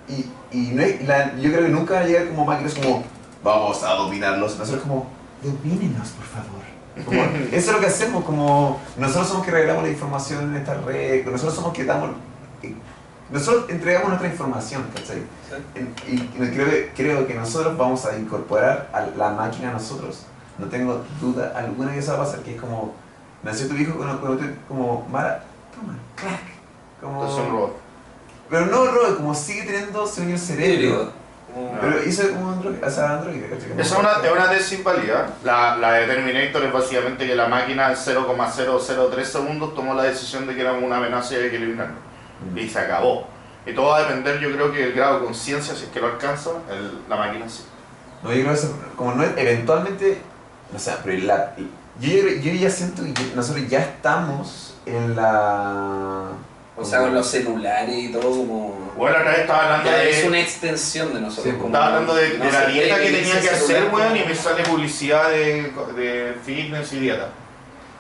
[0.09, 3.05] Y, y no hay- la- yo creo que nunca van a llegar como máquinas como,
[3.43, 4.59] vamos a dominarlos.
[4.59, 5.07] Nosotros como,
[5.43, 6.63] domínenos, por favor.
[7.05, 7.23] Como,
[7.53, 11.25] eso es lo que hacemos, como, nosotros somos que revelamos la información en esta red,
[11.27, 12.11] nosotros somos que damos...
[13.29, 15.23] Nosotros entregamos nuestra información, ¿cachai?
[16.07, 20.27] Y, y creo, que, creo que nosotros vamos a incorporar a la máquina a nosotros.
[20.59, 22.95] No tengo duda alguna que eso va a pasar, que es como,
[23.43, 25.43] nació tu hijo con, con como, Mara,
[25.75, 26.41] toma, crack.
[27.01, 27.77] Como, es un robot.
[28.51, 31.13] Pero no, Robert, como sigue teniendo sueño el cerebro.
[31.81, 33.69] Pero hizo como Android, o sea, Android, ¿cachai?
[33.71, 35.27] Como- Esa es una, es una tesis válida.
[35.43, 40.47] La, la de Terminator es básicamente que la máquina en 0,003 segundos tomó la decisión
[40.47, 41.95] de que era una amenaza y había que eliminarlo.
[42.55, 43.27] Y se acabó.
[43.65, 45.99] Y todo va a depender, yo creo que del grado de conciencia, si es que
[46.01, 47.65] lo alcanza, el- la máquina sí.
[48.23, 50.19] No, yo creo que eso, como no, eventualmente,
[50.73, 51.55] no sé, pero la,
[51.99, 52.11] yo,
[52.43, 56.27] yo ya siento que nosotros ya estamos en la...
[56.77, 58.93] o sea, con los celulares y todo como...
[58.97, 60.11] Bueno, la otra vez estaba hablando Ya de...
[60.11, 61.45] es una extensión de nosotros.
[61.47, 64.21] Sí, como- Estaba hablando de, no de la dieta que tenía que hacer, weón, y
[64.21, 67.29] como- me sale publicidad de, de fitness y dieta.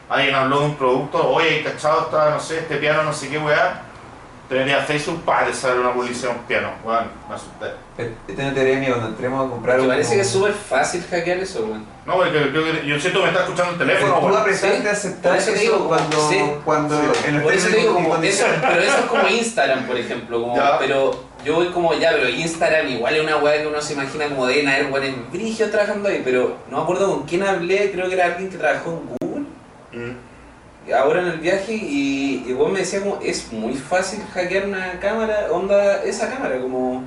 [0.08, 3.38] Alguien habló de un producto, oye, cachado, está, no sé, este piano, no sé qué,
[3.38, 3.82] weá.
[4.48, 6.70] Te metía a Facebook, pa, te sale una publicidad de un piano.
[6.84, 7.66] Weón, me asusté.
[8.28, 9.88] Esta teoría mía cuando entremos a comprar un...
[9.88, 11.84] parece que es súper fácil hackear eso, weón.
[12.06, 14.54] No, porque creo que yo siento que me está escuchando el teléfono, Tú weón.
[14.54, 16.38] Sí, a aceptar eso te digo, cuando, sí.
[16.64, 17.06] cuando Sí.
[17.26, 19.96] en el Por eso te digo, como cuando- eso, pero eso es como Instagram, por
[19.96, 20.78] ejemplo, como, Ya.
[20.78, 24.28] pero yo voy como ya, pero Instagram igual es una weá que uno se imagina
[24.28, 28.06] como deben haber weones brigios trabajando ahí, pero no me acuerdo con quién hablé, creo
[28.08, 29.46] que era alguien que trabajó en Google,
[29.92, 30.16] Mm.
[30.92, 34.98] Ahora en el viaje, y, y vos me decía como, es muy fácil hackear una
[35.00, 37.02] cámara, onda, esa cámara, como,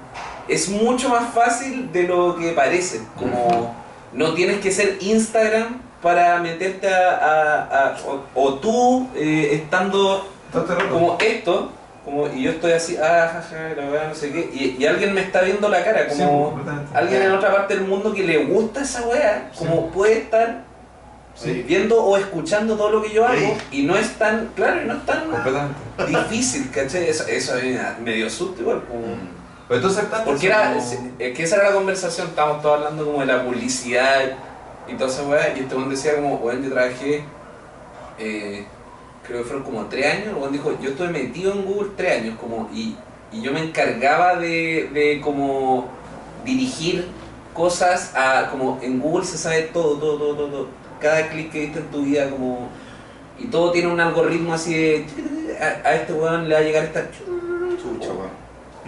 [0.47, 3.75] es mucho más fácil de lo que parece, como,
[4.13, 10.27] no tienes que ser Instagram para meterte a, a- a- o, o tú eh, estando
[10.47, 11.71] este como esto,
[12.05, 15.13] como, y yo estoy así, ah, jaja, la weá, no sé qué, y, y alguien
[15.13, 16.49] me está viendo la cara, como
[16.95, 20.63] alguien en otra parte del mundo que le gusta esa weá, como puede estar
[21.41, 21.63] Sí.
[21.67, 23.79] viendo o escuchando todo lo que yo hago, Sí.
[23.79, 25.23] y no es tan, claro, y no es tan
[26.07, 27.07] difícil, ¿cachai?
[27.07, 29.05] Eso, eso a mí me dio susto igual, como...
[29.69, 33.05] Pero tú aceptaste Porque era, como- es que esa era la conversación, estábamos todos hablando
[33.05, 34.19] como de la publicidad
[34.87, 37.23] y toda esa weá, y este weón decía como, weón, yo trabajé,
[38.17, 38.65] eh,
[39.25, 42.37] creo que fueron como tres años, el dijo, yo estuve metido en Google tres años,
[42.39, 42.95] como, y,
[43.31, 45.87] y yo me encargaba de, de como
[46.43, 47.07] dirigir
[47.53, 50.78] cosas a, como en Google se sabe todo, todo, todo, todo, todo.
[50.99, 52.69] Cada clic que diste en tu vida, como,
[53.37, 55.05] y todo tiene un algoritmo así de,
[55.59, 57.09] a, a este weón le va a llegar esta...
[57.11, 58.29] Chucha, weón.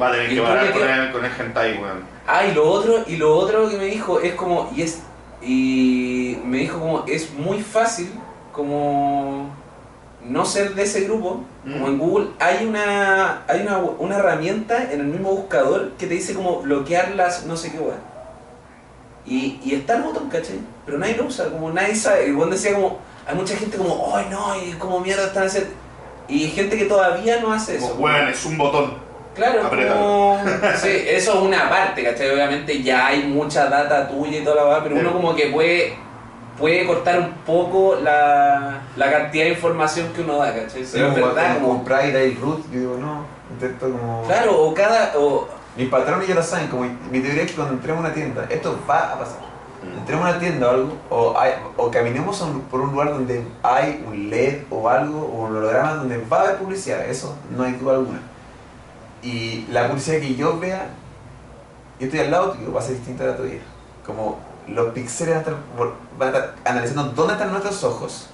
[0.02, 2.00] Va a tener que parar me con el, con el hentai, weón.
[2.28, 5.02] Ah, y lo otro, y lo otro que me dijo es como, y es,
[5.42, 8.12] y me dijo como, es muy fácil
[8.52, 9.50] como
[10.24, 15.00] no ser de ese grupo, como en Google hay una, hay una, una herramienta en
[15.00, 17.98] el mismo buscador que te dice como bloquear las no sé qué weá.
[19.26, 20.60] Y, y está el botón, ¿cachai?
[20.86, 22.28] Pero nadie lo usa, como nadie sabe.
[22.28, 25.70] Y vos decía como, hay mucha gente como, ay no, y como mierda están haciendo.
[26.28, 27.90] Y gente que todavía no hace eso.
[27.92, 28.94] Como, Weón, es un botón.
[29.36, 30.42] Claro, como...
[30.82, 32.32] Sí, eso es una parte, ¿cachai?
[32.32, 35.02] Obviamente ya hay mucha data tuya y toda la verdad, pero Sí.
[35.02, 35.94] uno como que puede,
[36.58, 40.84] puede cortar un poco la, la cantidad de información que uno da, ¿cachai?
[40.84, 41.68] Sí, Pero es como verdad, como...
[41.70, 44.24] comprar y dar el root, yo digo, no, intento como...
[44.28, 45.14] Claro, o cada...
[45.18, 48.14] O, Mis patrones ya lo saben, como mi teoría es que cuando entremos a una
[48.14, 49.40] tienda, esto va a pasar.
[49.98, 53.10] Entremos a una tienda o algo, o, hay- o caminemos a un- por un lugar
[53.12, 57.36] donde hay un LED o algo, o un holograma donde va a haber publicidad, eso
[57.56, 58.20] no hay duda alguna.
[59.24, 60.90] Y la publicidad que yo vea,
[62.00, 63.60] yo estoy al lado tuyo, va a ser distinta a la tuya.
[64.06, 65.44] Como los píxeles
[66.18, 68.28] van a estar analizando dónde están nuestros ojos,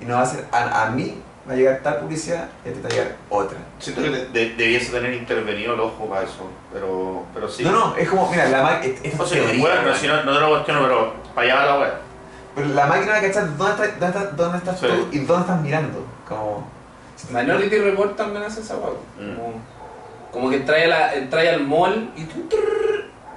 [0.00, 2.72] y nos va a hacer a, a mí va a llegar tal publicidad y a
[2.72, 3.58] ti te va a llegar otra.
[3.78, 7.64] Siento que de- de- debiese tener intervenido el ojo para eso, pero, pero sí.
[7.64, 8.94] No, no, es como, mira, la máquina.
[9.18, 11.66] O es sea, teoría, bueno, si no, no te lo cuestiono, pero para allá va
[11.66, 12.00] la wea.
[12.54, 14.86] Pero la máquina va a cachar dónde, está- dónde, está- dónde estás Sí.
[14.86, 16.04] tú y dónde estás mirando.
[16.28, 16.68] Como.
[17.30, 18.90] Minority Report también hace esa hueá.
[19.18, 19.36] Mm.
[19.36, 19.52] Como,
[20.32, 22.48] como que entra, a la, entra al mall y tú.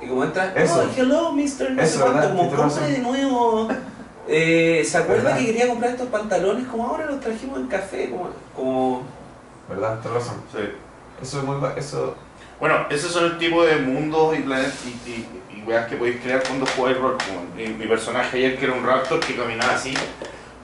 [0.02, 0.56] y como entras.
[0.56, 0.86] Eso.
[0.88, 1.72] Oh, hello, mister.
[1.72, 2.30] No Eso, sé cuánto.
[2.36, 2.92] Como razón.
[2.92, 3.68] de nuevo.
[4.28, 5.38] Eh, ¿Se acuerda ¿Verdad?
[5.40, 6.68] que quería comprar estos pantalones?
[6.68, 8.10] Como ahora los trajimos en café.
[8.10, 8.30] Como.
[8.56, 9.04] como
[9.70, 10.00] ¿Verdad?
[10.02, 10.41] Tienes razón.
[10.52, 10.60] Sí.
[11.22, 11.58] Eso es muy.
[11.76, 12.16] Eso.
[12.60, 16.22] Bueno, esos son el tipo de mundos y planetas y, y, y weas que podéis
[16.22, 17.18] crear cuando jugáis rol.
[17.56, 19.94] Mi, mi personaje ayer, que era un raptor que caminaba así,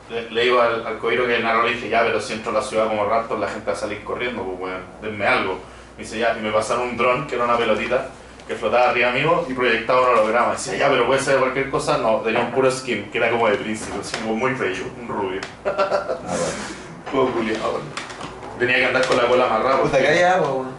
[0.09, 2.55] le, le iba al, al coiro que narró y dije, ya, pero si entro a
[2.55, 5.59] la ciudad como raptor, la gente va a salir corriendo, pues weón, denme algo.
[5.97, 8.07] Me dice, ya, y me pasaron un dron, que era una pelotita,
[8.49, 10.53] que flotaba arriba mío y proyectaba un holograma.
[10.53, 11.99] Decía, ya, pero puede ser de cualquier cosa.
[11.99, 15.39] No, tenía un puro skin, que era como de príncipe, como muy bello, un rubio.
[15.63, 16.07] Ah,
[17.11, 17.85] bueno.
[18.57, 19.81] Tenía que andar con la cola amarrada.
[19.83, 20.71] Puta, acá hay agua, weón.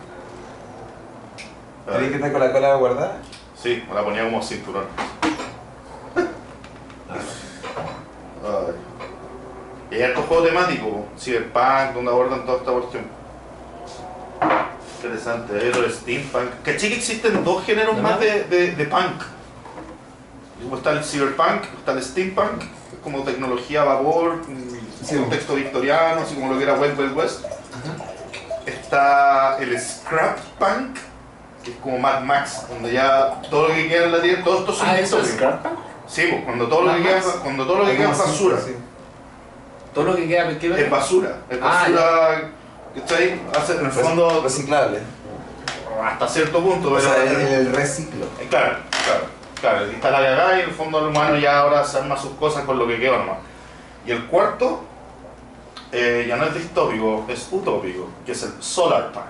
[1.86, 3.18] ¿Tienes que estar con la cola guardada?
[3.54, 4.86] Sí, me la ponía como cinturón.
[8.42, 8.74] Ay.
[9.92, 13.04] Y hay harto juego temático, Cyberpunk, donde abordan toda esta cuestión.
[15.02, 16.50] Interesante, de steampunk.
[16.62, 19.22] ¿Caché que existen dos géneros más de, de, de punk?
[20.62, 22.62] Como está el cyberpunk, está el steampunk,
[23.02, 25.16] como tecnología a vapor, mm, Sí.
[25.16, 27.44] contexto victoriano, así como lo que era Wild Wild West.
[28.66, 30.96] Está el scrap punk,
[31.64, 34.60] que es como Mad Max, donde ya todo lo que queda en la tierra, todos
[34.60, 35.28] estos son Ah, eso es.
[35.32, 35.78] Scrap Punk?
[36.06, 38.58] Sí, pues, cuando todo lo que queda, cuando todo lo que queda es basura.
[38.60, 38.74] sí.
[39.94, 40.58] Todo lo que queda.
[40.58, 41.36] ¿qué Es basura.
[41.48, 42.50] Es Ah, basura
[42.96, 44.98] está ahí, hace, en el fondo, Reciclable.
[46.04, 47.00] hasta cierto punto, O pero.
[47.12, 48.24] sea, el, el reciclo.
[48.40, 49.24] Eh, Claro, claro,
[49.60, 49.90] claro.
[49.92, 52.32] Y está la cagada y en el fondo el humano ya ahora se arma sus
[52.32, 53.38] cosas con lo que queda nomás.
[54.06, 54.82] Y el cuarto,
[55.92, 59.24] eh, ya no es distópico, es utópico, que es el solar punk,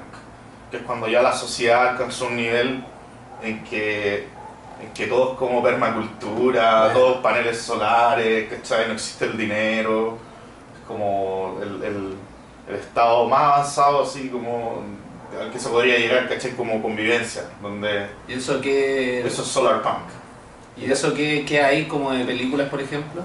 [0.70, 2.84] que es cuando ya la sociedad alcanza un nivel
[3.42, 4.28] en que,
[4.82, 6.98] en que todo es como permacultura, Bueno.
[6.98, 8.86] todos paneles solares, ¿cachai?
[8.86, 10.18] No existe el dinero,
[10.80, 12.16] es como el, el-
[12.70, 14.82] el estado más avanzado, así como
[15.38, 16.52] al que se podría llegar, ¿cachai?
[16.52, 19.20] Como convivencia, donde ¿Y eso qué?
[19.26, 20.08] eso es solar punk.
[20.76, 23.22] ¿Y eso qué, qué hay como de películas, por ejemplo?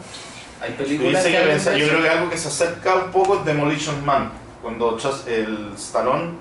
[0.61, 4.05] ¿Hay películas que de yo creo que algo que se acerca un poco es Demolition
[4.05, 4.31] Man,
[4.61, 4.97] cuando
[5.27, 6.31] el Stallone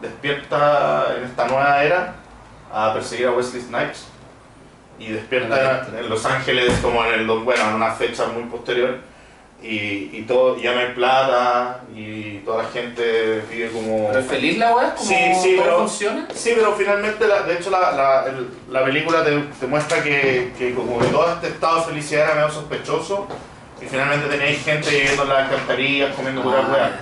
[0.00, 2.14] despierta en esta nueva era
[2.72, 4.06] a perseguir a Wesley Snipes
[4.98, 8.98] y despierta en Los Ángeles como en el bueno en una fecha muy posterior
[9.62, 14.26] y, y todo ya no hay plata y toda la gente vive como ¿Pero es
[14.26, 14.94] feliz la weá?
[14.94, 16.28] ¿Cómo Sí, sí, pero- funciona?
[16.34, 20.52] Sí, pero finalmente, la- de hecho, la, la, el- la película te, te muestra que,
[20.58, 23.26] que como que todo este estado de felicidad era medio sospechoso
[23.82, 27.00] y finalmente teníais gente viviendo en las alcantarillas, comiendo pura Ah, weá.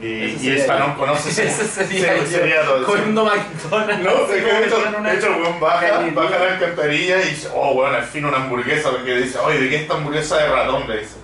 [0.00, 0.06] Y,
[0.40, 0.98] y Stallone yo.
[0.98, 2.84] conoce Ese sería sí, sería todo.
[2.86, 4.02] Comiendo McDonald's.
[4.04, 7.96] No, de hecho, de hecho, el weón baja, baja la alcantarilla y dice, oh, bueno,
[7.96, 10.88] al fin una hamburguesa, porque dice, oye, ¿de qué es esta hamburguesa de ratón?
[10.88, 11.16] Le dice,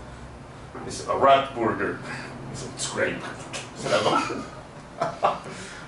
[0.87, 1.99] dice, a rat burger.
[2.51, 3.17] Dice, it's great.
[3.77, 4.23] Se la toma.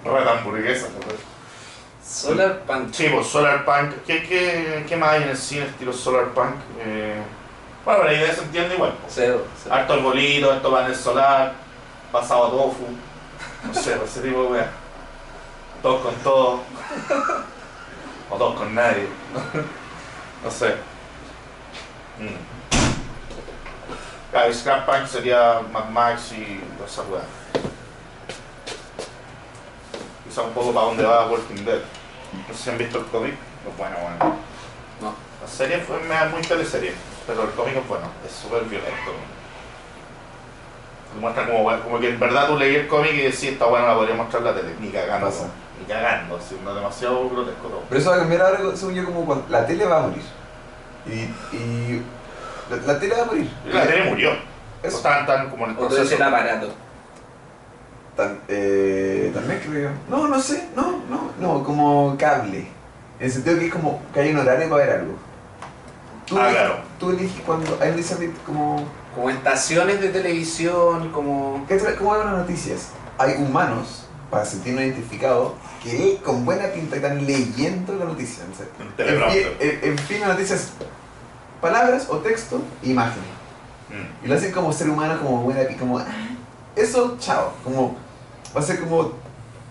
[0.04, 0.88] Rat hamburguesa.
[2.04, 2.92] Solar Punk.
[2.92, 3.94] Sí, pues Solar Punk.
[4.06, 6.54] ¿Qué, qué, qué más hay en el cine estilo Solar Punk?
[6.80, 7.20] Eh,
[7.84, 8.94] bueno, la idea se entiende igual.
[9.08, 9.46] Cero.
[9.62, 9.74] cero.
[9.74, 11.54] Harto arbolito, harto panel solar,
[12.12, 12.86] pasado a tofu.
[13.64, 14.70] No sé, pues, ese tipo de weá.
[15.82, 16.60] Todos con todo.
[18.30, 19.08] O todos con nadie.
[20.44, 20.74] No sé.
[22.18, 22.47] Mm.
[24.30, 27.22] Claro, Scrap Punk sería Mad Max y toda esa weá.
[30.24, 31.80] Quizá un poco para dónde va Walking Dead.
[32.46, 33.32] No sé si han visto el cómic.
[33.32, 34.36] Es bueno, bueno.
[35.00, 35.14] No.
[35.40, 36.92] La serie fue me da muy teleserie,
[37.26, 39.12] pero el cómic es bueno, es súper violento.
[41.14, 43.86] Te muestra como, como que en verdad tú leí el cómic y decís, esta buena
[43.86, 44.74] la podría mostrar la tele.
[44.78, 45.32] Ni cagando,
[45.78, 47.82] ni cagando, no, demasiado grotesco todo.
[47.88, 50.22] Pero eso va a cambiar ahora, según yo, como cuando la tele va a morir.
[51.06, 51.56] Y.
[51.56, 52.02] y
[52.70, 53.50] la, la tele va a morir.
[53.72, 54.30] La tele murió.
[54.82, 54.96] Eso.
[54.98, 56.24] Estaban tan como en el O todo es el proceso.
[56.24, 56.68] aparato.
[58.16, 59.90] Tan- eh, también creo.
[60.08, 62.66] No, no sé, no, no, no, como cable.
[63.20, 65.14] En el sentido que es como que hay un horario para ver algo.
[66.26, 66.74] Tú, Ah, eliges- claro.
[66.98, 67.78] tú eliges cuando.
[67.80, 68.86] Hay un dice como.
[69.14, 71.64] Como estaciones de televisión, como.
[71.68, 72.90] ¿qué tra- ¿Cómo ven las noticias?
[73.18, 78.44] Hay humanos, para sentirnos identificados, que con buena pinta están leyendo la noticia.
[78.44, 80.70] o en, fin, en- en fin, la noticia es
[81.60, 83.28] palabras o texto, imágenes.
[83.90, 84.24] Mm.
[84.24, 86.04] Y lo hacen como ser humano, como buena pi- como ah,
[86.76, 87.52] eso, chao.
[87.64, 87.96] Como
[88.56, 89.12] va a ser como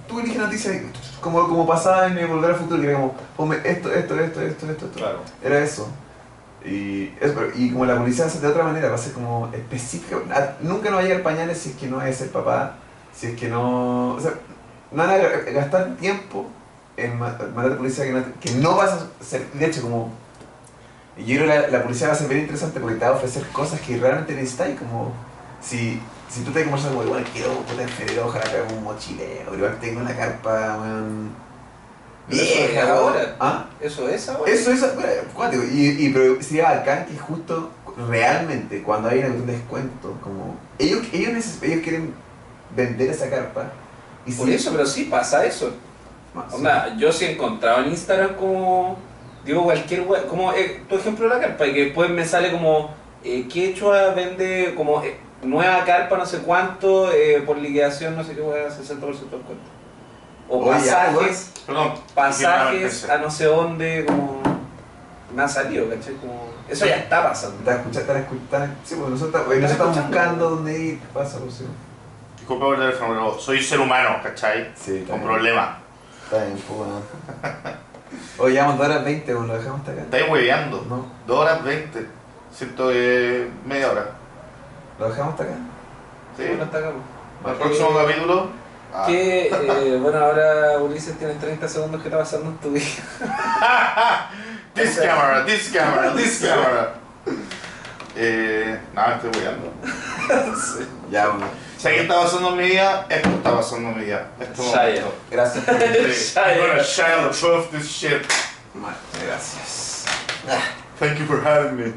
[0.07, 0.91] tú eliges noticias y-
[1.21, 4.65] como, como pasaba en Volver al Futuro, que era como ponme esto, esto, esto, esto,
[4.69, 4.99] esto, esto.
[4.99, 5.19] Claro.
[5.43, 5.87] Era eso.
[6.65, 10.17] Y, eso, y como la policía hace de otra manera, va a ser como específica.
[10.33, 12.75] ah, Nunca nos va a llegar pañales si es que no es el papá,
[13.15, 14.11] si es que no.
[14.15, 14.31] O sea,
[14.91, 15.17] no van a
[15.51, 16.45] gastar tiempo
[16.97, 19.45] en ma- mandar policía que no, que no vas a ser.
[19.53, 20.11] De hecho, como.
[21.17, 23.11] Y Yo creo que la, la policía va a ser bien interesante porque te va
[23.11, 24.69] a ofrecer cosas que realmente necesitas.
[24.77, 25.13] Como
[25.61, 25.99] si,
[26.29, 29.45] si tú te conversas como, bueno, quiero puta en febrero, ojalá que haga un mochileo,
[29.45, 31.47] pero igual tengo una carpa, weón.
[32.29, 33.35] Pero eso es vieja, ahora.
[33.39, 33.65] ¿Ah?
[33.79, 34.51] Eso es ahora.
[34.51, 34.83] Eso es
[35.33, 35.63] cuático.
[35.63, 37.71] Y, y pero sería bacán que justo
[38.07, 42.13] realmente cuando hay un descuento, como ellos, ellos, ellos quieren
[42.75, 43.71] vender esa carpa.
[44.25, 45.69] Y Por eso, pero sí pasa eso.
[45.69, 46.55] Sí.
[46.55, 48.97] Onda, yo sí he encontrado en Instagram como.
[49.47, 50.27] Digo, cualquier web.
[50.27, 52.93] Como eh, tu ejemplo de la carpa, y que después me sale como.
[53.23, 55.01] Eh, Quechua vende como.
[55.03, 59.07] eh, nueva carpa, no sé cuánto, eh, por liquidación, no sé qué, wea, 60% de
[59.37, 59.53] descuento.
[60.49, 61.53] O Oye, ya, pasajes.
[61.65, 61.93] Perdón.
[62.15, 64.41] pasajes a no sé dónde, como.
[65.33, 66.13] Me ha salido, ¿cachai?
[66.15, 67.57] Como, eso ya está pasando.
[67.59, 68.75] Están escuchando, están escuchando.
[68.83, 70.99] Sí, porque nosotros, oye, nosotros estamos buscando dónde ir.
[70.99, 71.65] ¿Qué pasa, Lucio?
[72.37, 74.71] Disculpa por el teléfono, pero soy ser humano, ¿cachai?
[74.75, 75.31] Sí, está Con bien.
[75.33, 75.69] problemas.
[76.23, 76.89] Está bien, pues
[78.37, 80.01] Oye, llevamos 2 horas 20, bueno, lo dejamos hasta acá.
[80.01, 80.85] Estáis hueveando.
[80.89, 82.07] No, 2 horas 20.
[82.53, 84.05] Siento que media hora.
[84.99, 85.53] lo dejamos hasta acá.
[86.37, 86.43] ¿Sí?
[86.47, 86.91] Bueno, hasta acá,
[87.43, 87.53] pues.
[87.53, 88.49] El próximo capítulo.
[88.93, 92.85] ah, Que, eh, bueno, ahora Ulises tienes 30 segundos que está pasando en tu vida.
[94.73, 96.93] This camera, this camera, this camera.
[98.15, 99.73] Eh, nada, estoy hueveando.
[101.11, 101.45] Ya, bueno.
[101.77, 104.27] Si alguien está pasando mi vida, esto está pasando mi vida.
[104.39, 105.01] Este Shia.
[105.01, 105.13] momento.
[105.29, 105.63] Gracias.
[106.33, 106.37] Sí.
[106.39, 108.25] I'm gonna shine above this shit.
[108.73, 110.05] Vale, gracias.
[110.99, 111.93] Thank you for having me.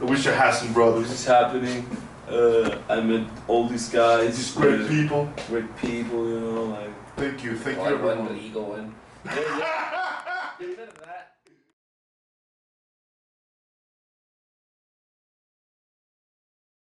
[0.00, 1.08] I wish I had some brothers.
[1.08, 1.84] This is happening?
[2.30, 4.36] Uh, I met all these guys.
[4.36, 5.28] These great people.
[5.48, 6.90] great people, you know, like.
[7.16, 8.34] Thank you, thank you Oh, buen everyone.
[8.34, 8.94] rico, buen.
[9.26, 11.23] Es verdad.